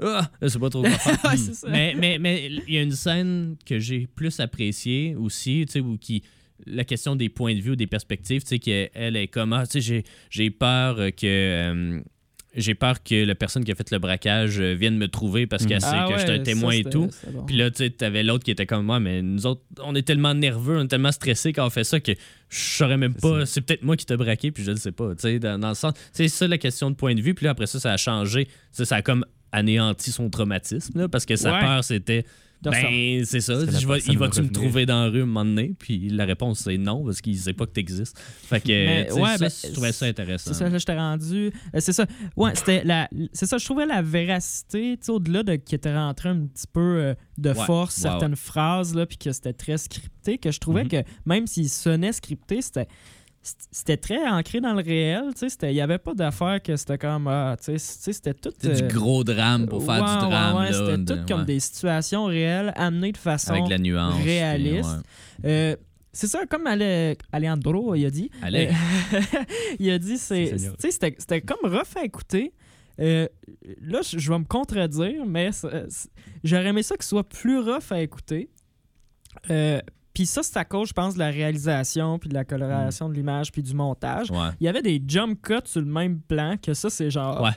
ah, 0.04 0.30
sais 0.46 0.60
pas 0.60 0.69
trop 0.69 0.82
quoi. 0.82 0.91
Ouais, 1.32 1.38
c'est 1.38 1.54
ça. 1.54 1.69
mais 1.69 1.96
mais 1.98 2.17
mais 2.19 2.50
il 2.67 2.74
y 2.74 2.78
a 2.78 2.82
une 2.82 2.91
scène 2.91 3.56
que 3.65 3.80
j'ai 3.80 4.06
plus 4.13 4.38
appréciée 4.41 5.15
aussi, 5.15 5.63
tu 5.67 5.74
sais, 5.74 5.80
où 5.80 5.98
qui 5.98 6.24
la 6.65 6.84
question 6.84 7.15
des 7.15 7.30
points 7.30 7.56
de 7.56 7.62
vue 7.62 7.72
ou 7.72 7.76
des 7.78 7.88
perspectives, 7.88 8.41
tu 8.41 8.48
sais, 8.50 8.60
qu'elle 8.60 9.15
est 9.15 9.28
comme, 9.28 9.54
ah, 9.54 9.65
tu 9.65 9.74
sais, 9.74 9.82
j'ai- 9.82 10.04
j'ai 10.30 10.50
peur 10.50 10.98
que. 11.15 11.26
euh, 11.26 12.02
j'ai 12.56 12.76
peur 12.76 13.02
que 13.04 13.26
la 13.26 13.36
personne 13.36 13.63
qui 13.63 13.72
a 13.72 13.76
fait 13.76 13.89
le 13.92 14.00
braquage 14.00 14.60
euh, 14.60 14.74
vienne 14.74 14.98
me 14.98 15.08
trouver 15.08 15.48
parce 15.48 15.66
qu'elle 15.66 15.82
sait 15.82 15.88
Ah 15.92 16.08
que 16.08 16.13
je 16.16 16.20
suis 16.20 16.30
ouais, 16.30 16.39
un 16.39 16.44
témoin 16.44 16.72
ça, 16.74 16.78
et 16.80 16.84
tout. 16.84 17.10
bon. 17.32 17.44
Puis 17.46 17.56
là, 17.58 17.72
tu 17.72 17.78
sais, 17.78 17.89
t'avais 17.89 18.22
l'autre 18.24 18.44
qui 18.44 18.52
était 18.52 18.66
comme 18.66 18.86
moi, 18.86 19.00
mais 19.00 19.22
nous 19.22 19.46
autres, 19.46 19.62
on 19.84 19.96
est 19.96 20.04
tellement 20.04 20.34
nerveux, 20.34 20.78
on 20.78 20.84
est 20.84 20.88
tellement 20.88 21.12
stressés 21.12 21.52
quand 21.54 21.66
on 21.66 21.70
fait 21.70 21.84
ça 21.84 22.00
que 22.00 22.12
je 22.50 22.58
saurais 22.60 22.98
même 22.98 23.16
pas. 23.16 23.46
C'est 23.46 23.62
peut-être 23.62 23.84
moi 23.84 23.96
qui 23.98 24.06
t'ai 24.06 24.18
braqué, 24.18 24.52
puis 24.52 24.63
je 24.63 24.72
le 24.72 24.78
sais 24.78 24.92
pas. 24.92 25.16
Tu 25.16 25.22
sais, 25.22 25.39
dans, 25.39 25.58
dans 25.60 25.70
le 25.70 25.76
sens. 25.76 25.94
C'est 26.12 26.28
ça 26.28 26.48
la 26.48 26.58
question 26.58 26.92
de 26.92 26.96
point 26.96 27.16
de 27.16 27.22
vue. 27.22 27.34
Puis 27.34 27.46
là, 27.46 27.52
après 27.52 27.66
ça, 27.68 27.80
ça 27.80 27.92
a 27.94 27.98
changé. 27.98 28.46
Tu 28.46 28.52
sais, 28.72 28.86
ça 28.86 28.98
a 28.98 29.02
comme 29.02 29.26
anéanti 29.52 30.12
son 30.12 30.30
traumatisme, 30.30 31.00
là, 31.00 31.08
parce 31.08 31.26
que 31.26 31.36
sa 31.36 31.54
Ouais. 31.54 31.60
peur, 31.62 31.84
c'était. 31.84 32.26
Ben, 32.71 33.26
c'est 33.26 33.41
ça. 33.41 33.54
Je 33.65 33.88
vais- 33.88 33.99
il 34.08 34.17
va 34.17 34.28
va-tu 34.28 34.41
me 34.41 34.49
trouver 34.49 34.86
dans 34.86 35.04
la 35.04 35.10
rue 35.10 35.21
un 35.23 35.26
moment 35.26 35.45
donné? 35.45 35.73
Puis 35.78 36.10
la 36.10 36.26
réponse, 36.26 36.60
c'est 36.60 36.78
non, 36.78 37.04
parce 37.04 37.21
qu'il 37.21 37.38
sait 37.38 37.54
pas 37.54 37.65
que 37.65 37.71
t'existes. 37.71 38.17
Fait 38.19 38.62
que, 38.62 38.67
Mais, 38.67 39.12
ouais, 39.12 39.21
ça, 39.30 39.38
ben, 39.38 39.52
je 39.67 39.71
trouvais 39.73 39.91
ça 39.91 40.06
intéressant. 40.06 40.52
C'est 40.54 40.58
ça, 40.60 40.69
là, 40.69 40.78
je 40.78 40.86
t'ai 40.86 40.93
rendu. 40.95 41.52
euh, 41.76 41.80
c'est 41.80 41.93
ça. 41.93 42.06
Ouais, 42.36 42.52
c'était 42.56 42.84
la. 42.84 43.10
C'est 43.34 43.45
ça, 43.45 43.58
je 43.58 43.65
trouvais 43.65 43.86
la 43.86 44.02
véracité, 44.02 44.97
tu 45.04 45.12
au-delà 45.12 45.43
de 45.43 45.56
qui 45.56 45.76
était 45.76 45.93
rentré 45.95 46.30
un 46.30 46.45
petit 46.47 46.67
peu 46.71 46.80
euh, 46.82 47.13
de 47.38 47.49
Ouais, 47.49 47.65
force, 47.65 47.97
ouais, 47.97 48.02
certaines 48.04 48.36
phrases, 48.36 48.95
là, 48.95 49.06
puis 49.06 49.17
que 49.17 49.32
c'était 49.32 49.54
très 49.54 49.78
scripté, 49.78 50.38
que 50.38 50.52
je 50.52 50.60
trouvais 50.60 50.84
Mhm. 50.84 50.89
que 50.89 51.04
même 51.26 51.47
s'il 51.47 51.69
sonnait 51.69 52.12
scripté, 52.13 52.62
c'était. 52.62 52.88
C'était 53.71 53.97
très 53.97 54.25
ancré 54.25 54.62
dans 54.62 54.73
le 54.73 54.82
réel, 54.82 55.25
tu 55.38 55.49
sais, 55.49 55.58
il 55.63 55.73
n'y 55.73 55.82
avait 55.82 55.97
pas 55.97 56.13
d'affaire 56.13 56.62
que 56.63 56.77
c'était 56.77 56.97
comme, 56.97 57.27
ah, 57.27 57.58
c'était 57.60 58.34
tout... 58.34 58.51
Euh, 58.63 58.73
du 58.73 58.88
gros 58.95 59.25
drame 59.25 59.67
pour 59.67 59.84
faire 59.84 60.01
ouais, 60.01 60.13
du 60.13 60.17
drame. 60.29 60.58
ouais, 60.58 60.71
c'était 60.71 60.97
de- 60.97 61.13
tout 61.13 61.25
comme 61.27 61.39
ouais. 61.41 61.45
des 61.45 61.60
situations 61.60 62.23
réelles 62.25 62.71
amenées 62.77 63.12
de 63.12 63.17
façon 63.17 63.51
Avec 63.51 63.67
la 63.67 63.77
nuance. 63.79 64.15
réaliste. 64.23 64.89
ouais. 65.43 65.49
Euh, 65.49 65.75
c'est 66.13 66.27
ça, 66.27 66.45
comme 66.45 66.67
Ale- 66.67 67.17
Alejandro 67.34 67.95
il 67.95 68.06
a 68.06 68.10
dit. 68.12 68.29
Allez. 68.41 68.69
Euh, 69.13 69.19
il 69.79 69.89
a 69.91 69.99
dit, 69.99 70.17
c'est, 70.17 70.45
Si, 70.45 70.60
Seigneur. 70.60 70.77
tu 70.77 70.82
sais, 70.84 70.91
c'était, 70.91 71.15
c'était 71.17 71.41
comme 71.41 71.69
rough 71.69 71.97
à 71.97 72.03
écouter. 72.06 72.53
Euh, 73.01 73.27
là, 73.82 73.99
je 74.03 74.32
vais 74.32 74.39
me 74.39 74.45
contredire, 74.45 75.25
mais 75.25 75.49
j'aurais 76.45 76.67
aimé 76.67 76.82
ça 76.84 76.95
qu'il 76.95 77.03
soit 77.06 77.27
plus 77.27 77.60
rough 77.60 77.91
à 77.91 77.99
écouter. 78.01 78.49
Puis 80.13 80.26
ça, 80.28 80.43
c'est 80.43 80.58
à 80.58 80.65
cause, 80.65 80.89
je 80.89 80.93
pense, 80.93 81.15
de 81.15 81.19
la 81.19 81.30
réalisation, 81.30 82.19
puis 82.19 82.30
de 82.30 82.34
la 82.36 82.45
coloration 82.45 83.10
de 83.10 83.15
l'image, 83.15 83.52
puis 83.52 83.63
du 83.63 83.73
montage. 83.73 84.30
Ouais. 84.30 84.49
Il 84.60 84.65
y 84.65 84.67
avait 84.67 84.82
des 84.84 85.02
jump 85.08 85.41
cuts 85.41 85.56
sur 85.65 85.82
le 85.82 85.88
même 85.88 86.19
plan, 86.19 86.56
que 86.62 86.73
ça, 86.73 86.89
c'est 86.89 87.10
genre... 87.10 87.41
Ouais. 87.41 87.49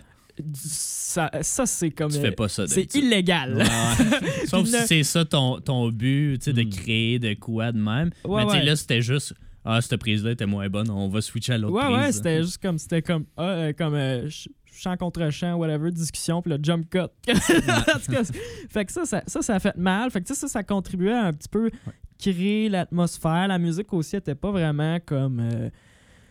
Ça, 0.55 1.31
ça, 1.43 1.65
c'est 1.67 1.91
comme... 1.91 2.11
Tu 2.13 2.19
fais 2.21 2.31
pas 2.31 2.49
ça. 2.49 2.67
c'est 2.67 2.95
illégal. 2.95 3.57
Ouais. 3.57 4.47
Sauf 4.47 4.67
si 4.67 4.87
c'est 4.87 5.03
ça 5.03 5.25
ton, 5.25 5.61
ton 5.61 5.89
but, 5.91 6.39
tu 6.39 6.45
sais, 6.47 6.53
de 6.53 6.63
Mm. 6.63 6.71
créer 6.71 7.19
de 7.19 7.35
quoi 7.35 7.73
de 7.73 7.79
même. 7.79 8.11
Ouais, 8.25 8.45
mais 8.45 8.51
tu 8.53 8.59
sais, 8.59 8.65
là, 8.65 8.77
c'était 8.77 9.01
juste. 9.03 9.35
Ah, 9.65 9.81
cette 9.81 9.97
prise-là 9.99 10.31
était 10.33 10.47
moins 10.47 10.69
bonne, 10.69 10.91
on 10.91 11.09
va 11.09 11.21
switcher 11.21 11.55
à 11.55 11.59
l'autre 11.59 11.75
Ouais, 11.75 11.83
prise. 11.85 11.97
ouais, 11.97 12.13
c'était 12.13 12.43
juste 12.43 12.59
comme, 12.63 12.79
c'était 12.79 13.03
comme, 13.03 13.25
ah, 13.37 13.43
euh, 13.49 13.73
comme 13.73 13.95
euh, 13.95 14.21
ch- 14.23 14.49
chant 14.73 14.97
contre 14.97 15.29
chant, 15.31 15.55
whatever, 15.55 15.91
discussion, 15.91 16.41
puis 16.43 16.53
le 16.53 16.59
jump 16.63 16.89
cut. 16.89 16.99
En 17.29 17.99
tout 17.99 18.13
cas, 18.13 18.23
fait 18.69 18.85
que 18.85 18.93
ça, 18.93 19.05
ça, 19.07 19.23
ça, 19.27 19.43
ça 19.43 19.55
a 19.57 19.59
fait 19.59 19.77
mal. 19.77 20.11
Fait 20.11 20.21
que 20.21 20.27
tu 20.27 20.35
sais, 20.35 20.41
ça, 20.41 20.49
ça 20.49 20.63
contribuait 20.63 21.15
à 21.15 21.25
un 21.27 21.33
petit 21.33 21.49
peu 21.49 21.71
créer 22.19 22.69
l'atmosphère. 22.69 23.49
La 23.49 23.59
musique 23.59 23.93
aussi 23.93 24.17
était 24.17 24.35
pas 24.35 24.51
vraiment 24.51 24.99
comme. 25.05 25.41
euh, 25.41 25.71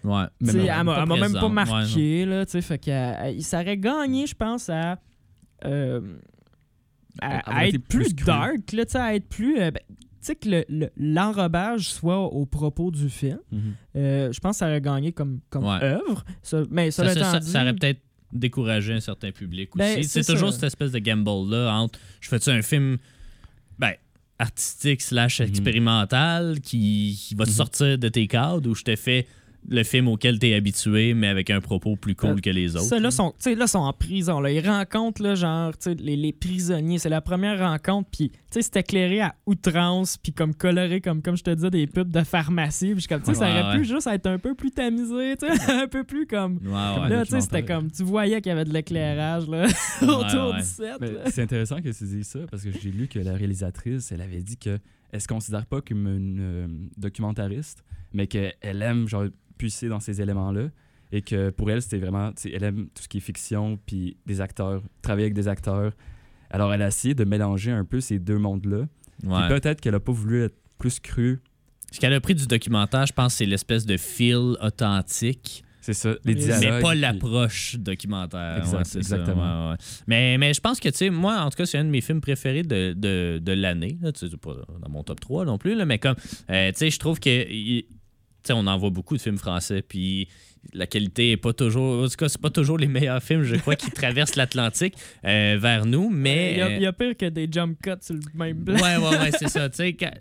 Ouais. 0.04 0.26
Même- 0.40 0.56
elle 0.60 0.84
m'a 0.84 1.06
même 1.06 1.08
pas 1.08 1.26
présente. 1.26 1.44
Ouais, 1.44 1.50
marqué, 1.50 2.26
là, 2.26 2.46
tu 2.46 2.52
sais, 2.52 2.62
fait 2.62 2.78
que 2.78 2.92
euh, 2.92 3.40
ça 3.40 3.62
aurait 3.62 3.78
gagné, 3.78 4.28
je 4.28 4.36
pense, 4.36 4.70
à. 4.70 5.00
euh, 5.66 6.00
à, 7.22 7.68
être 7.68 7.80
plus, 7.88 8.14
plus 8.14 8.26
dark, 8.26 8.72
là, 8.74 8.86
tu 8.86 8.92
sais, 8.92 8.98
à 9.00 9.16
être 9.16 9.28
plus. 9.28 9.58
euh, 9.60 9.72
ben, 9.72 9.80
tu 9.90 9.96
sais, 10.20 10.36
que 10.36 10.50
le- 10.50 10.66
le- 10.70 10.90
l'enrobage 10.98 11.90
soit 11.92 12.20
au 12.20 12.46
propos 12.46 12.92
du 12.92 13.10
film. 13.10 13.40
Mhm. 13.52 13.62
Euh, 13.96 14.32
je 14.32 14.40
pense 14.40 14.56
que 14.56 14.60
ça 14.60 14.68
aurait 14.68 14.82
gagné 14.82 15.12
comme, 15.12 15.40
comme 15.50 15.66
Ouais. 15.66 15.82
œuvre. 15.84 16.24
Ça- 16.44 16.64
mais 16.70 16.92
Ça, 16.92 17.04
ça, 17.06 17.14
ça, 17.14 17.20
étant 17.20 17.32
ça- 17.32 17.40
dit- 17.40 17.50
ça 17.52 17.62
aurait 17.62 17.74
peut-être 17.74 18.02
découragé 18.32 18.94
un 18.94 19.00
certain 19.00 19.32
public 19.32 19.76
aussi. 19.76 19.80
Ben, 19.80 20.04
c'est 20.04 20.24
c'est 20.24 20.34
toujours 20.34 20.52
cette 20.52 20.64
espèce 20.66 20.92
de 20.92 21.00
gamble-là 21.00 21.72
entre 21.74 22.00
je 22.20 22.28
fais-tu 22.28 22.50
un 22.50 22.62
film 22.62 22.98
ben, 23.80 23.94
artistique 24.40 25.02
slash 25.02 25.40
Mhm. 25.42 25.48
expérimental 25.48 26.60
qui, 26.62 27.18
qui 27.28 27.36
va 27.36 27.46
te 27.46 27.50
Mhm. 27.52 27.56
sortir 27.56 27.98
de 27.98 28.10
tes 28.10 28.28
cadres 28.28 28.68
ou 28.70 28.76
je 28.76 28.84
te 28.84 28.96
fais 28.96 29.28
le 29.68 29.84
film 29.84 30.08
auquel 30.08 30.40
tu 30.40 30.48
es 30.48 30.54
habitué, 30.54 31.14
mais 31.14 31.28
avec 31.28 31.50
un 31.50 31.62
propos 31.62 31.96
plus 31.96 32.16
cool 32.16 32.32
Euh, 32.32 32.36
que 32.36 32.50
les 32.50 32.76
autres. 32.76 32.86
Ça, 32.86 33.00
là, 33.00 33.12
sont, 33.12 33.32
tu 33.32 33.36
sais, 33.40 33.56
là, 33.56 33.68
sont 33.68 33.80
en 33.80 33.94
prison. 33.94 34.40
Là. 34.40 34.52
Ils 34.52 34.68
rencontrent, 34.68 35.22
là, 35.22 35.36
genre, 35.36 35.72
tu 35.78 35.92
sais, 35.92 35.96
les, 35.96 36.16
les 36.16 36.34
prisonniers. 36.34 37.00
C'est 37.00 37.10
la 37.10 37.22
première 37.22 37.60
rencontre. 37.60 38.10
Puis, 38.12 38.30
tu 38.30 38.38
sais, 38.52 38.62
c'est 38.62 38.78
éclairé 38.78 39.22
à 39.22 39.36
outrance. 39.46 40.18
Puis, 40.18 40.34
comme 40.34 40.54
coloré, 40.54 41.02
comme, 41.02 41.22
comme 41.22 41.38
je 41.38 41.44
te 41.44 41.50
disais, 41.52 41.70
des 41.70 41.88
pubs 41.88 42.10
de 42.12 42.24
pharmacie. 42.24 42.94
Puis, 42.96 43.06
comme, 43.08 43.22
tu 43.22 43.34
sais, 43.34 43.40
ça 43.40 43.50
aurait 43.50 43.74
ouais. 43.74 43.78
pu 43.80 43.86
juste 43.86 44.08
être 44.08 44.28
un 44.28 44.38
peu 44.38 44.56
plus 44.56 44.72
tamisé, 44.72 45.36
tu 45.38 45.48
sais, 45.48 45.72
un 45.84 45.88
peu 45.88 46.04
plus 46.04 46.28
comme. 46.28 46.58
Ouais, 46.58 46.72
ouais. 46.72 46.96
Comme 46.96 47.10
là, 47.10 47.26
tu 47.26 47.32
sais, 47.32 47.42
c'était 47.42 47.66
comme, 47.66 47.92
tu 47.92 48.04
voyais 48.04 48.42
qu'il 48.42 48.50
y 48.50 48.54
avait 48.54 48.66
de 48.66 48.74
l'éclairage, 48.74 49.44
autour 50.02 50.52
ouais. 50.52 50.60
du 50.60 50.66
set. 50.66 50.98
C'est 51.32 51.42
intéressant 51.44 51.78
que 51.82 51.90
tu 51.90 52.04
dises 52.04 52.28
ça 52.28 52.40
parce 52.50 52.64
que 52.64 52.70
j'ai 52.72 52.92
lu 52.92 53.08
que 53.08 53.20
la 53.20 53.34
réalisatrice, 53.34 54.12
elle 54.12 54.22
avait 54.22 54.42
dit 54.42 54.58
que 54.58 54.80
elle 55.12 55.22
se 55.22 55.28
considère 55.28 55.66
pas 55.66 55.82
comme 55.82 56.08
une 56.08 56.40
euh, 56.42 56.68
documentariste, 56.98 57.84
mais 58.14 58.28
qu'elle 58.28 58.54
aime 58.82 59.08
genre 59.08 59.26
puiser 59.58 59.88
dans 59.90 60.00
ces 60.00 60.22
éléments-là 60.22 60.70
et 61.12 61.22
que 61.22 61.50
pour 61.50 61.70
elle 61.72 61.82
c'était 61.82 61.98
vraiment, 62.00 62.32
elle 62.46 62.64
aime 62.64 62.88
tout 62.94 63.04
ce 63.04 63.08
qui 63.08 63.18
est 63.18 63.22
fiction 63.22 63.80
puis 63.86 64.18
des 64.26 64.42
acteurs, 64.42 64.82
travailler 65.02 65.26
avec 65.26 65.34
des 65.36 65.48
acteurs. 65.48 65.94
Alors 66.50 66.74
elle 66.74 66.82
a 66.82 66.88
essayé 66.88 67.14
de 67.14 67.24
mélanger 67.24 67.72
un 67.72 67.86
peu 67.86 68.00
ces 68.02 68.20
deux 68.20 68.38
mondes-là. 68.38 68.86
Ouais. 69.24 69.48
peut-être 69.48 69.80
qu'elle 69.82 69.96
a 69.96 70.00
pas 70.00 70.12
voulu 70.12 70.44
être 70.44 70.56
plus 70.78 71.00
crue. 71.00 71.40
Ce 71.92 72.00
qu'elle 72.00 72.14
a 72.14 72.20
pris 72.20 72.36
du 72.36 72.48
documentaire, 72.48 73.06
je 73.06 73.14
pense, 73.14 73.36
c'est 73.36 73.46
l'espèce 73.46 73.86
de 73.86 73.96
feel 73.96 74.58
authentique. 74.62 75.64
C'est 75.80 75.94
ça, 75.94 76.16
les 76.26 76.34
dialogues. 76.34 76.64
mais 76.64 76.82
pas 76.82 76.90
puis- 76.92 77.00
l'approche 77.00 77.76
documentaire. 77.78 78.58
Exact, 78.58 78.78
Ouais, 78.78 78.84
c'est 78.86 79.04
ça, 79.04 79.16
exactement. 79.18 79.66
ouais, 79.68 79.72
ouais. 79.74 79.78
Mais, 80.08 80.38
mais 80.40 80.54
je 80.54 80.60
pense 80.60 80.80
que, 80.80 80.90
tu 80.90 80.98
sais, 80.98 81.10
moi, 81.12 81.38
en 81.42 81.50
tout 81.52 81.58
cas, 81.58 81.66
c'est 81.68 81.78
un 81.78 81.86
de 81.86 81.90
mes 81.92 82.02
films 82.02 82.22
préférés 82.22 82.64
de, 82.64 82.94
de, 82.94 83.38
de 83.42 83.52
l'année. 83.52 83.98
Tu 84.16 84.28
sais, 84.28 84.36
pas 84.38 84.56
dans 84.82 84.90
mon 84.90 85.04
top 85.04 85.20
3 85.20 85.46
non 85.46 85.60
plus, 85.60 85.76
là, 85.76 85.86
mais 85.86 86.00
comme, 86.00 86.16
euh, 86.50 86.72
tu 86.72 86.78
sais, 86.80 86.90
je 86.90 86.98
trouve 87.00 87.20
que, 87.20 87.30
on 88.54 88.68
en 88.68 88.78
voit 88.78 88.90
beaucoup 88.90 89.16
de 89.18 89.22
films 89.22 89.38
français, 89.38 89.82
puis 89.82 90.28
la 90.74 90.88
qualité 90.88 91.32
est 91.32 91.38
pas 91.38 91.54
toujours, 91.54 92.04
en 92.04 92.08
tout 92.08 92.16
cas, 92.18 92.28
c'est 92.30 92.42
pas 92.42 92.50
toujours 92.50 92.78
les 92.78 92.88
meilleurs 92.88 93.22
films, 93.24 93.44
je 93.44 93.56
crois, 93.56 93.76
qui 93.76 93.90
traversent 93.92 94.36
l'Atlantique 94.36 94.94
euh, 95.26 95.58
vers 95.60 95.86
nous, 95.86 96.10
mais... 96.10 96.54
Il 96.54 96.58
y, 96.58 96.62
a, 96.62 96.66
euh, 96.68 96.76
il 96.78 96.82
y 96.82 96.86
a 96.86 96.94
pire 96.94 97.16
que 97.18 97.28
des 97.30 97.48
jump 97.52 97.78
cuts 97.82 97.92
sur 98.02 98.16
le 98.16 98.22
même 98.34 98.64
plan. 98.64 98.76
Ouais, 98.76 98.98
ouais, 98.98 99.18
ouais, 99.20 99.32
c'est 99.38 99.48
ça. 99.50 99.70
Tu 99.70 99.78
sais, 99.78 99.94
quand- 99.94 100.12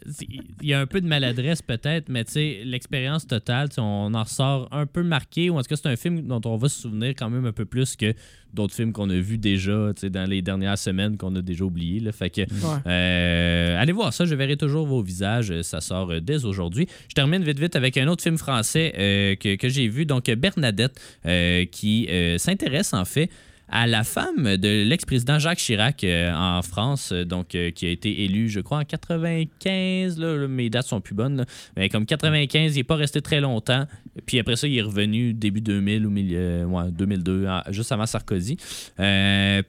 il 0.62 0.68
y 0.68 0.74
a 0.74 0.80
un 0.80 0.86
peu 0.86 1.00
de 1.00 1.06
maladresse 1.06 1.62
peut-être, 1.62 2.08
mais 2.08 2.24
tu 2.24 2.32
sais, 2.32 2.60
l'expérience 2.64 3.26
totale, 3.26 3.68
on 3.78 4.12
en 4.14 4.22
ressort 4.22 4.68
un 4.72 4.86
peu 4.86 5.02
marqué, 5.02 5.50
ou 5.50 5.56
en 5.56 5.62
tout 5.62 5.68
cas, 5.68 5.76
c'est 5.76 5.88
un 5.88 5.96
film 5.96 6.22
dont 6.22 6.40
on 6.44 6.56
va 6.56 6.68
se 6.68 6.80
souvenir 6.82 7.10
quand 7.16 7.30
même 7.30 7.46
un 7.46 7.52
peu 7.52 7.64
plus 7.64 7.96
que 7.96 8.14
d'autres 8.52 8.74
films 8.74 8.92
qu'on 8.92 9.10
a 9.10 9.14
vus 9.16 9.36
déjà, 9.38 9.90
dans 10.04 10.30
les 10.30 10.40
dernières 10.40 10.78
semaines 10.78 11.16
qu'on 11.16 11.34
a 11.34 11.42
déjà 11.42 11.64
oubliés. 11.64 11.98
Là. 11.98 12.12
Fait 12.12 12.30
que, 12.30 12.42
Ouais. 12.42 12.80
euh, 12.86 13.80
allez 13.80 13.92
voir 13.92 14.12
ça, 14.12 14.24
je 14.24 14.34
verrai 14.36 14.56
toujours 14.56 14.86
vos 14.86 15.02
visages. 15.02 15.50
euh, 15.50 15.62
Ça 15.64 15.80
sort 15.80 16.10
euh, 16.12 16.20
dès 16.20 16.44
aujourd'hui. 16.44 16.86
Je 17.08 17.14
termine 17.14 17.42
vite 17.42 17.58
vite 17.58 17.74
avec 17.76 17.96
un 17.96 18.06
autre 18.06 18.22
film 18.22 18.38
français 18.38 18.94
euh, 18.96 19.34
que, 19.36 19.56
que 19.56 19.68
j'ai 19.68 19.88
vu, 19.88 20.06
donc 20.06 20.28
Bernadette, 20.34 21.00
euh, 21.26 21.64
qui 21.64 22.06
euh, 22.10 22.38
s'intéresse 22.38 22.92
en 22.94 23.04
fait 23.04 23.30
à 23.70 23.86
la 23.86 24.04
femme 24.04 24.58
de 24.58 24.84
l'ex-président 24.86 25.38
Jacques 25.38 25.58
Chirac 25.58 26.04
euh, 26.04 26.30
en 26.34 26.60
France, 26.60 27.12
donc 27.12 27.48
qui 27.48 27.86
a 27.86 27.88
été 27.90 28.22
élu, 28.24 28.50
je 28.50 28.60
crois, 28.60 28.78
en 28.80 28.84
95. 28.84 30.18
Là, 30.18 30.46
mes 30.46 30.68
dates 30.68 30.86
sont 30.86 31.00
plus 31.00 31.14
bonnes. 31.14 31.46
Mais 31.74 31.88
comme 31.88 32.04
95, 32.04 32.74
il 32.74 32.78
n'est 32.78 32.84
pas 32.84 32.96
resté 32.96 33.22
très 33.22 33.40
longtemps. 33.40 33.86
Puis 34.26 34.38
après 34.38 34.56
ça, 34.56 34.68
il 34.68 34.76
est 34.76 34.82
revenu 34.82 35.32
début 35.32 35.62
2000 35.62 36.06
ou 36.06 36.10
milieu, 36.10 36.64
ouais, 36.66 36.90
2002, 36.92 37.46
en- 37.46 37.62
juste 37.70 37.90
avant 37.90 38.04
Sarkozy. 38.06 38.58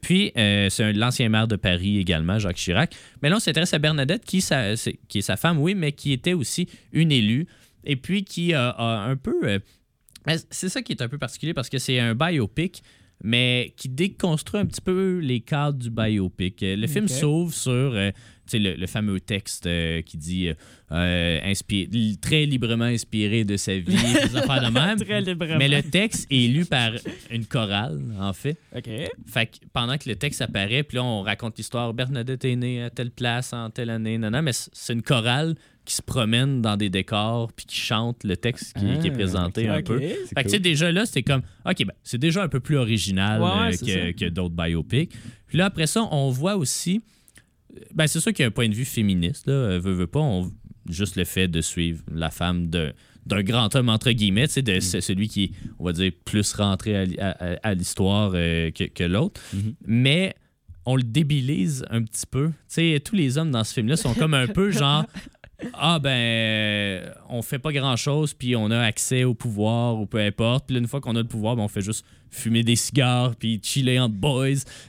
Puis, 0.01 0.31
c'est 0.35 0.93
l'ancien 0.93 1.29
maire 1.29 1.47
de 1.47 1.55
Paris 1.55 1.97
également, 1.97 2.37
Jacques 2.37 2.57
Chirac. 2.57 2.93
Mais 3.21 3.29
là, 3.29 3.37
on 3.37 3.39
s'intéresse 3.39 3.73
à 3.73 3.79
Bernadette, 3.79 4.25
qui, 4.25 4.39
est 4.39 5.21
sa 5.21 5.37
femme, 5.37 5.57
oui, 5.59 5.73
mais 5.73 5.93
qui 5.93 6.11
était 6.11 6.33
aussi 6.33 6.67
une 6.91 7.13
élue. 7.13 7.47
Et 7.85 7.95
puis, 7.95 8.25
qui 8.25 8.53
a 8.53 8.75
un 8.77 9.15
peu. 9.15 9.61
Mais 10.27 10.37
c'est 10.49 10.69
ça 10.69 10.81
qui 10.81 10.93
est 10.93 11.01
un 11.01 11.09
peu 11.09 11.17
particulier 11.17 11.53
parce 11.53 11.69
que 11.69 11.77
c'est 11.77 11.99
un 11.99 12.15
biopic, 12.15 12.83
mais 13.23 13.73
qui 13.77 13.89
déconstruit 13.89 14.59
un 14.59 14.65
petit 14.65 14.81
peu 14.81 15.19
les 15.19 15.39
cadres 15.39 15.79
du 15.79 15.89
biopic. 15.89 16.61
Euh, 16.63 16.75
Le 16.75 16.87
film 16.87 17.07
s'ouvre 17.07 17.53
sur 17.53 17.71
euh, 17.71 18.11
le, 18.53 18.75
le 18.75 18.87
fameux 18.87 19.19
texte 19.19 19.65
euh, 19.67 20.01
qui 20.01 20.17
dit 20.17 20.49
euh, 20.91 21.53
très 22.21 22.45
librement 22.45 22.85
inspiré 22.85 23.43
de 23.43 23.57
sa 23.57 23.77
vie, 23.77 23.95
des 23.95 24.35
affaires 24.35 24.69
de 24.69 24.73
même. 24.73 24.99
Très 24.99 25.21
librement. 25.21 25.57
Mais 25.57 25.67
le 25.67 25.81
texte 25.81 26.27
est 26.29 26.47
lu 26.47 26.65
par 26.65 26.91
une 27.31 27.45
chorale, 27.45 28.01
en 28.19 28.33
fait. 28.33 28.57
OK. 28.75 28.89
Fait 29.27 29.45
que 29.47 29.57
pendant 29.73 29.97
que 29.97 30.09
le 30.09 30.15
texte 30.15 30.41
apparaît, 30.41 30.83
puis 30.83 30.97
là, 30.97 31.03
on 31.03 31.21
raconte 31.21 31.57
l'histoire. 31.57 31.93
Bernadette 31.93 32.45
est 32.45 32.55
née 32.55 32.83
à 32.83 32.89
telle 32.89 33.11
place 33.11 33.53
en 33.53 33.69
telle 33.69 33.89
année. 33.89 34.17
Non, 34.17 34.29
non, 34.29 34.41
mais 34.41 34.51
c'est 34.53 34.93
une 34.93 35.01
chorale 35.03 35.55
qui 35.85 35.95
se 35.95 36.01
promène 36.01 36.61
dans 36.61 36.75
des 36.77 36.89
décors 36.89 37.51
puis 37.53 37.65
qui 37.65 37.77
chante 37.77 38.23
le 38.23 38.35
texte 38.35 38.73
qui, 38.73 38.85
qui 38.99 39.07
est 39.07 39.11
Ah, 39.11 39.13
présenté 39.13 39.67
un 39.69 39.81
peu. 39.81 39.99
Fait 39.99 40.15
que, 40.35 40.41
tu 40.43 40.49
sais, 40.49 40.59
déjà 40.59 40.91
là, 40.91 41.05
c'était 41.05 41.23
comme, 41.23 41.41
OK, 41.65 41.85
ben, 41.85 41.93
c'est 42.03 42.17
déjà 42.17 42.43
un 42.43 42.47
peu 42.49 42.59
plus 42.59 42.77
original 42.77 43.41
Ouais, 43.41 43.47
euh, 43.47 43.71
c'est 43.71 44.13
que, 44.13 44.25
que 44.25 44.29
d'autres 44.29 44.55
biopics. 44.55 45.11
Puis 45.47 45.57
là, 45.57 45.65
après 45.65 45.87
ça, 45.87 46.01
on 46.11 46.29
voit 46.31 46.55
aussi, 46.57 47.01
euh, 47.75 47.79
ben, 47.93 48.07
c'est 48.07 48.19
sûr 48.19 48.33
qu'il 48.33 48.41
y 48.41 48.45
a 48.45 48.47
un 48.47 48.51
point 48.51 48.67
de 48.67 48.73
vue 48.75 48.85
féministe, 48.85 49.47
là, 49.47 49.53
euh, 49.53 49.79
veut, 49.79 49.93
veut 49.93 50.07
pas, 50.07 50.19
on- 50.19 50.51
juste 50.89 51.15
le 51.15 51.23
fait 51.23 51.47
de 51.47 51.61
suivre 51.61 52.03
la 52.13 52.29
femme 52.29 52.69
de 52.69 52.93
d'un 53.25 53.41
grand 53.41 53.73
homme 53.75 53.89
entre 53.89 54.11
guillemets, 54.11 54.45
Mm. 54.55 54.61
de 54.61 54.79
c'est 54.79 55.01
celui 55.01 55.27
qui 55.27 55.43
est, 55.45 55.51
on 55.79 55.85
va 55.85 55.93
dire, 55.93 56.11
plus 56.25 56.53
rentré 56.53 56.95
à, 57.19 57.73
l'histoire 57.73 58.33
euh, 58.35 58.69
que, 58.69 58.83
que 58.83 59.03
l'autre. 59.03 59.41
Mhm. 59.51 59.73
Mais 59.87 60.35
on 60.85 60.95
le 60.95 61.01
débilise 61.01 61.83
un 61.89 62.03
petit 62.03 62.27
peu. 62.29 62.49
Tu 62.49 62.53
sais, 62.67 63.01
tous 63.03 63.15
les 63.15 63.39
hommes 63.39 63.49
dans 63.49 63.63
ce 63.63 63.73
film-là 63.73 63.95
sont 63.97 64.13
comme 64.13 64.35
un 64.35 64.45
peu 64.45 64.69
genre 64.83 65.05
ah 65.73 65.99
ben 65.99 67.01
on 67.29 67.41
fait 67.41 67.59
pas 67.59 67.71
grand 67.71 67.95
chose 67.95 68.33
puis 68.33 68.55
on 68.55 68.71
a 68.71 68.79
accès 68.79 69.23
au 69.23 69.33
pouvoir 69.33 69.99
ou 69.99 70.05
peu 70.05 70.19
importe. 70.19 70.65
Puis 70.67 70.75
là, 70.75 70.81
une 70.81 70.87
fois 70.87 70.99
qu'on 71.01 71.15
a 71.15 71.21
le 71.21 71.27
pouvoir 71.27 71.55
ben, 71.55 71.63
on 71.63 71.67
fait 71.67 71.81
juste 71.81 72.05
fumer 72.29 72.63
des 72.63 72.75
cigares 72.75 73.35
puis 73.37 73.61
chiller 73.63 73.97
entre 73.97 74.15
boys 74.15 74.47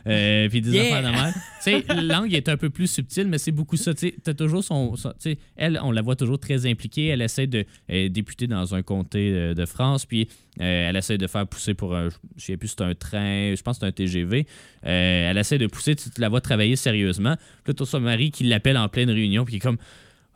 euh, 0.09 0.49
puis 0.49 0.61
des 0.61 0.71
Yeah! 0.73 0.97
affaires 0.97 1.13
de 1.13 1.17
même. 1.17 1.35
Tu 1.65 1.71
sais 1.73 1.85
l'angle 2.03 2.35
est 2.35 2.49
un 2.49 2.57
peu 2.57 2.71
plus 2.71 2.89
subtil 2.89 3.27
mais 3.29 3.39
c'est 3.39 3.53
beaucoup 3.53 3.77
ça. 3.77 3.95
Tu 3.95 4.13
toujours 4.37 4.65
son, 4.65 4.97
son- 4.97 5.11
tu 5.11 5.31
sais 5.33 5.39
elle 5.57 5.79
on 5.83 5.93
la 5.93 6.03
voit 6.03 6.17
toujours 6.17 6.39
très 6.41 6.67
impliquée. 6.67 7.07
Elle 7.07 7.23
essaie 7.23 7.47
de 7.47 7.65
euh, 7.91 8.09
députer 8.09 8.47
dans 8.49 8.75
un 8.75 8.83
comté 8.83 9.31
euh, 9.33 9.55
de 9.55 9.67
France 9.67 10.05
puis 10.07 10.29
euh, 10.61 10.89
elle 10.89 10.97
essaie 10.97 11.19
de 11.19 11.27
faire 11.29 11.47
pousser 11.47 11.75
pour 11.75 11.95
un 11.95 12.09
je 12.37 12.45
sais 12.45 12.57
plus 12.57 12.69
si 12.69 12.75
c'est 12.79 12.85
un 12.85 12.95
train 12.95 13.55
je 13.55 13.63
pense 13.63 13.77
que 13.79 13.81
c'est 13.83 13.87
un 13.87 13.93
TGV 13.93 14.47
elle 14.83 15.37
essaie 15.39 15.59
de 15.59 15.67
pousser 15.67 15.95
tu, 15.95 16.11
tu 16.11 16.21
la 16.21 16.29
vois 16.29 16.41
travailler 16.41 16.75
sérieusement. 16.77 17.37
Puis 17.65 17.73
là 17.79 17.87
son 17.87 18.01
mari 18.01 18.31
qui 18.33 18.45
l'appelle 18.45 18.77
en 18.79 18.89
pleine 18.89 19.11
réunion 19.11 19.45
puis 19.45 19.53
qui 19.53 19.57
est 19.59 19.61
comme 19.61 19.79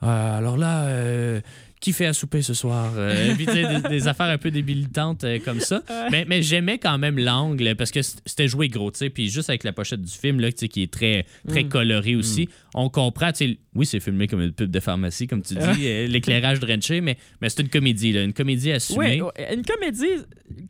ah, 0.03 0.37
alors 0.37 0.57
là, 0.57 0.85
euh, 0.85 1.41
qui 1.81 1.95
fait 1.95 2.07
à 2.07 2.13
souper 2.13 2.43
ce 2.43 2.55
soir? 2.55 2.93
Euh, 2.97 3.35
puis, 3.37 3.47
des, 3.47 3.81
des 3.89 4.09
affaires 4.09 4.27
un 4.27 4.39
peu 4.39 4.51
débilitantes 4.51 5.25
euh, 5.25 5.39
comme 5.43 5.61
ça. 5.61 5.83
Mais, 6.11 6.25
mais 6.29 6.43
j'aimais 6.43 6.79
quand 6.79 6.99
même 6.99 7.19
l'angle 7.19 7.75
parce 7.75 7.91
que 7.91 8.03
c'était 8.03 8.49
joué 8.49 8.69
gros, 8.69 8.91
tu 8.91 8.99
sais. 8.99 9.11
Puis 9.11 9.31
juste 9.31 9.49
avec 9.49 9.65
la 9.65 9.73
pochette 9.73 10.03
du 10.03 10.13
film, 10.13 10.41
là, 10.41 10.53
tu 10.53 10.59
sais, 10.59 10.69
qui 10.69 10.83
est 10.83 10.93
très, 10.93 11.25
très 11.49 11.65
coloré 11.65 12.15
aussi, 12.17 12.49
on 12.75 12.91
comprend, 12.91 13.33
tu 13.33 13.47
sais, 13.47 13.59
oui, 13.75 13.87
c'est 13.87 14.01
filmé 14.01 14.27
comme 14.27 14.43
une 14.43 14.53
pub 14.53 14.71
de 14.71 14.81
pharmacie, 14.81 15.27
comme 15.27 15.43
tu 15.43 15.55
dis, 15.55 15.87
euh, 15.87 16.07
l'éclairage 16.07 16.61
drenché, 16.61 17.01
mais, 17.01 17.17
mais 17.41 17.49
c'est 17.49 17.63
une 17.63 17.69
comédie, 17.69 18.13
là, 18.13 18.23
une 18.23 18.33
comédie 18.35 18.73
assumée. 18.73 19.23
Ouais, 19.23 19.55
une 19.55 19.65
comédie, 19.65 20.25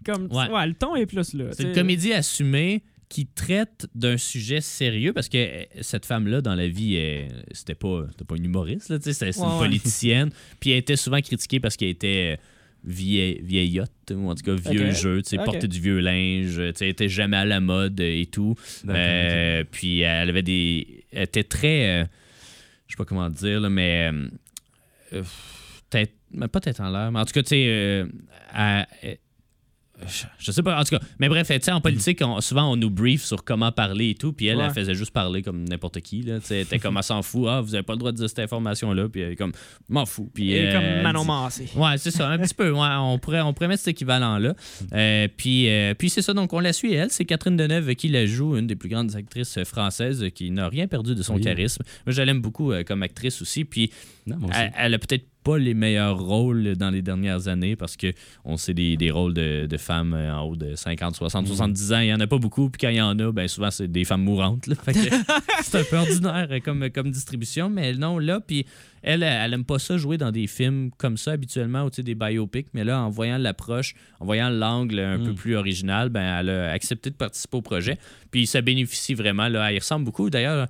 comme. 0.05 0.29
Ouais. 0.31 0.49
Ouais. 0.49 0.67
le 0.67 0.75
ton 0.75 0.95
est 0.95 1.07
plus 1.07 1.35
là. 1.35 1.47
C'est 1.53 1.65
une 1.65 1.75
comédie 1.75 2.13
assumée 2.13 2.83
qui 3.11 3.27
traite 3.27 3.89
d'un 3.95 4.17
sujet 4.17 4.61
sérieux 4.63 5.13
parce 5.13 5.29
que 5.29 5.37
euh, 5.37 5.65
cette 5.83 6.07
femme-là, 6.07 6.41
dans 6.41 6.55
la 6.55 6.69
vie, 6.69 6.95
elle- 6.95 7.45
c'était 7.53 7.75
pas, 7.75 8.05
pas 8.27 8.37
une 8.37 8.45
humoriste, 8.47 8.87
c'était 9.03 9.27
Ouais, 9.27 9.33
une 9.45 9.53
ouais. 9.53 9.59
politicienne. 9.59 10.31
Puis 10.61 10.71
elle 10.71 10.79
était 10.79 10.97
souvent 10.97 11.21
critiquée 11.21 11.59
parce 11.61 11.77
qu'elle 11.77 11.89
était 11.89 12.39
euh, 12.39 12.43
vieille, 12.85 13.41
vieillotte, 13.43 13.91
ou 14.13 14.31
en 14.31 14.35
tout 14.35 14.45
cas 14.45 14.55
vieux 14.55 14.91
jeu, 14.93 15.23
tu 15.23 15.31
sais, 15.31 15.37
portait 15.45 15.69
du 15.69 15.81
vieux 15.81 15.99
linge, 15.99 16.55
tu 16.57 16.73
sais, 16.77 16.89
était 16.89 17.09
jamais 17.09 17.37
à 17.37 17.45
la 17.45 17.61
mode 17.61 17.99
et 18.01 18.27
tout. 18.27 18.55
Euh, 18.89 19.65
Puis 19.71 20.01
elle 20.01 20.29
avait 20.31 20.43
des. 20.43 21.05
Elle 21.13 21.25
était 21.25 21.45
très. 21.45 22.03
euh, 22.03 22.05
je 22.87 22.93
sais 22.95 22.97
pas 22.97 23.05
comment 23.05 23.29
dire, 23.29 23.61
là, 23.61 23.69
mais. 23.69 24.11
euh, 24.13 24.29
euh, 25.15 25.23
tête, 25.91 26.15
mais 26.31 26.47
pas 26.47 26.61
tête 26.61 26.79
en 26.79 26.89
l'air, 26.91 27.11
mais 27.11 27.19
en 27.19 27.25
tout 27.25 27.33
cas, 27.33 27.43
tu 27.43 27.49
sais. 27.49 28.05
Euh, 30.01 30.05
elle- 30.05 30.29
elle- 30.39 30.45
je- 30.47 30.53
sais 30.53 30.63
pas, 30.63 30.79
en 30.81 30.85
tout 30.85 30.97
cas. 30.97 31.01
Mais 31.19 31.29
bref, 31.29 31.49
tu 31.49 31.55
sais, 31.61 31.71
en 31.73 31.81
politique, 31.81 32.21
on- 32.23 32.41
souvent, 32.41 32.71
on 32.73 32.77
nous 32.77 32.91
brief 32.91 33.23
sur 33.25 33.45
comment 33.45 33.73
parler 33.73 34.11
et 34.11 34.15
tout. 34.15 34.33
Puis 34.33 34.47
elle, 34.47 34.59
Ouais. 34.59 34.65
elle 34.67 34.73
faisait 34.73 34.95
juste 34.95 35.13
parler 35.13 35.43
comme 35.43 35.65
n'importe 35.69 36.01
qui. 36.01 36.23
Là, 36.23 36.39
elle 36.51 36.57
était 36.59 36.79
comme, 36.79 36.97
elle 36.97 37.03
s'en 37.03 37.23
fout. 37.23 37.47
Ah, 37.49 37.61
vous 37.61 37.75
avez 37.75 37.83
pas 37.83 37.93
le 37.95 37.99
droit 37.99 38.13
de 38.13 38.17
dire 38.17 38.29
cette 38.29 38.39
information-là. 38.41 39.09
Puis 39.09 39.21
elle 39.21 39.33
est 39.33 39.37
comme, 39.37 39.53
m'en 39.89 40.07
fous. 40.07 40.31
Puis 40.33 40.57
euh, 40.59 40.73
comme 40.73 40.83
elle 40.83 41.03
Manon 41.03 41.25
Massé. 41.25 41.67
Ouais, 41.77 41.99
c'est 41.99 42.11
ça, 42.11 42.29
un 42.29 42.39
petit 42.39 42.55
peu. 42.55 42.71
Ouais, 42.71 42.89
on, 42.99 43.19
pourrait, 43.19 43.41
on 43.41 43.53
pourrait 43.53 43.69
mettre 43.69 43.83
cet 43.83 43.93
équivalent-là. 43.95 44.55
Euh, 44.93 45.29
puis 45.37 45.69
euh, 45.69 45.95
puis 45.95 46.11
c'est 46.11 46.23
ça, 46.23 46.33
donc 46.35 46.53
on 46.53 46.61
la 46.61 46.73
suit, 46.73 46.93
elle. 46.95 47.11
C'est 47.11 47.25
Catherine 47.25 47.57
Deneuve 47.57 47.95
qui 47.95 48.09
la 48.09 48.27
joue, 48.27 48.57
une 48.57 48.67
des 48.67 48.77
plus 48.77 48.89
grandes 48.89 49.15
actrices 49.17 49.63
françaises 49.65 50.23
euh, 50.23 50.29
qui 50.31 50.51
n'a 50.51 50.69
rien 50.69 50.87
perdu 50.87 51.15
de 51.15 51.23
son 51.23 51.35
Oui. 51.37 51.43
charisme. 51.43 51.83
Moi, 52.07 52.13
je 52.15 52.23
l'aime 52.23 52.41
beaucoup 52.41 52.73
euh, 52.73 52.83
comme 52.85 53.03
actrice 53.03 53.41
aussi. 53.43 53.65
Puis 53.65 53.91
Non, 54.27 54.37
moi 54.39 54.51
aussi. 54.51 54.59
elle, 54.61 54.73
elle 54.79 54.95
a 54.95 54.99
peut-être 54.99 55.25
pas 55.43 55.59
les 55.59 55.75
meilleurs 55.75 56.19
rôles 56.19 56.77
dans 56.77 56.91
les 56.91 57.03
dernières 57.03 57.49
années 57.49 57.77
parce 57.77 57.97
que 57.97 58.13
on 58.45 58.57
sait 58.57 58.75
des, 58.75 58.97
des 58.97 59.11
rôles 59.11 59.35
de, 59.35 59.67
de 59.67 59.77
femmes 59.77 60.15
euh, 60.15 60.35
en 60.35 60.43
haut 60.43 60.57
de 60.57 60.75
50, 60.75 61.17
60, 61.17 61.47
70 61.47 61.93
ans. 61.93 61.99
Il 62.01 62.09
y 62.09 62.15
en 62.15 62.21
a 62.21 62.27
pas 62.27 62.39
beaucoup. 62.39 62.69
Puis 62.71 62.79
quand 62.81 62.89
il 62.89 62.97
y 62.97 63.01
en 63.01 63.19
a, 63.19 63.33
ben 63.33 63.49
souvent, 63.49 63.71
c'est 63.71 63.89
des 63.89 64.05
femmes 64.05 64.23
mourantes. 64.23 64.69
c'est 65.63 65.79
un 65.79 65.85
peu 65.85 65.97
ordinaire 65.97 66.49
comme, 66.65 66.91
comme 66.91 67.11
distribution. 67.11 67.71
Mais 67.71 67.95
non, 67.95 68.19
là, 68.19 68.41
puis 68.41 68.67
elle, 69.03 69.23
elle 69.23 69.55
aime 69.55 69.65
pas 69.65 69.79
ça 69.79 69.97
jouer 69.97 70.19
dans 70.19 70.31
des 70.31 70.47
films 70.47 70.91
comme 70.99 71.17
ça 71.17 71.33
habituellement, 71.33 71.85
ou 71.85 71.91
des 71.91 72.15
biopics. 72.15 72.69
Mais 72.75 72.85
là, 72.85 73.01
en 73.01 73.09
voyant 73.09 73.39
l'approche, 73.39 73.95
en 74.21 74.27
voyant 74.27 74.51
l'angle 74.51 74.99
un 74.99 75.19
peu 75.19 75.35
plus 75.35 75.57
original, 75.57 76.11
ben 76.11 76.41
elle 76.41 76.51
a 76.51 76.71
accepté 76.71 77.11
de 77.11 77.15
participer 77.15 77.57
au 77.57 77.63
projet. 77.63 77.99
Puis 78.31 78.47
ça 78.47 78.61
bénéficie 78.61 79.15
vraiment. 79.15 79.49
Là, 79.49 79.71
elle 79.71 79.77
y 79.77 79.79
ressemble 79.79 80.05
beaucoup. 80.05 80.29
D'ailleurs, 80.29 80.69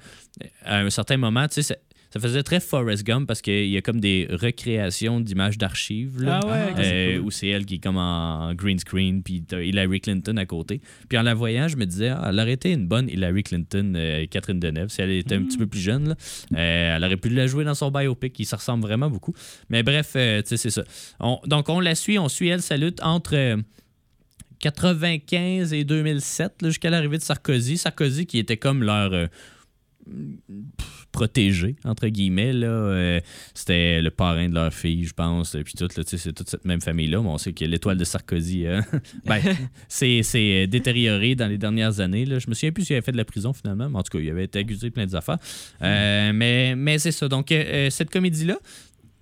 à 0.64 0.78
un 0.78 0.90
certain 0.90 1.16
moment, 1.16 1.46
tu 1.48 1.62
sais, 1.62 1.76
ça, 2.12 2.20
faisait 2.20 2.42
très 2.42 2.60
Forrest 2.60 3.04
Gump 3.04 3.26
parce 3.26 3.40
qu'il 3.42 3.68
y 3.68 3.76
a 3.76 3.82
comme 3.82 4.00
des 4.00 4.26
recréations 4.30 5.20
d'images 5.20 5.58
d'archives. 5.58 6.22
là. 6.22 6.40
Ah 6.42 6.46
ouais, 6.46 6.74
Euh, 6.78 7.16
cool. 7.18 7.26
où 7.26 7.30
c'est 7.30 7.48
elle 7.48 7.64
qui 7.66 7.76
est 7.76 7.78
comme 7.78 7.96
en 7.98 8.52
green 8.54 8.78
screen, 8.78 9.22
puis 9.22 9.42
t'as 9.42 9.60
Hillary 9.62 10.00
Clinton 10.00 10.36
à 10.36 10.46
côté. 10.46 10.80
Puis 11.08 11.16
en 11.18 11.22
la 11.22 11.34
voyant, 11.34 11.68
je 11.68 11.76
me 11.76 11.86
disais, 11.86 12.08
ah, 12.08 12.26
elle 12.30 12.40
aurait 12.40 12.52
été 12.52 12.72
une 12.72 12.86
bonne 12.88 13.08
Hillary 13.08 13.42
Clinton, 13.42 13.92
euh, 13.96 14.26
Catherine 14.26 14.58
Deneuve, 14.60 14.88
si 14.88 15.00
elle 15.02 15.10
était 15.12 15.34
un 15.36 15.42
petit 15.44 15.58
peu 15.58 15.66
plus 15.66 15.80
jeune. 15.80 16.08
là. 16.08 16.14
Euh, 16.56 16.96
elle 16.96 17.04
aurait 17.04 17.16
pu 17.16 17.28
la 17.28 17.46
jouer 17.46 17.64
dans 17.64 17.74
son 17.74 17.90
biopic, 17.90 18.32
qui 18.32 18.44
se 18.44 18.54
ressemble 18.56 18.82
vraiment 18.82 19.08
beaucoup. 19.10 19.34
Mais 19.68 19.82
bref, 19.82 20.12
euh, 20.16 20.42
tu 20.42 20.48
sais, 20.48 20.56
c'est 20.56 20.70
ça. 20.70 20.82
On- 21.20 21.40
donc 21.46 21.68
on 21.68 21.80
la 21.80 21.94
suit, 21.94 22.18
on 22.18 22.28
suit 22.28 22.48
elle, 22.48 22.62
sa 22.62 22.76
lutte 22.76 23.00
entre. 23.02 23.34
euh, 23.36 23.56
95 24.62 25.72
et 25.72 25.84
2007, 25.84 26.60
là, 26.62 26.68
jusqu'à 26.68 26.90
l'arrivée 26.90 27.16
de 27.18 27.22
Sarkozy. 27.22 27.78
Sarkozy 27.78 28.26
qui 28.26 28.38
était 28.38 28.58
comme 28.58 28.82
leur 28.82 29.12
euh, 29.14 29.26
pff, 30.06 30.99
protégé, 31.20 31.76
entre 31.84 32.08
guillemets. 32.08 32.54
Là, 32.54 32.66
euh, 32.66 33.20
c'était 33.52 34.00
le 34.00 34.10
parrain 34.10 34.48
de 34.48 34.54
leur 34.54 34.72
fille, 34.72 35.04
je 35.04 35.12
pense. 35.12 35.54
Puis 35.64 35.74
tout, 35.76 35.86
c'est 35.90 36.32
toute 36.32 36.48
cette 36.48 36.64
même 36.64 36.80
famille-là. 36.80 37.20
Mais 37.20 37.28
on 37.28 37.36
sait 37.36 37.52
que 37.52 37.66
l'étoile 37.66 37.98
de 37.98 38.04
Sarkozy, 38.04 38.66
euh, 38.66 38.80
ben, 39.26 39.38
c'est 39.88 40.22
c'est 40.22 40.66
détérioré 40.66 41.34
dans 41.34 41.46
les 41.46 41.58
dernières 41.58 42.00
années. 42.00 42.24
Là. 42.24 42.38
Je 42.38 42.48
me 42.48 42.54
souviens 42.54 42.72
plus 42.72 42.84
s'il 42.84 42.96
avait 42.96 43.04
fait 43.04 43.12
de 43.12 43.18
la 43.18 43.26
prison 43.26 43.52
finalement, 43.52 43.90
mais 43.90 43.98
en 43.98 44.02
tout 44.02 44.16
cas, 44.16 44.22
il 44.22 44.30
avait 44.30 44.44
été 44.44 44.60
accusé 44.60 44.88
de 44.88 44.94
plein 44.94 45.04
des 45.04 45.14
affaires. 45.14 45.38
Euh, 45.82 46.32
mais 46.32 46.74
mais 46.74 46.98
c'est 46.98 47.12
ça. 47.12 47.28
Donc, 47.28 47.52
euh, 47.52 47.62
euh, 47.62 47.90
cette 47.90 48.10
comédie-là, 48.10 48.56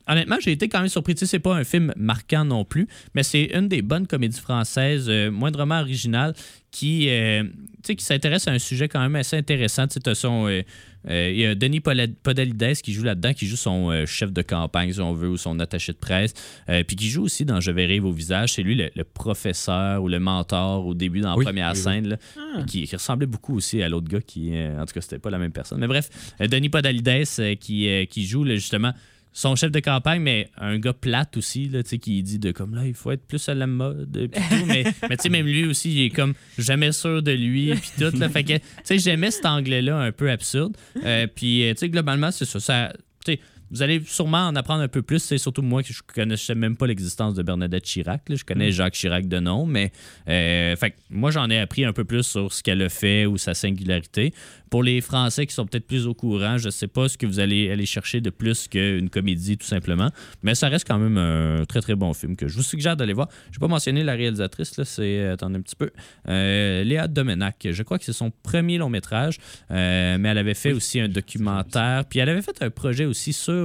Honnêtement, 0.09 0.37
j'ai 0.41 0.53
été 0.53 0.69
quand 0.69 0.81
même 0.81 0.89
surpris. 0.89 1.15
Tu 1.15 1.21
sais, 1.21 1.27
c'est 1.27 1.39
pas 1.39 1.55
un 1.55 1.65
film 1.65 1.93
marquant 1.97 2.45
non 2.45 2.65
plus, 2.65 2.89
mais 3.15 3.23
c'est 3.23 3.51
une 3.55 3.69
des 3.69 3.83
bonnes 3.83 4.07
comédies 4.07 4.41
françaises, 4.41 5.07
euh, 5.09 5.31
moindrement 5.31 5.81
originale, 5.81 6.35
qui, 6.71 7.09
euh, 7.09 7.43
tu 7.45 7.51
sais, 7.87 7.97
qui 7.97 8.05
s'intéresse 8.05 8.47
à 8.47 8.53
un 8.53 8.59
sujet 8.59 8.89
quand 8.89 9.01
même 9.01 9.17
assez 9.17 9.37
intéressant. 9.37 9.87
Tu 9.89 9.99
son, 10.15 10.47
euh, 10.49 10.63
euh, 11.09 11.31
il 11.33 11.39
y 11.41 11.47
a 11.47 11.55
Denis 11.55 11.81
Podalides 11.81 12.83
qui 12.83 12.93
joue 12.93 13.05
là-dedans, 13.05 13.33
qui 13.33 13.47
joue 13.47 13.57
son 13.57 13.91
euh, 13.91 14.05
chef 14.05 14.33
de 14.33 14.43
campagne, 14.43 14.93
si 14.93 15.01
on 15.01 15.15
veut, 15.15 15.29
ou 15.31 15.37
son 15.37 15.59
attaché 15.61 15.93
de 15.93 15.97
presse, 15.99 16.35
euh, 16.69 16.83
puis 16.85 16.97
qui 16.97 17.09
joue 17.09 17.23
aussi 17.23 17.45
dans 17.45 17.61
Je 17.61 17.71
verrai 17.71 17.99
vos 18.01 18.13
visages. 18.13 18.53
C'est 18.55 18.63
lui 18.63 18.75
le, 18.75 18.91
le 18.95 19.05
professeur 19.05 20.03
ou 20.03 20.09
le 20.09 20.19
mentor 20.21 20.87
au 20.87 20.95
début 20.95 21.21
dans 21.21 21.31
la 21.31 21.37
Oui, 21.37 21.45
première 21.45 21.71
oui, 21.73 21.77
oui. 21.79 21.83
scène, 21.83 22.09
là, 22.09 22.17
Ah. 22.37 22.63
qui, 22.67 22.85
qui 22.87 22.97
ressemblait 22.97 23.27
beaucoup 23.27 23.57
aussi 23.57 23.83
à 23.83 23.89
l'autre 23.89 24.09
gars 24.09 24.21
qui, 24.21 24.51
euh, 24.55 24.79
en 24.81 24.85
tout 24.85 24.93
cas, 24.95 25.01
c'était 25.01 25.19
pas 25.19 25.31
la 25.31 25.39
même 25.39 25.53
personne. 25.53 25.79
Mais 25.81 25.87
bref, 25.87 26.11
euh, 26.41 26.47
Denis 26.49 26.69
Podalides 26.69 27.09
euh, 27.39 27.55
qui, 27.55 27.89
euh, 27.89 28.05
qui 28.05 28.27
joue 28.27 28.45
là, 28.45 28.55
justement 28.57 28.93
son 29.39 29.55
chef 29.55 29.71
de 29.71 29.79
campagne, 29.79 30.21
mais 30.21 30.51
un 30.57 30.79
gars 30.79 30.93
plate 30.93 31.37
aussi, 31.37 31.69
là, 31.69 31.85
tu 31.85 31.91
sais, 31.91 31.99
qui 31.99 32.21
dit 32.25 32.41
de 32.41 32.51
comme 32.51 32.75
là, 32.75 32.85
il 32.85 32.95
faut 32.95 33.13
être 33.13 33.25
plus 33.25 33.49
à 33.49 33.55
la 33.55 33.69
mode, 33.69 34.17
euh, 34.17 34.27
pis 34.27 34.41
tout. 34.41 34.67
mais 34.67 34.83
mais 35.09 35.17
tu 35.17 35.23
sais, 35.23 35.29
même 35.29 35.47
lui 35.47 35.65
aussi, 35.65 35.93
il 35.93 36.07
est 36.07 36.11
comme 36.11 36.35
jamais 36.59 36.91
sûr 36.91 37.23
de 37.23 37.31
lui, 37.31 37.73
puis 37.77 37.91
tout. 37.99 38.19
Là, 38.19 38.29
fait 38.29 38.43
que, 38.43 38.55
tu 38.55 38.63
sais, 38.83 38.99
j'aimais 38.99 39.31
cet 39.31 39.47
angle-là 39.47 39.97
un 39.97 40.11
peu 40.11 40.29
absurde. 40.29 40.77
Euh, 41.05 41.29
puis, 41.33 41.63
euh, 41.63 41.73
tu 41.75 41.79
sais, 41.79 41.89
globalement, 41.89 42.33
c'est 42.33 42.47
ça. 42.47 42.59
ça 42.59 42.93
tu 43.25 43.35
sais, 43.35 43.41
vous 43.71 43.83
allez 43.83 44.03
sûrement 44.07 44.49
en 44.49 44.57
apprendre 44.57 44.83
un 44.83 44.89
peu 44.89 45.03
plus. 45.03 45.19
C'est 45.19 45.39
surtout 45.39 45.63
moi 45.63 45.83
que 45.83 45.93
je 45.93 46.03
connaissais 46.03 46.55
même 46.55 46.77
pas 46.77 46.87
l'existence 46.87 47.35
de 47.35 47.43
Bernadette 47.43 47.85
Chirac. 47.85 48.29
là. 48.29 48.37
Je 48.37 48.45
connais 48.45 48.73
Jacques 48.73 48.95
Chirac 48.95 49.27
de 49.27 49.39
nom, 49.39 49.67
mais 49.67 49.93
euh, 50.29 50.77
fait 50.77 50.95
moi 51.11 51.31
j'en 51.31 51.49
ai 51.51 51.59
appris 51.59 51.85
un 51.85 51.93
peu 51.93 52.05
plus 52.05 52.23
sur 52.23 52.53
ce 52.53 52.63
qu'elle 52.63 52.83
a 52.83 52.89
fait 52.89 53.27
ou 53.27 53.37
sa 53.37 53.55
singularité. 53.55 54.33
Pour 54.71 54.83
les 54.83 55.01
Français 55.01 55.47
qui 55.47 55.55
sont 55.55 55.67
peut-être 55.67 55.87
plus 55.87 56.07
au 56.07 56.15
courant, 56.15 56.59
je 56.59 56.69
sais 56.69 56.89
pas 56.89 57.09
ce 57.09 57.17
que 57.17 57.27
vous 57.27 57.41
allez 57.41 57.71
aller 57.71 57.87
chercher 57.87 58.21
de 58.21 58.29
plus 58.29 58.69
qu'une 58.69 59.09
comédie 59.09 59.57
tout 59.57 59.67
simplement, 59.67 60.11
mais 60.43 60.55
ça 60.55 60.69
reste 60.69 60.87
quand 60.87 60.99
même 60.99 61.17
un 61.17 61.65
très 61.65 61.81
très 61.81 61.95
bon 61.95 62.13
film 62.13 62.37
que 62.37 62.49
je 62.49 62.55
vous 62.55 62.63
suggère 62.63 62.97
d'aller 62.97 63.15
voir. 63.15 63.29
Je 63.51 63.59
vais 63.59 63.61
pas 63.61 63.69
mentionner 63.69 64.03
la 64.03 64.13
réalisatrice 64.13 64.77
là, 64.77 64.85
c'est 64.85 65.27
attendez 65.27 65.57
un 65.57 65.63
petit 65.63 65.77
peu, 65.77 65.91
euh, 66.29 66.85
Léa 66.85 67.09
Domenac. 67.09 67.67
Je 67.71 67.83
crois 67.83 67.99
que 67.99 68.05
c'est 68.05 68.13
son 68.13 68.31
premier 68.43 68.77
long 68.77 68.91
métrage, 68.91 69.39
euh, 69.71 70.19
mais 70.19 70.29
elle 70.29 70.39
avait 70.39 70.55
fait 70.55 70.73
aussi 70.73 71.01
un 71.01 71.09
documentaire, 71.09 72.05
puis 72.05 72.19
elle 72.19 72.29
avait 72.29 72.43
fait 72.43 72.63
un 72.63 72.71
projet 72.71 73.07
aussi 73.07 73.33
sur 73.33 73.58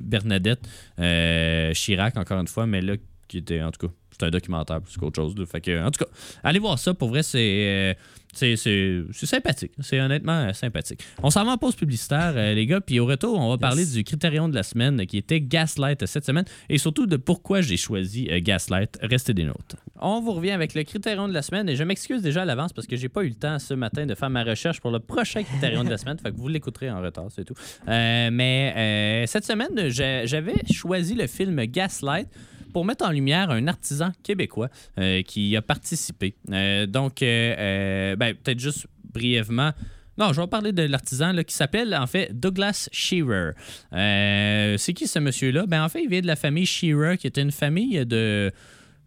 Bernadette 0.00 0.68
euh, 0.98 1.72
Chirac 1.72 2.16
encore 2.16 2.40
une 2.40 2.48
fois, 2.48 2.66
mais 2.66 2.80
là 2.80 2.94
qui 3.28 3.38
était 3.38 3.62
en 3.62 3.70
tout 3.70 3.86
cas 3.86 3.92
c'est 4.20 4.26
un 4.26 4.30
documentaire 4.30 4.80
plus 4.80 4.96
qu'autre 4.96 5.16
chose. 5.16 5.34
là. 5.36 5.46
Fait 5.46 5.60
que, 5.60 5.84
en 5.84 5.90
tout 5.90 6.04
cas, 6.04 6.10
allez 6.44 6.58
voir 6.58 6.78
ça. 6.78 6.94
Pour 6.94 7.08
vrai, 7.08 7.22
c'est 7.22 7.38
euh, 7.38 7.94
c'est 8.32 9.26
sympathique. 9.26 9.72
C'est 9.80 10.00
honnêtement 10.00 10.48
euh, 10.48 10.52
sympathique. 10.52 11.00
On 11.22 11.30
s'en 11.30 11.44
va 11.44 11.52
en 11.52 11.58
pause 11.58 11.74
publicitaire, 11.74 12.32
euh, 12.36 12.54
les 12.54 12.66
gars. 12.66 12.80
Puis 12.80 13.00
au 13.00 13.06
retour, 13.06 13.38
on 13.38 13.48
va 13.50 13.58
parler 13.58 13.84
du 13.84 14.04
critérium 14.04 14.50
de 14.50 14.54
la 14.54 14.62
semaine 14.62 15.04
qui 15.06 15.18
était 15.18 15.40
Gaslight 15.40 16.06
cette 16.06 16.24
semaine 16.24 16.44
et 16.68 16.78
surtout 16.78 17.06
de 17.06 17.16
pourquoi 17.16 17.60
j'ai 17.60 17.76
choisi 17.76 18.26
Gaslight. 18.42 18.98
Restez 19.02 19.34
des 19.34 19.44
nôtres. 19.44 19.76
On 20.02 20.20
vous 20.20 20.32
revient 20.32 20.52
avec 20.52 20.74
le 20.74 20.82
critérium 20.84 21.28
de 21.28 21.34
la 21.34 21.42
semaine 21.42 21.68
et 21.68 21.76
je 21.76 21.84
m'excuse 21.84 22.22
déjà 22.22 22.42
à 22.42 22.44
l'avance 22.44 22.72
parce 22.72 22.86
que 22.86 22.96
j'ai 22.96 23.08
pas 23.08 23.22
eu 23.22 23.28
le 23.28 23.34
temps 23.34 23.58
ce 23.58 23.74
matin 23.74 24.06
de 24.06 24.14
faire 24.14 24.30
ma 24.30 24.44
recherche 24.44 24.80
pour 24.80 24.90
le 24.90 25.00
prochain 25.00 25.42
critérium 25.42 25.84
de 25.84 25.90
la 25.90 25.98
semaine. 25.98 26.18
Fait 26.18 26.30
que 26.30 26.36
vous 26.36 26.48
l'écouterez 26.48 26.90
en 26.90 27.00
retard, 27.02 27.26
c'est 27.28 27.44
tout. 27.44 27.54
Euh, 27.88 28.30
mais 28.32 28.74
euh, 28.76 29.26
cette 29.26 29.44
semaine, 29.44 29.88
j'avais 29.88 30.54
choisi 30.72 31.14
le 31.14 31.26
film 31.26 31.64
Gaslight 31.66 32.28
pour 32.72 32.84
mettre 32.84 33.04
en 33.04 33.10
lumière 33.10 33.50
un 33.50 33.66
artisan 33.66 34.12
québécois 34.22 34.68
euh, 34.98 35.22
qui 35.22 35.56
a 35.56 35.62
participé. 35.62 36.34
Euh, 36.50 36.86
donc, 36.86 37.22
euh, 37.22 38.16
ben, 38.16 38.34
peut-être 38.34 38.60
juste 38.60 38.86
brièvement. 39.12 39.72
Non, 40.18 40.32
je 40.32 40.40
vais 40.40 40.46
parler 40.46 40.72
de 40.72 40.82
l'artisan 40.82 41.34
qui 41.46 41.54
s'appelle 41.54 41.94
en 41.94 42.06
fait 42.06 42.38
Douglas 42.38 42.88
Shearer. 42.92 43.52
C'est 43.92 44.92
qui 44.92 45.06
ce 45.06 45.18
monsieur-là? 45.18 45.66
Ben, 45.66 45.84
en 45.84 45.88
fait, 45.88 46.02
il 46.02 46.10
vient 46.10 46.20
de 46.20 46.26
la 46.26 46.36
famille 46.36 46.66
Shearer, 46.66 47.16
qui 47.16 47.26
était 47.26 47.42
une 47.42 47.52
famille 47.52 48.04
de. 48.04 48.52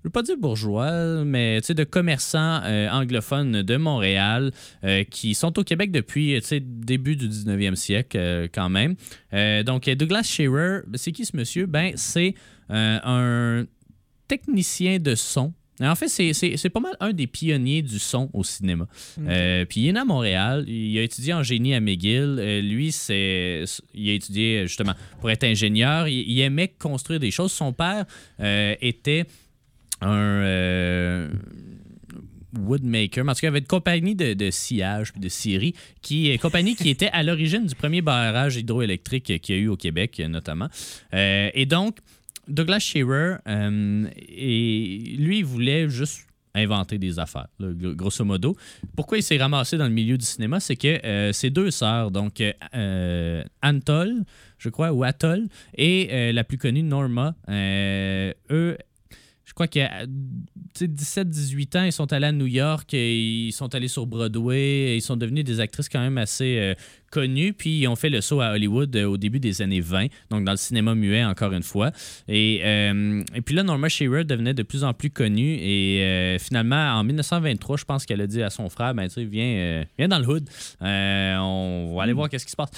Je 0.04 0.10
veux 0.10 0.12
pas 0.12 0.22
dire 0.22 0.36
bourgeois, 0.38 1.24
mais 1.24 1.62
de 1.76 1.84
commerçants 1.86 2.62
euh, 2.66 2.89
anglophones 2.89 3.62
de 3.62 3.78
Montréal 3.78 4.51
euh, 4.84 5.06
qui 5.06 5.34
sont 5.34 5.58
au 5.58 5.64
Québec 5.64 5.91
depuis 5.91 6.36
début 6.60 7.16
du 7.16 7.30
19e 7.30 7.76
siècle 7.76 8.18
euh, 8.20 8.47
quand 8.54 8.70
même. 8.70 8.95
Donc, 9.64 9.89
Douglas 9.89 10.24
Shearer, 10.24 10.82
c'est 10.95 11.14
qui 11.14 11.24
ce 11.26 11.38
monsieur? 11.38 11.68
Ben, 11.68 11.93
c'est 11.95 12.36
un 12.70 13.66
technicien 14.28 14.99
de 14.99 15.16
son. 15.16 15.54
En 15.82 15.95
fait, 15.95 16.08
c'est- 16.08 16.34
c'est 16.34 16.56
c'est 16.56 16.70
pas 16.70 16.80
mal 16.80 16.93
un 16.99 17.14
des 17.14 17.26
pionniers 17.28 17.82
du 17.82 17.97
son 17.97 18.30
au 18.34 18.43
cinéma. 18.43 18.88
Euh, 19.20 19.66
puis 19.66 19.82
il 19.82 19.88
est 19.88 19.93
né 19.93 19.99
à 19.99 20.06
Montréal. 20.06 20.66
Il 20.68 20.97
a 20.99 21.01
étudié 21.01 21.34
en 21.34 21.41
génie 21.43 21.74
à 21.74 21.80
McGill. 21.80 22.38
Euh, 22.39 22.62
lui, 22.62 22.91
c'est 22.91 23.64
il 23.95 24.10
a 24.10 24.14
étudié 24.14 24.68
justement 24.68 24.93
pour 25.20 25.32
être 25.32 25.43
ingénieur. 25.43 26.08
Il, 26.08 26.30
il 26.30 26.39
aimait 26.41 26.68
construire 26.68 27.20
des 27.20 27.32
choses. 27.32 27.51
Son 27.51 27.74
père 27.74 28.06
euh, 28.39 28.76
était 28.82 29.26
un 30.04 30.43
euh, 30.43 31.30
woodmaker. 32.60 33.24
Mais 33.24 33.32
En 33.32 33.36
il 33.36 33.47
avait 33.47 33.60
une 33.60 33.66
compagnie 33.66 34.16
de, 34.16 34.51
sciage 34.51 35.12
puis 35.12 35.22
de 35.22 35.30
scierie, 35.30 35.74
qui 36.01 36.38
compagnie 36.39 36.76
qui 36.76 36.89
était 36.89 37.10
à 37.10 37.24
l'origine 37.24 37.66
du 37.66 37.76
premier 37.76 38.01
barrage 38.01 38.58
hydroélectrique 38.58 39.39
qu'il 39.41 39.56
y 39.56 39.58
a 39.58 39.62
eu 39.62 39.68
au 39.68 39.78
Québec, 39.78 40.22
notamment. 40.28 40.68
Euh, 41.14 41.49
et 41.54 41.66
donc, 41.66 41.97
Douglas 42.47 42.80
Shearer, 42.80 43.38
euh, 43.47 44.08
et 44.28 45.16
lui, 45.18 45.39
il 45.39 45.45
voulait 45.45 45.89
juste 45.89 46.28
inventer 46.56 46.99
des 46.99 47.18
affaires, 47.18 47.47
grosso 47.60 48.24
modo. 48.24 48.56
Pourquoi 48.95 49.18
il 49.18 49.24
s'est 49.24 49.38
ramassé 49.38 49.76
dans 49.76 49.88
le 49.88 49.91
milieu 49.91 50.20
du 50.20 50.26
cinéma, 50.26 50.60
c'est 50.60 50.76
que 50.76 51.32
ses 51.32 51.49
deux 51.49 51.72
sœurs, 51.72 52.12
donc 52.12 52.43
Antol, 53.64 54.24
je 54.60 54.70
crois, 54.70 54.91
ou 54.91 55.04
Atoll, 55.04 55.47
et 55.76 56.32
la 56.32 56.43
plus 56.43 56.60
connue, 56.60 56.84
Norma, 56.84 57.34
eux, 57.49 58.78
je 59.46 59.54
crois 59.54 59.68
qu'à 59.68 60.06
17-18 60.76 61.78
ans, 61.78 61.84
ils 61.84 61.91
sont 61.91 62.12
allés 62.14 62.28
à 62.28 62.32
New 62.32 62.46
York, 62.46 62.94
et 62.94 63.48
ils 63.48 63.52
sont 63.52 63.76
allés 63.76 63.88
sur 63.89 64.06
Broadway, 64.06 64.60
et 64.60 64.96
ils 64.96 65.02
sont 65.02 65.18
devenus 65.18 65.44
des 65.44 65.60
actrices 65.60 65.89
quand 65.89 66.00
même 66.00 66.18
assez 66.18 66.58
euh, 66.58 66.76
connues, 67.14 67.53
puis 67.53 67.82
ils 67.82 67.88
ont 67.88 67.95
fait 67.95 68.09
le 68.09 68.22
saut 68.22 68.41
à 68.41 68.53
Hollywood 68.53 68.95
euh, 68.95 69.05
au 69.05 69.18
début 69.18 69.39
des 69.39 69.61
années 69.61 69.82
20, 69.82 70.07
donc 70.32 70.43
dans 70.43 70.51
le 70.51 70.57
cinéma 70.57 70.95
muet 70.95 71.24
encore 71.24 71.53
une 71.53 71.61
fois. 71.61 71.91
Et, 72.28 72.61
euh, 72.64 73.22
et 73.36 73.41
puis 73.41 73.53
là, 73.53 73.61
Norma 73.61 73.88
Shearer 73.88 74.24
devenait 74.24 74.55
de 74.55 74.64
plus 74.64 74.84
en 74.84 74.93
plus 74.93 75.11
connue, 75.11 75.57
et 75.61 76.01
euh, 76.01 76.39
finalement, 76.39 76.93
en 76.93 77.03
1923, 77.03 77.78
je 77.78 77.86
pense 77.86 78.05
qu'elle 78.07 78.22
a 78.22 78.28
dit 78.28 78.41
à 78.41 78.49
son 78.49 78.68
frère, 78.70 78.95
ben 78.95 79.07
tu 79.07 79.14
sais, 79.14 79.26
viens, 79.26 79.45
euh, 79.45 79.84
viens 79.99 80.07
dans 80.07 80.18
le 80.18 80.28
hood, 80.28 80.49
on 80.82 81.93
va 81.95 82.03
aller 82.03 82.14
voir 82.14 82.30
qu'est-ce 82.30 82.45
qui 82.45 82.51
se 82.51 82.55
passe. 82.55 82.72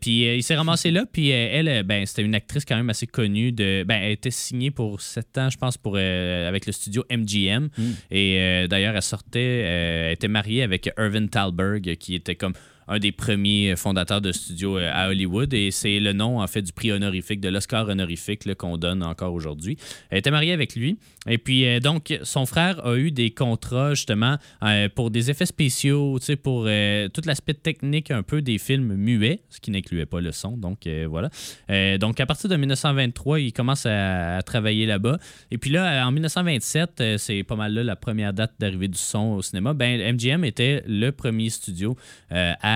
Puis 0.00 0.24
il 0.24 0.42
s'est 0.42 0.56
ramassé 0.56 0.90
là, 0.90 1.04
puis 1.10 1.28
elle, 1.28 1.84
ben 1.84 2.04
c'était 2.06 2.22
une 2.22 2.34
actrice 2.34 2.64
quand 2.64 2.76
même 2.76 2.90
assez 2.90 3.06
connue, 3.06 3.52
de, 3.52 3.84
ben 3.86 4.00
elle 4.02 4.12
était 4.12 4.32
signée 4.32 4.72
pour 4.72 5.00
7 5.00 5.38
ans, 5.38 5.50
je 5.50 5.56
pense, 5.56 5.76
pour, 5.76 5.96
avec 5.96 6.66
le 6.66 6.72
studio 6.72 7.04
MGM. 7.10 7.68
Et 8.10 8.40
euh, 8.40 8.66
d'ailleurs, 8.66 8.94
elle 8.96 9.02
sortait, 9.02 9.40
elle 9.40 10.12
était 10.12 10.28
mariée 10.28 10.62
avec 10.62 10.90
Irvin 10.98 11.26
Thalberg, 11.26 11.96
qui 11.96 12.14
était 12.14 12.34
comme 12.34 12.54
un 12.88 12.98
des 12.98 13.12
premiers 13.12 13.74
fondateurs 13.76 14.20
de 14.20 14.32
studio 14.32 14.78
euh, 14.78 14.90
à 14.92 15.08
Hollywood. 15.08 15.52
Et 15.54 15.70
c'est 15.70 16.00
le 16.00 16.12
nom, 16.12 16.40
en 16.40 16.46
fait, 16.46 16.62
du 16.62 16.72
prix 16.72 16.92
honorifique, 16.92 17.40
de 17.40 17.48
l'Oscar 17.48 17.88
honorifique 17.88 18.54
qu'on 18.54 18.76
donne 18.76 19.02
encore 19.02 19.34
aujourd'hui. 19.34 19.76
Elle 20.10 20.18
était 20.18 20.30
mariée 20.30 20.52
avec 20.52 20.76
lui. 20.76 20.98
Et 21.28 21.38
puis, 21.38 21.66
euh, 21.66 21.80
donc, 21.80 22.18
son 22.22 22.46
frère 22.46 22.84
a 22.86 22.96
eu 22.96 23.10
des 23.10 23.30
contrats, 23.30 23.94
justement, 23.94 24.36
euh, 24.62 24.88
pour 24.94 25.10
des 25.10 25.30
effets 25.30 25.46
spéciaux, 25.46 26.18
pour 26.42 26.64
euh, 26.66 27.08
tout 27.08 27.22
l'aspect 27.24 27.54
technique 27.54 28.10
un 28.10 28.22
peu 28.22 28.42
des 28.42 28.58
films 28.58 28.94
muets, 28.94 29.40
ce 29.50 29.60
qui 29.60 29.70
n'incluait 29.70 30.06
pas 30.06 30.20
le 30.20 30.32
son. 30.32 30.56
Donc, 30.56 30.86
euh, 30.86 31.06
voilà. 31.08 31.30
Euh, 31.70 31.98
donc, 31.98 32.20
à 32.20 32.26
partir 32.26 32.48
de 32.48 32.56
1923, 32.56 33.40
il 33.40 33.52
commence 33.52 33.86
à, 33.86 34.40
travailler 34.44 34.86
là-bas. 34.86 35.18
Et 35.50 35.58
puis 35.58 35.70
là, 35.70 36.06
en 36.06 36.12
1927, 36.12 37.00
euh, 37.00 37.18
c'est 37.18 37.42
pas 37.42 37.56
mal 37.56 37.72
là 37.72 37.82
la 37.82 37.96
première 37.96 38.32
date 38.32 38.52
d'arrivée 38.58 38.88
du 38.88 38.98
son 38.98 39.34
au 39.34 39.42
cinéma. 39.42 39.74
Ben, 39.74 40.14
MGM 40.14 40.44
était 40.44 40.82
le 40.86 41.10
premier 41.10 41.50
studio 41.50 41.96
euh, 42.32 42.52
à 42.60 42.75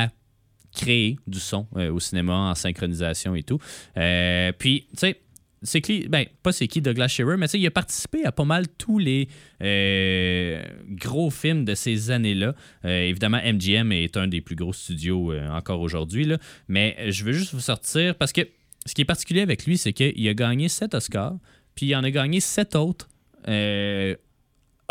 créer 0.73 1.19
du 1.27 1.41
son 1.41 1.67
euh, 1.77 1.93
au 1.93 2.01
cinéma 2.01 2.35
en 2.35 2.55
synchronisation 2.55 3.35
et 3.35 3.43
tout. 3.43 3.59
Euh, 3.97 4.53
puis, 4.57 4.87
tu 4.93 4.99
sais, 4.99 5.21
c'est 5.63 5.81
qui, 5.81 6.09
ben, 6.09 6.25
pas 6.43 6.53
c'est 6.53 6.69
qui 6.69 6.81
Douglas 6.81 7.09
Shearer, 7.09 7.37
mais 7.37 7.47
tu 7.47 7.53
sais, 7.53 7.59
il 7.59 7.67
a 7.67 7.71
participé 7.71 8.25
à 8.25 8.33
pas 8.33 8.45
mal 8.45 8.67
tous 8.79 8.99
les 8.99 9.29
euh, 9.63 10.63
gros 10.89 11.31
films 11.31 11.67
de 11.67 11.75
ces 11.75 12.11
années-là. 12.11 12.55
Évidemment, 12.85 13.41
MGM 13.45 13.93
est 13.93 14.17
un 14.17 14.27
des 14.27 14.41
plus 14.41 14.57
gros 14.57 14.73
studios 14.73 15.35
encore 15.51 15.81
aujourd'hui, 15.83 16.25
là. 16.25 16.39
mais 16.69 16.97
je 17.11 17.25
veux 17.25 17.33
juste 17.33 17.53
vous 17.53 17.61
sortir 17.61 18.15
parce 18.15 18.33
que 18.33 18.49
ce 18.87 18.95
qui 18.95 19.03
est 19.03 19.07
particulier 19.07 19.43
avec 19.43 19.67
lui, 19.67 19.77
c'est 19.77 19.93
qu'il 19.93 20.27
a 20.27 20.33
gagné 20.33 20.71
7 20.71 20.95
Oscars, 20.95 21.37
puis 21.75 21.87
il 21.87 21.95
en 21.95 22.05
a 22.05 22.11
gagné 22.11 22.41
7 22.41 22.75
autres. 22.77 23.11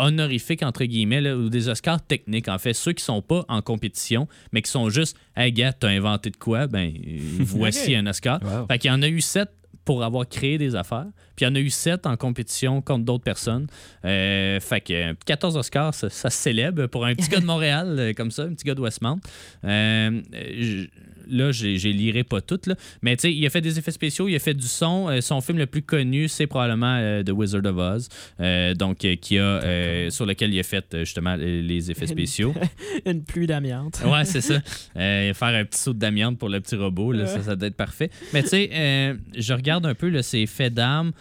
Euh, 0.00 0.06
honorifiques 0.06 0.62
entre 0.62 0.84
guillemets 0.84 1.20
là, 1.20 1.36
ou 1.36 1.48
des 1.48 1.68
Oscars 1.68 2.00
techniques 2.04 2.48
en 2.48 2.58
fait. 2.58 2.72
Ceux 2.74 2.92
qui 2.92 3.04
sont 3.04 3.22
pas 3.22 3.44
en 3.48 3.62
compétition 3.62 4.28
mais 4.52 4.62
qui 4.62 4.70
sont 4.70 4.88
juste 4.90 5.16
hey 5.36 5.52
gars 5.52 5.72
t'as 5.72 5.88
inventé 5.88 6.30
de 6.30 6.36
quoi? 6.36 6.66
Ben 6.66 6.92
voici 7.40 7.94
un 7.94 8.06
Oscar. 8.06 8.40
Wow. 8.42 8.66
fait 8.66 8.78
qu'il 8.78 8.90
y 8.90 8.94
en 8.94 9.02
a 9.02 9.08
eu 9.08 9.20
sept 9.20 9.50
pour 9.84 10.04
avoir 10.04 10.28
créé 10.28 10.58
des 10.58 10.74
affaires 10.76 11.06
puis 11.36 11.46
il 11.46 11.48
y 11.48 11.52
en 11.52 11.54
a 11.54 11.60
eu 11.60 11.70
sept 11.70 12.06
en 12.06 12.16
compétition 12.16 12.82
contre 12.82 13.04
d'autres 13.04 13.24
personnes. 13.24 13.66
Euh, 14.04 14.60
fait 14.60 14.80
que 14.82 14.92
euh, 14.92 15.14
14 15.26 15.56
Oscars 15.56 15.94
ça, 15.94 16.10
ça 16.10 16.28
se 16.30 16.36
célèbre 16.36 16.86
pour 16.86 17.06
un 17.06 17.14
petit 17.14 17.28
gars 17.28 17.40
de 17.40 17.46
Montréal 17.46 17.96
euh, 17.98 18.12
comme 18.12 18.30
ça 18.30 18.42
un 18.42 18.54
petit 18.54 18.64
gars 18.64 18.74
de 18.74 18.80
Westmount 18.80 19.20
Euh, 19.64 20.20
je- 20.34 20.86
là, 21.30 21.52
je 21.52 21.66
les 21.66 21.92
lirai 21.92 22.24
pas 22.24 22.40
toutes, 22.40 22.66
là. 22.66 22.74
mais 23.02 23.16
tu 23.16 23.22
sais, 23.22 23.32
il 23.32 23.44
a 23.46 23.50
fait 23.50 23.60
des 23.60 23.78
effets 23.78 23.90
spéciaux, 23.90 24.28
il 24.28 24.36
a 24.36 24.38
fait 24.38 24.54
du 24.54 24.66
son. 24.66 25.08
Euh, 25.08 25.20
son 25.20 25.40
film 25.40 25.58
le 25.58 25.66
plus 25.66 25.82
connu, 25.82 26.28
c'est 26.28 26.46
probablement 26.46 26.96
euh, 26.98 27.22
The 27.22 27.30
Wizard 27.30 27.64
of 27.64 27.76
Oz, 27.76 28.08
euh, 28.40 28.74
donc 28.74 28.98
qui 28.98 29.38
a, 29.38 30.10
sur 30.10 30.26
lequel 30.26 30.52
il 30.52 30.60
a 30.60 30.62
fait 30.62 30.84
justement 31.00 31.36
les 31.36 31.90
effets 31.90 32.06
spéciaux. 32.06 32.54
Une 33.06 33.22
pluie 33.22 33.46
d'amiante. 33.46 34.02
Ouais, 34.04 34.24
c'est 34.24 34.40
ça. 34.40 34.60
Faire 34.94 35.34
un 35.42 35.64
petit 35.64 35.80
saut 35.80 35.92
d'amiante 35.92 36.38
pour 36.38 36.48
le 36.48 36.60
petit 36.60 36.76
robot, 36.76 37.12
là, 37.12 37.26
ça, 37.26 37.42
ça 37.42 37.56
doit 37.56 37.68
être 37.68 37.76
parfait. 37.76 38.10
Mais 38.32 38.42
tu 38.42 38.48
sais, 38.48 39.16
je 39.36 39.52
regarde 39.52 39.86
un 39.86 39.94
peu 39.94 40.08
là, 40.08 40.22
ses 40.22 40.46
faits 40.46 40.74
d'armes. 40.74 41.12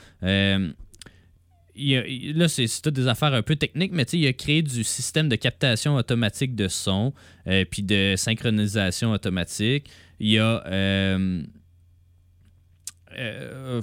Il 1.79 1.95
a- 1.97 2.05
il- 2.07 2.37
là, 2.37 2.47
c'est 2.47 2.65
toutes 2.81 2.93
des 2.95 3.07
affaires 3.07 3.33
un 3.33 3.41
peu 3.41 3.55
techniques, 3.55 3.91
mais 3.93 4.05
tu 4.05 4.11
sais, 4.11 4.17
il 4.19 4.27
a 4.27 4.33
créé 4.33 4.61
du 4.61 4.83
système 4.83 5.29
de 5.29 5.35
captation 5.35 5.95
automatique 5.95 6.55
de 6.55 6.67
son, 6.67 7.13
euh, 7.47 7.63
puis 7.69 7.83
de 7.83 8.15
synchronisation 8.17 9.11
automatique. 9.11 9.89
Il 10.19 10.29
y 10.31 10.39
a. 10.39 10.63
euh, 10.67 11.41
euh, 13.17 13.81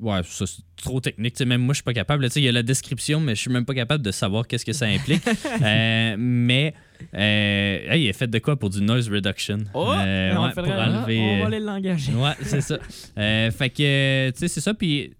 Ouais, 0.00 0.20
ça, 0.22 0.46
c'est 0.46 0.62
trop 0.80 1.00
technique. 1.00 1.34
Tu 1.34 1.38
sais, 1.38 1.44
même 1.44 1.60
moi, 1.60 1.72
je 1.72 1.78
suis 1.78 1.82
pas 1.82 1.92
capable. 1.92 2.22
Tu 2.26 2.30
sais, 2.34 2.40
Il 2.40 2.44
y 2.44 2.48
a 2.48 2.52
la 2.52 2.62
description, 2.62 3.18
mais 3.18 3.34
je 3.34 3.40
suis 3.40 3.50
même 3.50 3.64
pas 3.64 3.74
capable 3.74 4.04
de 4.04 4.12
savoir 4.12 4.46
qu'est-ce 4.46 4.64
que 4.64 4.72
ça 4.72 4.86
implique. 4.86 5.24
Euh, 5.60 6.14
mais, 6.16 6.72
euh, 7.14 7.92
hey, 7.92 8.04
il 8.04 8.06
est 8.08 8.12
fait 8.12 8.28
de 8.28 8.38
quoi 8.38 8.56
pour 8.56 8.70
du 8.70 8.80
noise 8.80 9.08
reduction? 9.08 9.58
Oh! 9.74 9.92
Euh, 9.92 10.36
on, 10.36 10.50
pour 10.52 10.70
enlever, 10.70 11.18
on 11.18 11.38
va 11.40 11.46
aller 11.46 11.58
l'engager. 11.58 12.12
Ouais, 12.12 12.30
c'est 12.42 12.60
ça. 12.60 12.78
Euh, 13.18 13.50
fait 13.50 13.70
que, 13.70 14.30
tu 14.30 14.38
sais, 14.38 14.46
c'est 14.46 14.60
ça. 14.60 14.72
Puis 14.72 15.14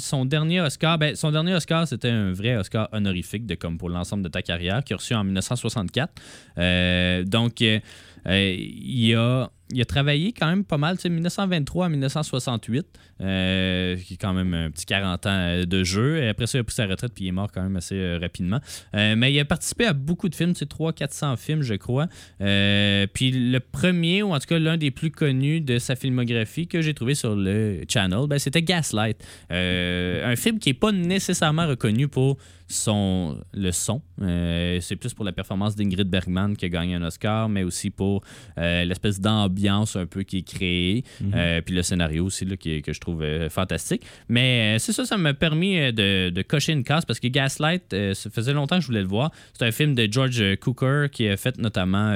son 0.00 0.24
dernier 0.24 0.60
Oscar, 0.60 0.98
ben, 0.98 1.14
son 1.14 1.30
dernier 1.30 1.54
Oscar, 1.54 1.86
c'était 1.86 2.10
un 2.10 2.32
vrai 2.32 2.56
Oscar 2.56 2.88
honorifique 2.92 3.46
de 3.46 3.54
comme 3.54 3.78
pour 3.78 3.88
l'ensemble 3.88 4.22
de 4.22 4.28
ta 4.28 4.42
carrière, 4.42 4.82
qu'il 4.84 4.94
a 4.94 4.96
reçu 4.96 5.14
en 5.14 5.24
1964. 5.24 6.12
Euh, 6.58 7.24
donc, 7.24 7.62
euh, 7.62 7.80
euh, 8.26 8.56
il, 8.58 9.14
a, 9.14 9.50
il 9.70 9.80
a 9.80 9.84
travaillé 9.84 10.32
quand 10.32 10.46
même 10.46 10.64
pas 10.64 10.78
mal, 10.78 10.96
tu 10.96 11.02
sais, 11.02 11.08
1923 11.08 11.86
à 11.86 11.88
1968, 11.88 12.86
euh, 13.20 13.96
qui 13.96 14.14
est 14.14 14.16
quand 14.16 14.32
même 14.32 14.54
un 14.54 14.70
petit 14.70 14.86
40 14.86 15.26
ans 15.26 15.30
euh, 15.30 15.64
de 15.64 15.84
jeu. 15.84 16.18
Et 16.18 16.28
après 16.28 16.46
ça, 16.46 16.58
il 16.58 16.60
a 16.60 16.64
pris 16.64 16.74
sa 16.74 16.86
retraite, 16.86 17.12
puis 17.14 17.24
il 17.24 17.28
est 17.28 17.32
mort 17.32 17.50
quand 17.52 17.62
même 17.62 17.76
assez 17.76 17.96
euh, 17.96 18.18
rapidement. 18.20 18.60
Mais 18.92 19.32
il 19.32 19.40
a 19.40 19.44
participé 19.44 19.86
à 19.86 19.92
beaucoup 19.92 20.28
de 20.28 20.34
films, 20.34 20.52
tu 20.52 20.60
sais, 20.60 20.64
300-400 20.64 21.36
films, 21.36 21.62
je 21.62 21.74
crois. 21.74 22.06
Puis 22.38 23.30
le 23.30 23.58
premier, 23.58 24.22
ou 24.22 24.32
en 24.34 24.38
tout 24.38 24.46
cas 24.46 24.58
l'un 24.58 24.76
des 24.76 24.90
plus 24.90 25.10
connus 25.10 25.60
de 25.60 25.78
sa 25.78 25.96
filmographie 25.96 26.66
que 26.66 26.80
j'ai 26.80 26.94
trouvé 26.94 27.14
sur 27.14 27.34
le 27.34 27.82
channel, 27.88 28.26
ben, 28.28 28.38
c'était 28.38 28.62
Gaslight. 28.62 29.24
Un 29.50 30.36
film 30.36 30.58
qui 30.58 30.70
n'est 30.70 30.74
pas 30.74 30.92
nécessairement 30.92 31.66
reconnu 31.66 32.08
pour 32.08 32.38
son, 32.68 33.38
le 33.54 33.72
son. 33.72 34.02
Euh, 34.20 34.78
c'est 34.80 34.96
plus 34.96 35.14
pour 35.14 35.24
la 35.24 35.32
performance 35.32 35.74
d'Ingrid 35.74 36.08
Bergman 36.08 36.54
qui 36.56 36.66
a 36.66 36.68
gagné 36.68 36.94
un 36.94 37.02
Oscar, 37.02 37.48
mais 37.48 37.64
aussi 37.64 37.90
pour 37.90 38.22
euh, 38.58 38.84
l'espèce 38.84 39.20
d'ambiance 39.20 39.96
un 39.96 40.06
peu 40.06 40.22
qui 40.22 40.38
est 40.38 40.42
créée. 40.42 41.04
Euh, 41.34 41.62
puis 41.62 41.74
le 41.74 41.82
scénario 41.82 42.26
aussi 42.26 42.44
là, 42.44 42.56
qui 42.56 42.82
que 42.82 42.92
je 42.92 43.00
trouve 43.00 43.07
euh, 43.20 43.48
fantastique. 43.48 44.02
Mais 44.28 44.76
euh, 44.76 44.78
c'est 44.78 44.92
ça, 44.92 45.04
ça 45.04 45.16
m'a 45.16 45.34
permis 45.34 45.78
euh, 45.78 45.92
de, 45.92 46.30
de 46.30 46.42
cocher 46.42 46.72
une 46.72 46.84
case 46.84 47.04
parce 47.04 47.20
que 47.20 47.28
Gaslight, 47.28 47.94
ça 48.14 48.30
faisait 48.30 48.52
longtemps 48.52 48.76
que 48.76 48.82
je 48.82 48.86
voulais 48.86 49.02
le 49.02 49.08
voir. 49.08 49.30
C'est 49.56 49.64
un 49.66 49.70
film 49.70 49.94
de 49.94 50.08
George 50.10 50.56
Cooker 50.56 51.06
qui 51.10 51.28
a 51.28 51.36
fait 51.36 51.58
notamment 51.58 52.14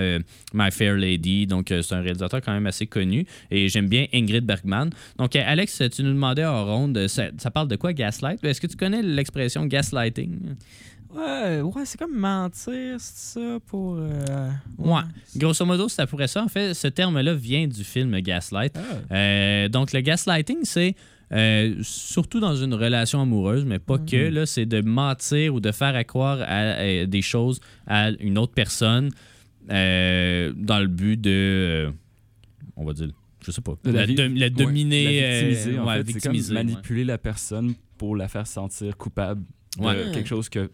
My 0.55 0.70
Fair 0.70 0.95
Lady. 0.95 1.47
Donc 1.47 1.66
c'est 1.68 1.95
un 1.95 2.01
réalisateur 2.01 2.40
quand 2.40 2.53
même 2.53 2.66
assez 2.66 2.86
connu. 2.86 3.26
Et 3.51 3.68
j'aime 3.68 3.88
bien 3.88 4.07
Ingrid 4.12 4.45
Bergman. 4.45 4.90
Donc 5.18 5.36
Alex, 5.36 5.82
tu 5.95 6.03
nous 6.03 6.12
demandais 6.12 6.45
en 6.45 6.64
ronde, 6.64 7.07
ça, 7.09 7.24
ça 7.38 7.51
parle 7.51 7.68
de 7.68 7.76
quoi 7.76 7.93
Gaslight? 7.93 8.45
Est-ce 8.45 8.61
que 8.61 8.66
tu 8.66 8.76
connais 8.76 9.03
l'expression 9.03 9.66
gaslighting? 9.66 10.57
Ouais, 11.14 11.60
ouais 11.60 11.84
c'est 11.84 11.98
comme 11.98 12.16
mentir, 12.16 12.96
c'est 12.98 13.38
ça, 13.40 13.58
pour. 13.66 13.96
euh, 13.98 14.50
Ouais. 14.78 15.02
Grosso 15.36 15.64
modo, 15.66 15.88
ça 15.88 16.06
pourrait 16.06 16.26
ça. 16.28 16.42
En 16.42 16.48
fait, 16.48 16.72
ce 16.74 16.88
terme-là 16.88 17.34
vient 17.34 17.66
du 17.66 17.84
film 17.84 18.18
Gaslight. 18.20 18.78
Euh, 19.10 19.68
donc, 19.68 19.92
le 19.92 20.00
gaslighting, 20.00 20.58
c'est 20.64 20.94
euh, 21.32 21.76
surtout 21.82 22.40
dans 22.40 22.56
une 22.56 22.74
relation 22.74 23.20
amoureuse, 23.20 23.64
mais 23.64 23.78
pas 23.78 23.98
que, 23.98 24.16
là, 24.28 24.46
c'est 24.46 24.66
de 24.66 24.80
mentir 24.80 25.54
ou 25.54 25.60
de 25.60 25.70
faire 25.72 25.94
à 25.94 26.04
croire 26.04 26.38
à, 26.42 26.72
à 26.72 27.06
des 27.06 27.22
choses 27.22 27.60
à 27.86 28.10
une 28.20 28.38
autre 28.38 28.52
personne 28.54 29.10
euh, 29.70 30.52
dans 30.56 30.78
le 30.80 30.86
but 30.88 31.20
de, 31.20 31.30
euh, 31.30 31.90
on 32.76 32.84
va 32.84 32.92
dire, 32.94 33.08
je 33.44 33.50
sais 33.50 33.60
pas, 33.60 33.74
De 33.84 33.90
la, 33.90 34.04
ouais, 34.06 34.50
dominer, 34.50 35.20
la 35.20 35.40
victimiser, 35.42 35.78
euh, 35.78 35.82
en 35.82 35.86
fait. 35.88 35.96
C'est 35.98 36.12
victimiser, 36.12 36.48
comme 36.54 36.56
ouais. 36.56 36.64
manipuler 36.64 37.04
la 37.04 37.18
personne 37.18 37.74
pour 37.98 38.16
la 38.16 38.28
faire 38.28 38.46
sentir 38.46 38.96
coupable 38.96 39.42
de 39.78 39.82
Ouais. 39.84 40.10
quelque 40.12 40.28
chose 40.28 40.48
que, 40.48 40.70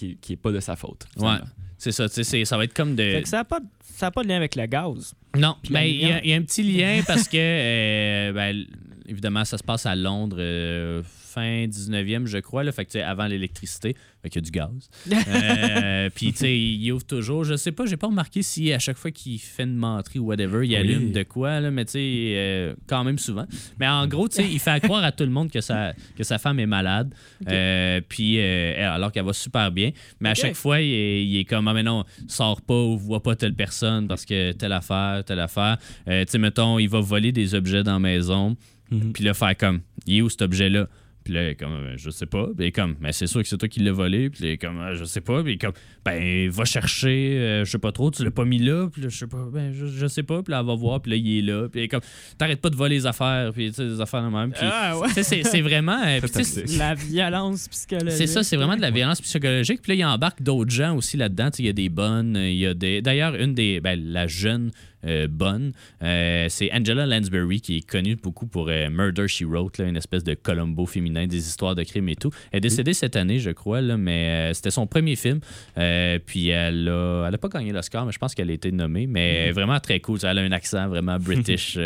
qui, 0.00 0.16
qui 0.16 0.32
est 0.32 0.36
pas 0.36 0.50
de 0.52 0.60
sa 0.60 0.76
faute. 0.76 1.04
Ouais. 1.18 1.36
C'est 1.78 1.92
ça, 1.92 2.08
c'est- 2.08 2.44
ça 2.44 2.56
va 2.56 2.64
être 2.64 2.74
comme 2.74 2.94
de... 2.94 3.02
Fait 3.02 3.22
que 3.22 3.28
ça 3.28 3.38
n'a 3.38 3.44
pas, 3.44 3.60
ça 3.82 4.06
a 4.08 4.10
pas 4.10 4.22
de 4.22 4.28
lien 4.28 4.36
avec 4.36 4.54
le 4.56 4.66
gaz. 4.66 5.14
Non, 5.36 5.56
Puis 5.62 5.72
ben, 5.72 5.82
il 5.82 6.00
y, 6.00 6.12
a- 6.12 6.24
y 6.26 6.32
un 6.34 6.42
petit 6.42 6.62
lien 6.62 7.00
parce 7.06 7.26
que, 7.28 7.36
euh, 7.38 8.32
ben, 8.32 8.64
évidemment, 9.06 9.44
ça 9.44 9.56
se 9.58 9.62
passe 9.62 9.86
à 9.86 9.94
Londres 9.96 10.36
euh, 10.40 11.02
fin 11.04 11.66
19e, 11.66 12.26
je 12.26 12.38
crois, 12.38 12.64
là, 12.64 12.72
fait 12.72 12.84
que, 12.84 12.98
avant 12.98 13.26
l'électricité, 13.26 13.94
fait 14.22 14.30
qu'il 14.30 14.42
y 14.42 14.44
a 14.44 14.46
du 14.46 14.50
gaz. 14.50 14.90
Euh, 15.28 16.10
Puis, 16.14 16.32
tu 16.32 16.38
sais, 16.38 16.58
il 16.58 16.92
ouvre 16.92 17.04
toujours. 17.04 17.44
Je 17.44 17.54
sais 17.56 17.72
pas, 17.72 17.86
j'ai 17.86 17.96
pas 17.96 18.06
remarqué 18.08 18.42
si 18.42 18.72
à 18.72 18.78
chaque 18.78 18.96
fois 18.96 19.10
qu'il 19.10 19.38
fait 19.38 19.62
une 19.64 19.76
menterie 19.76 20.18
ou 20.18 20.26
whatever, 20.26 20.66
il 20.66 20.70
Oui. 20.70 20.76
allume 20.76 21.12
de 21.12 21.22
quoi, 21.22 21.60
là, 21.60 21.70
mais 21.70 21.84
tu 21.84 21.92
sais, 21.92 21.98
euh, 22.36 22.74
quand 22.86 23.04
même 23.04 23.18
souvent. 23.18 23.46
Mais 23.78 23.86
en 23.88 24.06
gros, 24.06 24.28
tu 24.28 24.36
sais, 24.36 24.48
il 24.50 24.58
fait 24.58 24.80
croire 24.82 25.04
à 25.04 25.12
tout 25.12 25.24
le 25.24 25.30
monde 25.30 25.50
que 25.50 25.60
sa, 25.60 25.92
que 26.16 26.24
sa 26.24 26.38
femme 26.38 26.58
est 26.60 26.66
malade, 26.66 27.14
euh, 27.48 28.00
puis 28.08 28.38
euh, 28.38 28.74
elle- 28.76 28.84
alors 28.84 29.12
qu'elle 29.12 29.24
va 29.24 29.32
super 29.32 29.70
bien. 29.70 29.90
Mais 30.20 30.30
à 30.30 30.34
chaque 30.34 30.54
fois, 30.54 30.80
il 30.80 30.92
est, 30.92 31.24
il 31.24 31.36
est 31.38 31.44
comme, 31.44 31.68
ah, 31.68 31.74
mais 31.74 31.82
non, 31.82 32.04
sors 32.28 32.60
pas 32.62 32.74
ou 32.82 32.98
vois 32.98 33.22
pas 33.22 33.36
telle 33.36 33.54
personne 33.54 34.08
parce 34.08 34.24
que 34.24 34.52
telle 34.52 34.72
affaire, 34.72 35.22
telle 35.24 35.40
affaire. 35.40 35.78
Euh, 36.08 36.24
tu 36.24 36.32
sais, 36.32 36.38
mettons, 36.38 36.78
il 36.78 36.88
va 36.88 37.00
voler 37.00 37.32
des 37.32 37.54
objets 37.54 37.82
dans 37.82 37.94
la 37.94 37.98
maison, 37.98 38.56
Mhm. 38.90 39.12
puis 39.12 39.22
là, 39.24 39.34
faire 39.34 39.56
comme, 39.56 39.80
il 40.06 40.16
est 40.18 40.22
où 40.22 40.28
cet 40.28 40.42
objet-là? 40.42 40.88
Puis 41.24 41.34
là, 41.34 41.44
il 41.44 41.48
est 41.50 41.54
comme, 41.54 41.72
Euh, 41.72 41.94
je 41.96 42.10
sais 42.10 42.26
pas. 42.26 42.46
Puis 42.46 42.54
il 42.58 42.64
est 42.66 42.72
comme, 42.72 42.96
mais 43.00 43.12
c'est 43.12 43.26
sûr 43.26 43.42
que 43.42 43.48
c'est 43.48 43.56
toi 43.58 43.68
qui 43.68 43.80
l'as 43.80 43.92
volé. 43.92 44.30
Puis 44.30 44.40
il 44.44 44.50
est 44.50 44.58
comme, 44.58 44.78
Ah, 44.80 44.94
je 44.94 45.04
sais 45.04 45.20
pas. 45.20 45.42
Puis 45.42 45.52
il 45.52 45.54
est 45.56 45.58
comme, 45.58 45.72
ben, 46.04 46.48
va 46.50 46.64
chercher, 46.64 47.38
euh, 47.38 47.64
je 47.64 47.70
sais 47.70 47.78
pas 47.78 47.92
trop, 47.92 48.10
tu 48.10 48.24
l'as 48.24 48.30
pas 48.30 48.44
mis 48.44 48.58
là. 48.58 48.88
Puis 48.92 49.02
là, 49.02 49.08
je 49.08 49.16
sais 49.18 49.26
pas, 49.26 49.46
ben, 49.52 49.72
je, 49.72 49.86
je 49.86 50.06
sais 50.06 50.22
pas. 50.22 50.42
Puis 50.42 50.50
là, 50.52 50.60
elle 50.60 50.66
va 50.66 50.74
voir. 50.74 51.00
Puis 51.02 51.10
là, 51.10 51.16
il 51.16 51.38
est 51.38 51.42
là. 51.42 51.68
Puis 51.68 51.88
comme, 51.88 52.00
t'arrêtes 52.38 52.60
pas 52.60 52.70
de 52.70 52.76
voler 52.76 52.96
les 52.96 53.06
affaires. 53.06 53.52
Puis 53.52 53.68
tu 53.68 53.74
sais, 53.74 53.84
des 53.86 54.00
affaires 54.00 54.22
de 54.22 54.28
même. 54.28 54.50
Puis, 54.52 54.60
Ah 54.62 54.98
ouais. 54.98 55.08
c'est 55.22 55.42
c'est 55.44 55.60
vraiment. 55.60 56.00
euh, 56.04 56.20
puis. 56.32 56.76
La 56.78 56.94
violence 56.94 57.68
psychologique. 57.68 58.12
c'est 58.16 58.26
ça, 58.26 58.42
c'est 58.42 58.56
vraiment 58.56 58.76
de 58.76 58.80
la 58.82 58.90
violence 58.90 59.20
psychologique. 59.20 59.82
Puis 59.82 59.92
là, 59.92 59.94
il 59.96 60.04
embarque 60.04 60.42
d'autres 60.42 60.70
gens 60.70 60.96
aussi 60.96 61.16
là-dedans. 61.16 61.50
Il 61.58 61.66
y 61.66 61.68
a 61.68 61.72
des 61.72 61.88
bonnes, 61.88 62.36
il 62.36 62.56
y 62.56 62.66
a 62.66 62.74
des. 62.74 63.02
D'ailleurs, 63.02 63.34
une 63.34 63.54
des. 63.54 63.80
ben, 63.80 64.00
la 64.02 64.26
jeune 64.26 64.70
euh, 65.04 65.26
bonne, 65.28 65.72
euh, 66.02 66.46
c'est 66.48 66.70
Angela 66.72 67.06
Lansbury, 67.06 67.60
qui 67.60 67.78
est 67.78 67.86
connue 67.88 68.16
beaucoup 68.16 68.46
pour 68.46 68.68
euh, 68.68 68.90
Murder 68.90 69.28
She 69.28 69.42
Wrote, 69.44 69.78
là, 69.78 69.86
une 69.86 69.96
espèce 69.96 70.24
de 70.24 70.34
Columbo 70.34 70.86
féminin, 70.86 71.26
des 71.26 71.38
histoires 71.38 71.74
de 71.74 71.82
crimes 71.82 72.08
et 72.08 72.16
tout. 72.16 72.30
Elle 72.52 72.58
est 72.58 72.60
décédée 72.60 72.92
cette 72.94 73.16
année, 73.16 73.38
je 73.38 73.50
crois, 73.50 73.80
là, 73.80 73.96
mais 73.96 74.50
euh, 74.50 74.54
c'était 74.54 74.70
son 74.70 74.86
premier 74.86 75.16
film. 75.16 75.40
Puis 76.26 76.48
elle 76.48 76.88
a, 76.88 77.26
elle 77.28 77.34
a 77.34 77.38
pas 77.38 77.48
gagné 77.48 77.72
l'Oscar, 77.72 78.04
mais 78.06 78.12
je 78.12 78.18
pense 78.18 78.34
qu'elle 78.34 78.50
a 78.50 78.52
été 78.52 78.72
nommée. 78.72 79.06
Mais 79.06 79.48
est 79.48 79.52
vraiment 79.52 79.80
très 79.80 80.00
cool. 80.00 80.18
Elle 80.22 80.38
a 80.38 80.42
un 80.42 80.52
accent 80.52 80.88
vraiment 80.88 81.18
british, 81.20 81.78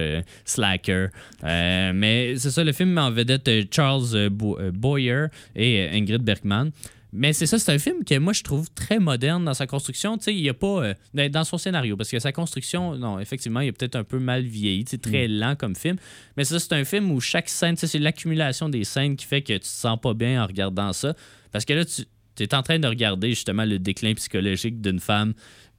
slacker. 0.45 1.09
Mais 1.43 2.35
c'est 2.37 2.51
ça, 2.51 2.65
le 2.65 2.73
film 2.73 2.91
met 2.91 3.01
en 3.01 3.11
vedette 3.11 3.49
Charles 3.73 4.29
Bo- 4.31 4.59
Boyer 4.73 5.27
et 5.57 5.89
Ingrid 5.93 6.23
Bergman. 6.23 6.71
Mais 7.17 7.33
c'est 7.33 7.47
ça, 7.47 7.59
c'est 7.61 7.73
un 7.73 7.79
film 7.79 8.05
que 8.05 8.19
moi 8.19 8.33
je 8.33 8.43
trouve 8.43 8.69
très 8.75 8.99
moderne 8.99 9.45
dans 9.45 9.55
sa 9.55 9.67
construction. 9.67 10.19
Tu 10.19 10.25
sais, 10.25 10.35
il 10.35 10.41
y 10.41 10.49
a 10.49 10.55
pas. 10.55 10.95
euh, 11.15 11.29
dans- 11.29 11.45
son 11.45 11.59
scénario, 11.59 11.97
parce 11.97 12.11
que 12.11 12.19
sa 12.19 12.33
construction, 12.33 12.97
non, 12.97 13.21
effectivement, 13.21 13.61
il 13.61 13.69
est 13.69 13.73
peut-être 13.73 13.97
un 13.97 14.05
peu 14.05 14.19
mal 14.19 14.43
vieilli. 14.43 14.85
C'est 14.89 15.01
très 15.01 15.29
lent 15.29 15.55
comme 15.57 15.77
film. 15.77 15.97
Mais 16.37 16.45
ça, 16.45 16.59
c'est 16.59 16.73
un 16.73 16.85
film 16.85 17.11
où 17.13 17.21
chaque 17.21 17.49
scène, 17.49 17.75
tu 17.77 17.81
sais, 17.81 17.87
c'est 17.87 17.99
l'accumulation 17.99 18.69
des 18.69 18.83
scènes 18.85 19.15
qui 19.17 19.27
fait 19.27 19.43
que 19.43 19.53
tu 19.53 19.61
te 19.61 19.67
sens 19.67 19.99
pas 20.01 20.15
bien 20.15 20.43
en 20.43 20.47
regardant 20.47 20.93
ça. 20.93 21.15
Parce 21.53 21.65
que 21.65 21.73
là, 21.75 21.85
tu 21.85 22.43
es 22.43 22.55
en 22.55 22.63
train 22.63 22.79
de 22.81 22.89
regarder 22.89 23.29
justement 23.31 23.65
le 23.65 23.79
déclin 23.79 24.15
psychologique 24.15 24.81
d'une 24.81 24.99
femme. 24.99 25.35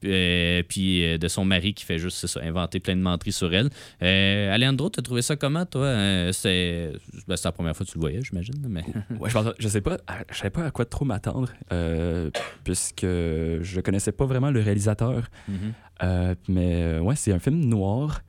Euh, 0.05 0.63
puis 0.67 1.03
euh, 1.03 1.17
de 1.17 1.27
son 1.27 1.45
mari 1.45 1.73
qui 1.73 1.83
fait 1.85 1.97
juste 1.99 2.25
ça, 2.27 2.39
inventer 2.41 2.79
plein 2.79 2.95
de 2.95 3.01
menteries 3.01 3.31
sur 3.31 3.53
elle. 3.53 3.69
Euh, 4.01 4.53
Alejandro, 4.53 4.89
t'as 4.89 5.01
trouvé 5.01 5.21
ça 5.21 5.35
comment, 5.35 5.65
toi? 5.65 5.85
Euh, 5.85 6.31
c'est 6.31 6.91
ben, 7.27 7.35
c'est 7.35 7.45
la 7.45 7.51
première 7.51 7.75
fois 7.75 7.85
que 7.85 7.91
tu 7.91 7.97
le 7.97 8.01
voyais, 8.01 8.21
j'imagine. 8.21 8.55
Mais... 8.67 8.83
Ouais, 9.19 9.29
je, 9.29 9.37
je 9.59 9.67
sais 9.67 9.81
pas, 9.81 9.97
à- 10.07 10.23
je 10.31 10.37
savais 10.37 10.49
pas 10.49 10.65
à 10.65 10.71
quoi 10.71 10.85
trop 10.85 11.05
m'attendre, 11.05 11.49
euh, 11.71 12.29
puisque 12.63 13.03
je 13.05 13.79
connaissais 13.81 14.11
pas 14.11 14.25
vraiment 14.25 14.51
le 14.51 14.61
réalisateur. 14.61 15.29
Mhm. 15.47 16.35
Mais 16.49 16.99
ouais, 16.99 17.15
c'est 17.15 17.31
un 17.31 17.39
film 17.39 17.59
noir 17.65 18.21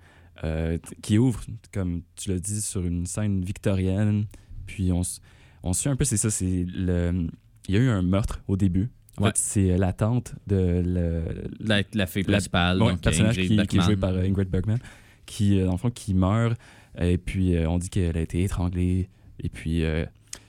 qui 1.02 1.18
ouvre, 1.18 1.40
comme 1.72 2.02
tu 2.14 2.30
l'as 2.30 2.38
dit, 2.38 2.60
sur 2.60 2.84
une 2.84 3.06
scène 3.06 3.44
victorienne. 3.44 4.26
Puis 4.66 4.92
on, 4.92 5.02
on 5.62 5.72
suit 5.72 5.88
un 5.88 5.96
peu, 5.96 6.04
c'est 6.04 6.16
ça, 6.16 6.30
c'est 6.30 6.64
le. 6.68 7.26
Il 7.68 7.74
y 7.74 7.78
a 7.78 7.80
eu 7.80 7.88
un 7.88 8.02
meurtre 8.02 8.42
au 8.46 8.56
début. 8.56 8.90
En 9.18 9.22
Ouais. 9.24 9.28
fait, 9.30 9.36
c'est 9.38 9.78
la 9.78 9.92
tante 9.92 10.34
de 10.46 10.82
le, 10.84 11.22
La, 11.60 11.82
la 11.94 12.06
fille 12.06 12.22
La- 12.24 12.32
principale, 12.34 12.82
Ouais, 12.82 12.90
donc 12.92 13.00
personnage 13.00 13.36
qui, 13.36 13.56
qui 13.66 13.78
est 13.78 13.80
joué 13.80 13.96
par 13.96 14.10
euh, 14.10 14.22
Ingrid 14.22 14.48
Bergman, 14.50 14.78
qui, 15.24 15.58
euh, 15.60 15.66
dans 15.66 15.72
le 15.72 15.78
fond, 15.78 15.90
qui 15.90 16.12
meurt. 16.14 16.58
Et 16.98 17.16
puis, 17.18 17.56
euh, 17.56 17.68
on 17.68 17.78
dit 17.78 17.88
qu'elle 17.90 18.16
a 18.16 18.20
été 18.20 18.42
étranglée. 18.42 19.08
Et 19.40 19.48
puis, 19.48 19.84
euh, 19.84 20.04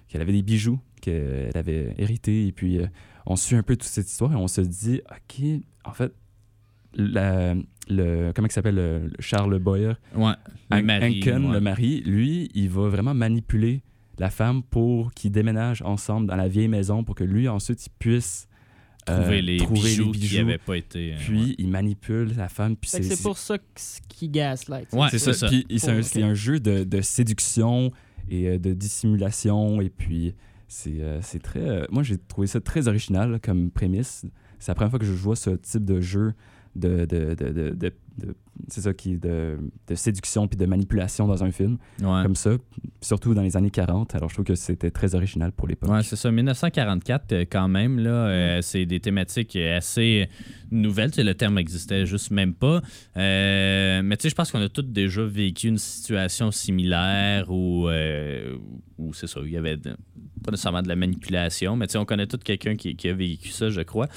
qu'elle 0.07 0.21
avait 0.21 0.31
des 0.33 0.41
bijoux 0.43 0.79
qu'elle 1.01 1.51
avait 1.55 1.93
hérités. 1.97 2.47
Et 2.47 2.51
puis, 2.51 2.79
euh, 2.79 2.87
on 3.25 3.35
suit 3.35 3.55
un 3.55 3.63
peu 3.63 3.75
toute 3.75 3.87
cette 3.87 4.07
histoire 4.09 4.31
et 4.33 4.35
on 4.35 4.47
se 4.47 4.61
dit, 4.61 5.01
OK, 5.11 5.43
en 5.85 5.93
fait, 5.93 6.11
la- 6.93 7.55
le, 7.89 8.31
comment 8.33 8.47
il 8.47 8.51
s'appelle, 8.51 8.75
le, 8.75 8.99
le 9.07 9.13
Charles 9.19 9.59
Boyer, 9.59 9.93
Ouais, 10.15 10.33
le 10.71 10.81
mari, 10.81 11.21
ouais. 11.25 11.39
le 11.53 11.59
mari, 11.61 12.01
lui, 12.05 12.49
il 12.53 12.69
va 12.69 12.89
vraiment 12.89 13.13
manipuler 13.13 13.81
la 14.19 14.29
femme 14.29 14.63
pour 14.63 15.13
qu'ils 15.13 15.31
déménagent 15.31 15.83
ensemble 15.83 16.27
dans 16.27 16.35
la 16.35 16.47
vieille 16.47 16.67
maison 16.67 17.03
pour 17.03 17.15
que 17.15 17.23
lui, 17.23 17.47
ensuite, 17.47 17.85
il 17.85 17.91
puisse 17.99 18.46
euh, 19.09 19.21
trouver, 19.21 19.41
les, 19.41 19.57
trouver 19.57 19.81
bijoux 19.81 20.05
les 20.05 20.11
qui 20.11 20.19
bijoux. 20.19 20.37
n'avaient 20.37 20.57
pas 20.57 20.77
été. 20.77 21.13
euh, 21.13 21.17
Puis, 21.19 21.55
il 21.57 21.67
manipule 21.69 22.33
la 22.35 22.49
femme. 22.49 22.75
Puis 22.75 22.89
c'est 22.89 23.03
c'est 23.03 23.21
pour 23.23 23.37
ça 23.37 23.57
qu'il 24.09 24.31
gaslight. 24.31 24.87
Ouais, 24.93 25.07
c'est 25.11 25.19
ça. 25.19 25.33
ça. 25.33 25.47
Puis 25.47 25.65
c'est 25.77 25.89
un, 25.91 25.97
Ok. 25.99 26.03
c'est 26.03 26.23
un 26.23 26.33
jeu 26.33 26.59
de, 26.59 26.83
de 26.83 27.01
séduction 27.01 27.91
et 28.29 28.47
euh, 28.47 28.57
de 28.59 28.73
dissimulation. 28.73 29.81
Et 29.81 29.89
puis, 29.89 30.33
c'est 30.67 30.99
euh, 31.01 31.19
c'est 31.21 31.41
très. 31.41 31.61
euh, 31.61 31.85
moi, 31.89 32.03
j'ai 32.03 32.17
trouvé 32.17 32.47
ça 32.47 32.59
très 32.59 32.87
original 32.87 33.39
comme 33.41 33.71
prémisse. 33.71 34.25
C'est 34.59 34.69
la 34.71 34.75
première 34.75 34.89
fois 34.89 34.99
que 34.99 35.05
je 35.05 35.11
vois 35.11 35.35
ce 35.35 35.51
type 35.51 35.85
de 35.85 36.01
jeu 36.01 36.33
de, 36.75 37.05
de, 37.05 37.35
de, 37.35 37.49
de, 37.73 37.93
de 38.17 38.35
c'est 38.69 38.81
ça 38.81 38.93
qui 38.93 39.17
de, 39.17 39.57
de 39.87 39.95
séduction 39.95 40.47
puis 40.47 40.57
de 40.57 40.65
manipulation 40.65 41.27
dans 41.27 41.43
un 41.43 41.51
film 41.51 41.77
Ouais. 42.01 42.23
comme 42.23 42.35
ça, 42.35 42.51
surtout 43.01 43.33
dans 43.35 43.43
les 43.43 43.55
années 43.55 43.69
40. 43.69 44.15
Alors 44.15 44.29
je 44.29 44.33
trouve 44.33 44.45
que 44.45 44.55
c'était 44.55 44.89
très 44.91 45.13
original 45.15 45.51
pour 45.51 45.67
l'époque. 45.67 45.89
Ouais, 45.91 46.01
c'est 46.03 46.15
ça. 46.15 46.31
1944, 46.31 47.31
euh, 47.33 47.45
quand 47.49 47.67
même, 47.67 47.99
là, 47.99 48.09
euh, 48.09 48.61
c'est 48.63 48.85
des 48.87 48.99
thématiques 48.99 49.55
assez 49.55 50.27
nouvelles. 50.71 51.11
Tu 51.11 51.17
sais, 51.17 51.23
le 51.23 51.35
terme 51.35 51.57
existait 51.59 52.05
juste 52.07 52.31
même 52.31 52.53
pas. 52.55 52.81
Euh, 53.15 54.01
mais 54.03 54.17
tu 54.17 54.23
sais, 54.23 54.29
je 54.29 54.35
pense 54.35 54.51
qu'on 54.51 54.61
a 54.61 54.69
tous 54.69 54.81
déjà 54.81 55.23
vécu 55.23 55.67
une 55.67 55.77
situation 55.77 56.51
similaire 56.51 57.49
où, 57.51 57.87
euh, 57.87 58.57
où 58.97 59.13
c'est 59.13 59.27
ça, 59.27 59.39
il 59.45 59.51
y 59.51 59.57
avait 59.57 59.77
de- 59.77 59.95
pas 60.43 60.51
nécessairement 60.51 60.81
de 60.81 60.87
la 60.87 60.95
manipulation, 60.95 61.75
mais 61.75 61.87
tu 61.87 61.93
sais, 61.93 61.97
on 61.97 62.05
connaît 62.05 62.27
tous 62.27 62.37
quelqu'un 62.37 62.75
qui, 62.75 62.95
qui 62.95 63.09
a 63.09 63.13
vécu 63.13 63.49
ça, 63.49 63.69
je 63.69 63.81
crois. 63.81 64.07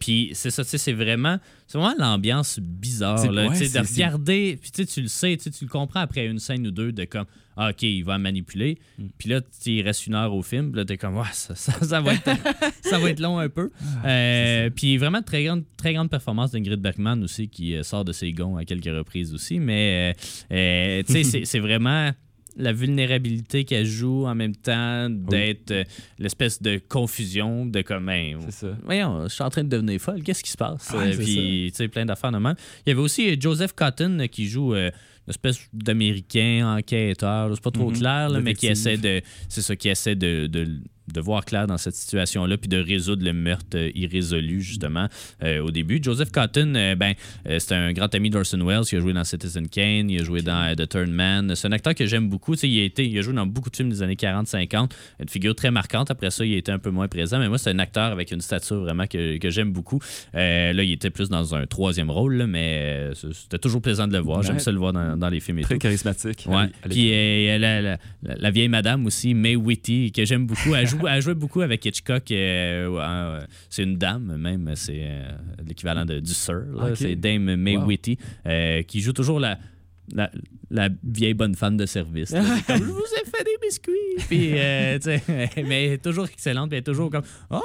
Puis 0.00 0.30
c'est 0.34 0.50
ça, 0.50 0.62
tu 0.64 0.70
sais, 0.70 0.78
c'est 0.78 0.92
vraiment, 0.92 1.38
c'est 1.66 1.78
vraiment 1.78 1.94
l'ambiance 1.98 2.58
bizarre, 2.60 3.18
Là, 3.30 3.48
ouais, 3.48 3.68
de 3.68 3.78
regarder, 3.78 4.58
puis 4.60 4.70
tu 4.86 5.00
le 5.00 5.08
sais, 5.08 5.36
tu 5.36 5.50
le 5.62 5.68
comprends 5.68 6.00
après 6.00 6.26
une 6.26 6.38
scène 6.38 6.66
ou 6.66 6.70
deux 6.70 6.92
de 6.92 7.04
comme, 7.04 7.26
ah, 7.60 7.70
ok, 7.70 7.82
il 7.82 8.04
va 8.04 8.18
manipuler. 8.18 8.78
Mm. 8.98 9.06
Puis 9.18 9.28
là, 9.28 9.40
il 9.66 9.82
reste 9.82 10.06
une 10.06 10.14
heure 10.14 10.32
au 10.32 10.42
film. 10.42 10.70
Puis 10.70 10.78
là, 10.78 10.84
t'es 10.84 10.96
comme, 10.96 11.16
ouais, 11.16 11.24
ça, 11.32 11.56
ça, 11.56 11.72
ça 11.82 12.00
va 12.00 12.14
être, 12.14 12.30
ça 12.82 12.98
va 12.98 13.10
être 13.10 13.18
long 13.18 13.38
un 13.38 13.48
peu. 13.48 13.70
Ah, 13.80 14.08
Euh, 14.08 14.70
puis 14.70 14.96
vraiment, 14.96 15.22
très 15.22 15.44
grande, 15.44 15.64
très 15.76 15.92
grande 15.92 16.08
performance 16.08 16.52
d'Ingrid 16.52 16.80
Bergman 16.80 17.22
aussi, 17.24 17.48
qui 17.48 17.74
euh, 17.74 17.82
sort 17.82 18.04
de 18.04 18.12
ses 18.12 18.32
gonds 18.32 18.56
à 18.56 18.64
quelques 18.64 18.84
reprises 18.84 19.34
aussi. 19.34 19.58
Mais, 19.58 20.14
euh, 20.52 21.02
tu 21.02 21.24
sais, 21.24 21.44
c'est 21.44 21.58
vraiment 21.58 22.12
la 22.56 22.72
vulnérabilité 22.72 23.64
qu'elle 23.64 23.86
joue 23.86 24.26
en 24.26 24.34
même 24.34 24.56
temps 24.56 25.08
d'être 25.10 25.70
euh, 25.70 25.84
l'espèce 26.18 26.60
de 26.62 26.80
confusion 26.88 27.66
de 27.66 27.82
comme, 27.82 28.06
ben, 28.06 28.38
C'est 28.46 28.66
ça. 28.66 28.76
voyons, 28.84 29.24
je 29.24 29.28
suis 29.34 29.44
en 29.44 29.50
train 29.50 29.64
de 29.64 29.68
devenir 29.68 30.00
folle, 30.00 30.22
qu'est-ce 30.22 30.42
qui 30.42 30.50
se 30.50 30.56
passe? 30.56 30.88
C'est 30.90 31.16
puis, 31.16 31.68
tu 31.70 31.76
sais, 31.76 31.88
plein 31.88 32.04
d'affaires 32.06 32.32
de 32.32 32.38
même. 32.38 32.54
Il 32.86 32.90
y 32.90 32.92
avait 32.92 33.00
aussi 33.02 33.30
euh, 33.30 33.36
Joseph 33.38 33.72
Cotton 33.74 34.18
euh, 34.20 34.26
qui 34.26 34.46
joue 34.46 34.74
euh, 34.74 34.90
une 35.26 35.30
espèce 35.30 35.58
d'Américain 35.72 36.76
enquêteur, 36.78 37.50
c'est 37.54 37.62
pas 37.62 37.70
trop 37.70 37.90
Mhm. 37.90 37.98
clair, 37.98 38.28
là, 38.30 38.40
mais 38.40 38.54
qui 38.54 38.66
essaie 38.66 38.96
de. 38.96 39.20
C'est 39.48 39.62
ça, 39.62 39.76
qui 39.76 39.88
essaie 39.88 40.14
de. 40.16 40.46
de 40.46 40.80
de 41.12 41.20
voir 41.20 41.44
clair 41.44 41.66
dans 41.66 41.78
cette 41.78 41.94
situation-là, 41.94 42.56
puis 42.56 42.68
de 42.68 42.78
résoudre 42.78 43.24
le 43.24 43.32
meurtre 43.32 43.76
euh, 43.76 43.90
irrésolu, 43.94 44.60
justement, 44.60 45.08
euh, 45.42 45.60
au 45.60 45.70
début. 45.70 46.00
Joseph 46.02 46.30
Cotton, 46.30 46.74
euh, 46.76 46.94
ben, 46.94 47.14
c'est 47.58 47.72
un 47.72 47.92
grand 47.92 48.14
ami 48.14 48.30
d'Orson 48.30 48.58
Welles, 48.64 48.84
qui 48.84 48.96
a 48.96 49.00
joué 49.00 49.12
dans 49.12 49.24
Citizen 49.24 49.68
Kane, 49.68 50.10
il 50.10 50.20
a 50.20 50.24
joué 50.24 50.42
dans 50.42 50.74
The 50.76 50.88
Third 50.88 51.08
Man. 51.10 51.54
C'est 51.56 51.68
un 51.68 51.72
acteur 51.72 51.94
que 51.94 52.06
j'aime 52.06 52.28
beaucoup. 52.28 52.54
Il, 52.62 52.78
a 52.80 52.84
été, 52.84 53.06
il 53.06 53.18
a 53.18 53.22
joué 53.22 53.34
dans 53.34 53.46
beaucoup 53.46 53.70
de 53.70 53.76
films 53.76 53.90
des 53.90 54.02
années 54.02 54.14
40-50, 54.14 54.90
une 55.20 55.28
figure 55.28 55.54
très 55.54 55.70
marquante. 55.70 56.10
Après 56.10 56.30
ça, 56.30 56.44
il 56.44 56.54
a 56.54 56.56
été 56.56 56.72
un 56.72 56.78
peu 56.78 56.90
moins 56.90 57.08
présent, 57.08 57.38
mais 57.38 57.48
moi, 57.48 57.58
c'est 57.58 57.70
un 57.70 57.78
acteur 57.78 58.12
avec 58.12 58.30
une 58.30 58.40
stature 58.40 58.80
vraiment 58.80 59.06
que, 59.06 59.38
que 59.38 59.50
j'aime 59.50 59.72
beaucoup. 59.72 60.00
Là, 60.34 60.72
il 60.72 60.92
était 60.92 61.10
plus 61.10 61.28
dans 61.28 61.54
un 61.54 61.66
troisième 61.66 62.10
rôle, 62.10 62.34
là, 62.36 62.46
mais 62.46 63.10
c'était 63.14 63.58
toujours 63.58 63.80
plaisant 63.82 64.06
de 64.06 64.12
le 64.12 64.18
voir. 64.20 64.42
J'aime 64.42 64.54
Ouais. 64.56 64.60
ça 64.60 64.72
le 64.72 64.78
voir 64.78 64.92
dans, 64.92 65.16
dans 65.16 65.28
les 65.28 65.40
films 65.40 65.58
et 65.60 65.62
Très 65.62 65.74
tout. 65.74 65.80
charismatique. 65.80 66.44
Ouais. 66.48 66.66
Puis 66.88 67.10
la, 67.10 67.58
la- 67.58 67.80
la- 67.82 67.98
la 68.22 68.50
vieille 68.50 68.68
madame 68.68 69.06
aussi, 69.06 69.34
May 69.34 69.54
Whitty, 69.56 70.10
que 70.12 70.24
j'aime 70.24 70.46
beaucoup. 70.46 70.74
Elle, 70.74 70.86
joue, 70.86 70.97
elle 71.06 71.22
jouait 71.22 71.34
beaucoup 71.34 71.60
avec 71.60 71.84
Hitchcock. 71.84 72.30
euh, 72.30 72.98
euh, 73.00 73.46
c'est 73.70 73.82
une 73.82 73.96
dame, 73.96 74.36
même. 74.36 74.72
C'est 74.74 75.00
euh, 75.02 75.30
l'équivalent 75.66 76.04
de, 76.04 76.20
du 76.20 76.32
Sir. 76.32 76.62
C'est 76.94 77.16
Dame 77.16 77.56
May 77.56 77.76
Wow. 77.76 77.84
Whitty, 77.86 78.18
euh, 78.46 78.82
qui 78.82 79.00
joue 79.00 79.12
toujours 79.12 79.40
la, 79.40 79.58
la, 80.12 80.30
la 80.70 80.88
vieille 81.02 81.34
bonne 81.34 81.54
femme 81.54 81.76
de 81.76 81.86
service. 81.86 82.30
là. 82.30 82.40
Comme, 82.66 82.78
je 82.78 82.82
vous 82.84 83.00
ai 83.00 83.24
fait 83.24 83.44
des 83.44 83.56
biscuits. 83.66 83.92
Puis, 84.28 84.50
euh, 84.58 84.98
tu 84.98 85.04
sais, 85.04 85.22
mais 85.66 85.86
elle 85.86 85.92
est 85.94 86.02
toujours 86.04 86.26
excellente. 86.26 86.68
Puis 86.70 86.76
elle 86.76 86.80
est 86.80 86.84
toujours 86.84 87.10
comme, 87.10 87.22
oh, 87.50 87.60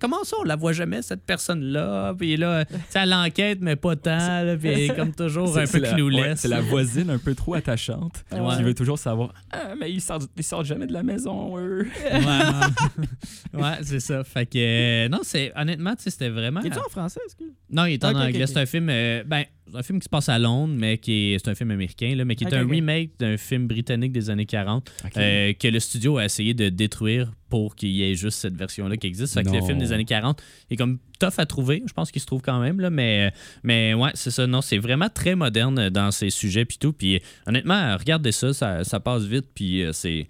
comment 0.00 0.24
ça, 0.24 0.36
on 0.40 0.44
la 0.44 0.56
voit 0.56 0.72
jamais, 0.72 1.02
cette 1.02 1.22
personne-là. 1.24 2.14
Puis 2.18 2.36
là, 2.36 2.64
tu 2.64 2.74
sais, 2.88 3.00
elle 3.00 3.10
l'enquête, 3.10 3.58
mais 3.60 3.76
pas 3.76 3.94
tant. 3.96 4.42
là. 4.42 4.56
Puis 4.56 4.68
elle 4.68 4.80
est 4.90 4.96
comme 4.96 5.12
toujours 5.14 5.56
un 5.58 5.66
C'est- 5.66 5.78
peu 5.80 5.84
la- 5.84 5.94
ouais. 6.02 6.34
C'est 6.36 6.48
la 6.48 6.60
voisine 6.60 7.10
un 7.10 7.18
peu 7.18 7.34
trop 7.34 7.54
attachante 7.54 8.24
Ouais. 8.32 8.56
qui 8.56 8.62
veut 8.62 8.74
toujours 8.74 8.98
savoir 8.98 9.32
Ah, 9.50 9.74
mais 9.78 9.92
ils 9.92 10.00
sortent, 10.00 10.30
ils 10.36 10.42
sortent 10.42 10.66
jamais 10.66 10.86
de 10.86 10.92
la 10.92 11.02
maison, 11.02 11.58
eux. 11.58 11.86
Ouais, 12.10 12.20
ouais 13.60 13.78
c'est 13.82 14.00
ça. 14.00 14.24
Fait 14.24 14.46
que, 14.46 14.58
euh, 14.58 15.08
non, 15.08 15.20
c'est 15.22 15.52
honnêtement, 15.56 15.94
tu 15.96 16.04
sais, 16.04 16.10
c'était 16.10 16.28
vraiment. 16.30 16.60
Il 16.64 16.72
est 16.72 16.78
en 16.78 16.88
français, 16.88 17.20
est-ce 17.26 17.36
que. 17.36 17.44
Non, 17.70 17.84
il 17.84 17.94
est 17.94 18.04
en 18.04 18.14
anglais. 18.14 18.46
C'est 18.46 18.58
un 18.58 18.66
film, 18.66 18.88
euh, 18.90 19.22
ben, 19.26 19.44
un 19.74 19.82
film 19.82 19.98
qui 19.98 20.04
se 20.04 20.08
passe 20.08 20.28
à 20.28 20.38
Londres, 20.38 20.74
mais 20.76 20.98
qui 20.98 21.32
est, 21.32 21.38
c'est 21.38 21.50
un 21.50 21.54
film 21.54 21.70
américain, 21.70 22.14
là, 22.14 22.24
mais 22.24 22.36
qui 22.36 22.44
est 22.44 22.54
un 22.54 22.66
remake 22.66 23.12
d'un 23.18 23.36
film 23.36 23.66
britannique 23.66 24.12
des 24.12 24.30
années 24.30 24.46
40 24.46 24.90
euh, 25.16 25.52
que 25.52 25.68
le 25.68 25.80
studio 25.80 26.18
a 26.18 26.24
essayé 26.24 26.54
de 26.54 26.68
détruire 26.68 27.32
pour 27.48 27.76
qu'il 27.76 27.90
y 27.90 28.02
ait 28.02 28.14
juste 28.14 28.38
cette 28.38 28.56
version-là 28.56 28.96
qui 28.96 29.06
existe. 29.06 29.34
Fait 29.34 29.44
que 29.44 29.50
le 29.50 29.62
film 29.62 29.78
des 29.78 29.92
années 29.92 30.04
40 30.04 30.42
est 30.70 30.76
comme 30.76 30.98
tough 31.18 31.34
à 31.38 31.46
trouver. 31.46 31.82
Je 31.86 31.92
pense 31.92 32.10
qu'il 32.10 32.22
se 32.22 32.26
trouve 32.26 32.42
quand 32.42 32.60
même, 32.60 32.80
là, 32.80 32.90
mais, 32.90 33.32
mais 33.62 33.94
ouais, 33.94 34.10
c'est 34.14 34.30
ça. 34.30 34.46
Non, 34.46 34.60
c'est 34.60 34.78
vraiment 34.78 35.08
très 35.08 35.34
moderne 35.34 35.88
dans 35.90 36.10
ses 36.10 36.30
sujets 36.30 36.64
puis 36.64 36.78
tout. 36.78 36.92
Puis 36.92 37.20
honnêtement, 37.46 37.96
regardez 37.96 38.32
ça, 38.32 38.52
ça, 38.52 38.84
ça 38.84 39.00
passe 39.00 39.24
vite, 39.24 39.46
puis 39.54 39.82
euh, 39.82 39.92
c'est... 39.92 40.26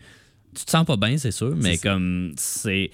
Tu 0.54 0.64
te 0.64 0.70
sens 0.70 0.84
pas 0.84 0.96
bien, 0.96 1.16
c'est 1.16 1.30
sûr, 1.30 1.54
mais 1.56 1.76
ça. 1.76 1.88
comme 1.90 2.32
c'est... 2.36 2.90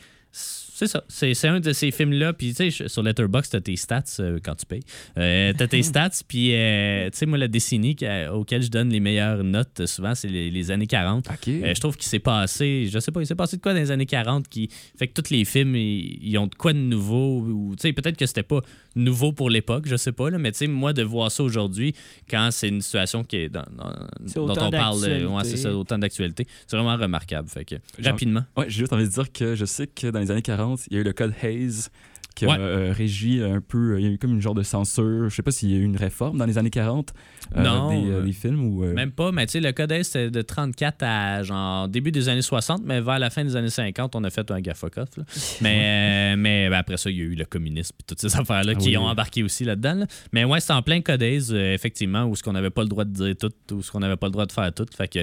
C'est 0.79 0.87
ça. 0.87 1.03
C'est 1.09 1.35
c'est 1.35 1.49
un 1.49 1.59
de 1.59 1.73
ces 1.73 1.91
films-là. 1.91 2.33
Puis, 2.35 2.55
tu 2.55 2.71
sais, 2.71 2.89
sur 2.89 3.03
Letterboxd, 3.03 3.51
t'as 3.51 3.61
tes 3.61 3.75
stats 3.75 4.05
euh, 4.21 4.39
quand 4.41 4.55
tu 4.55 4.65
payes. 4.65 4.85
Euh, 5.17 5.53
t'as 5.59 5.67
tes 5.67 5.83
stats. 5.83 6.23
Puis, 6.29 6.55
euh, 6.55 7.11
tu 7.11 7.19
sais, 7.19 7.27
moi, 7.27 7.37
la 7.37 7.49
décennie 7.49 7.97
auquel 8.33 8.63
je 8.63 8.71
donne 8.71 8.89
les 8.91 9.01
meilleures 9.01 9.43
notes, 9.43 9.87
souvent, 9.87 10.15
c'est 10.15 10.29
les, 10.29 10.53
les 10.53 10.71
années 10.71 10.87
40. 10.87 11.27
OK. 11.27 11.49
Euh, 11.49 11.75
je 11.75 11.81
trouve 11.81 11.97
qu'il 11.97 12.07
s'est 12.07 12.21
passé, 12.21 12.89
je 12.89 13.01
sais 13.01 13.11
pas, 13.11 13.21
il 13.21 13.27
s'est 13.27 13.35
passé 13.35 13.57
de 13.57 13.63
quoi 13.63 13.73
dans 13.73 13.81
les 13.81 13.91
années 13.91 14.07
40 14.07 14.47
qui 14.47 14.71
fait 14.97 15.09
que 15.09 15.21
tous 15.21 15.31
les 15.31 15.45
films, 15.45 15.75
ils, 15.75 16.17
ils 16.23 16.39
ont 16.39 16.47
de 16.47 16.55
quoi 16.55 16.73
de 16.73 16.79
nouveau. 16.79 17.41
Ou, 17.41 17.75
tu 17.75 17.83
sais, 17.83 17.93
peut-être 17.93 18.17
que 18.17 18.27
c'était 18.27 18.45
pas 18.45 18.61
nouveau 18.97 19.33
pour 19.33 19.51
l'époque, 19.51 19.85
je 19.87 19.97
sais 19.97 20.13
pas, 20.13 20.31
là, 20.31 20.39
mais 20.39 20.53
tu 20.53 20.59
sais, 20.59 20.67
moi, 20.67 20.93
de 20.93 21.03
voir 21.03 21.31
ça 21.31 21.43
aujourd'hui, 21.43 21.95
quand 22.29 22.49
c'est 22.51 22.69
une 22.69 22.81
situation 22.81 23.25
qui 23.25 23.37
est 23.37 23.49
dans, 23.49 23.65
dont 24.35 24.51
on 24.51 24.71
parle, 24.71 25.05
euh, 25.05 25.27
ouais, 25.27 25.45
c'est 25.45 25.57
ça, 25.57 25.75
autant 25.75 25.99
d'actualité, 25.99 26.47
c'est 26.67 26.77
vraiment 26.77 26.97
remarquable. 26.97 27.49
Fait 27.49 27.65
que, 27.65 27.77
rapidement. 28.03 28.45
Ouais, 28.57 28.67
j'ai 28.69 28.81
juste 28.81 28.93
envie 28.93 29.05
de 29.05 29.13
dire 29.13 29.33
que 29.33 29.55
je 29.55 29.65
sais 29.65 29.87
que 29.87 30.09
dans 30.09 30.21
les 30.21 30.31
années 30.31 30.43
40, 30.43 30.87
il 30.91 30.95
y 30.95 30.97
a 30.97 31.01
eu 31.01 31.05
le 31.05 31.13
code 31.13 31.33
Hayes 31.43 31.89
qui 32.39 32.45
a 32.45 32.49
Ouais. 32.51 32.57
euh, 32.59 32.93
régi 32.97 33.43
un 33.43 33.61
peu. 33.61 33.99
Il 33.99 34.07
y 34.07 34.09
a 34.09 34.13
eu 34.13 34.19
comme 34.19 34.33
une 34.33 34.41
genre 34.41 34.55
de 34.55 34.63
censure. 34.63 35.29
Je 35.29 35.35
sais 35.35 35.43
pas 35.43 35.51
s'il 35.51 35.71
y 35.73 35.75
a 35.75 35.79
eu 35.79 35.83
une 35.83 35.97
réforme 35.97 36.39
dans 36.39 36.47
les 36.47 36.57
années 36.57 36.71
40 36.71 37.13
euh, 37.57 37.63
Non, 37.65 37.89
des, 37.91 38.11
euh, 38.11 38.15
euh, 38.21 38.23
des 38.23 38.33
films 38.33 38.65
ou. 38.65 38.85
euh, 38.85 38.95
Même 38.95 39.11
pas, 39.11 39.33
mais 39.33 39.47
tu 39.47 39.53
sais, 39.53 39.61
le 39.61 39.73
code 39.73 39.91
S, 39.93 40.09
c'était 40.11 40.31
de 40.31 40.43
34 40.43 41.03
à 41.03 41.43
genre 41.43 41.89
début 41.89 42.13
des 42.13 42.29
années 42.29 42.43
60, 42.43 42.83
mais 42.85 43.01
vers 43.01 43.19
la 43.19 43.31
fin 43.31 43.45
des 43.45 43.57
années 43.57 43.71
50, 43.71 44.15
on 44.15 44.23
a 44.25 44.31
fait 44.31 44.49
un 44.51 44.61
gaffocoff. 44.61 45.09
là. 45.17 45.25
Mais, 45.61 46.35
euh, 46.35 46.37
mais 46.39 46.69
ben, 46.69 46.77
après 46.77 46.97
ça, 46.97 47.11
il 47.11 47.17
y 47.17 47.21
a 47.21 47.25
eu 47.25 47.35
le 47.35 47.45
communisme 47.45 47.95
et 48.01 48.05
toutes 48.07 48.21
ces 48.21 48.37
affaires-là 48.37 48.73
Ah 48.77 48.79
qui 48.79 48.91
oui, 48.91 48.97
ont 48.97 49.07
embarqué 49.07 49.43
aussi 49.43 49.65
là-dedans. 49.65 49.95
là. 49.95 50.07
Mais 50.33 50.45
ouais, 50.45 50.61
c'est 50.61 50.73
en 50.73 50.83
plein 50.83 51.01
code 51.01 51.23
S, 51.23 51.51
euh, 51.53 51.75
effectivement, 51.75 52.25
où 52.25 52.37
ce 52.37 52.43
qu'on 52.43 52.53
n'avait 52.53 52.71
pas 52.71 52.83
le 52.83 52.89
droit 52.89 53.05
de 53.05 53.11
dire 53.13 53.35
tout, 53.37 53.75
ou 53.75 53.83
ce 53.83 53.91
qu'on 53.91 54.01
n'avait 54.01 54.17
pas 54.17 54.27
le 54.29 54.33
droit 54.33 54.47
de 54.47 54.53
faire 54.53 54.73
tout. 54.73 54.87
Fait 54.97 55.09
que 55.09 55.19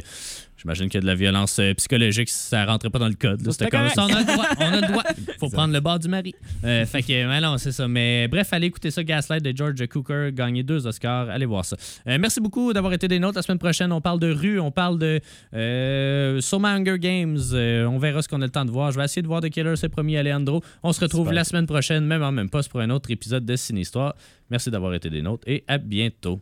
j'imagine 0.58 0.90
que 0.90 0.98
de 0.98 1.06
la 1.06 1.16
violence 1.16 1.60
euh, 1.60 1.74
psychologique, 1.74 2.30
ça 2.30 2.66
rentrait 2.66 2.90
pas 2.90 3.00
dans 3.00 3.08
le 3.08 3.16
code. 3.16 3.46
là. 3.46 3.52
C'était 3.52 3.70
comme 3.70 3.82
correct. 3.82 3.96
ça, 3.96 4.06
on 4.06 4.14
a 4.14 4.20
le 4.20 4.26
droit, 4.26 4.46
on 4.60 4.64
a 4.64 4.82
le 4.82 4.88
droit. 4.88 5.04
Faut 5.40 5.50
prendre 5.50 5.74
le 5.74 5.80
bord 5.80 6.00
du 6.00 6.08
mari. 6.08 6.34
Euh, 6.64 6.86
fait 6.86 7.04
que, 7.04 7.42
non, 7.42 7.58
c'est 7.58 7.72
ça. 7.72 7.88
Mais 7.88 8.28
bref, 8.28 8.52
allez 8.52 8.68
écouter 8.68 8.92
ça, 8.92 9.04
Gaslight 9.04 9.44
de 9.44 9.56
George 9.56 9.86
Cooker, 9.88 10.30
gagné 10.34 10.64
deux 10.64 10.88
Oscars. 10.88 11.30
Allez 11.30 11.46
voir 11.46 11.66
ça. 11.66 11.78
Euh, 12.08 12.18
merci 12.20 12.40
beaucoup 12.40 12.74
d'avoir 12.74 12.94
été 12.94 13.08
des 13.08 13.20
nôtres. 13.20 13.36
La 13.38 13.42
semaine 13.42 13.60
prochaine, 13.60 13.92
on 13.92 14.02
parle 14.02 14.20
de 14.20 14.32
rue, 14.32 14.60
on 14.60 14.72
parle 14.72 15.00
de 15.00 15.20
euh, 15.54 16.42
sûrement 16.42 16.70
Hunger 16.70 17.00
Games. 17.00 17.40
Euh, 17.54 17.86
on 17.86 17.98
verra 17.98 18.22
ce 18.22 18.28
qu'on 18.28 18.42
a 18.42 18.46
le 18.46 18.52
temps 18.52 18.66
de 18.66 18.72
voir. 18.72 18.92
Je 18.92 18.98
vais 18.98 19.06
essayer 19.06 19.22
de 19.22 19.28
voir 19.28 19.42
The 19.42 19.50
Killer, 19.50 19.76
c'est 19.76 19.90
promis, 19.90 20.18
Alejandro. 20.18 20.62
On 20.84 20.94
se 20.94 21.02
retrouve 21.02 21.26
Super. 21.26 21.36
la 21.36 21.44
semaine 21.44 21.68
prochaine, 21.68 22.06
même 22.06 22.24
en 22.24 22.32
même 22.32 22.50
poste, 22.50 22.70
pour 22.70 22.80
un 22.80 22.90
autre 22.90 23.12
épisode 23.12 23.46
de 23.46 23.56
Ciné 23.56 23.82
Histoire. 23.82 24.16
Merci 24.50 24.72
d'avoir 24.72 24.94
été 24.94 25.10
des 25.10 25.22
nôtres 25.22 25.48
et 25.48 25.64
à 25.68 25.78
bientôt. 25.78 26.42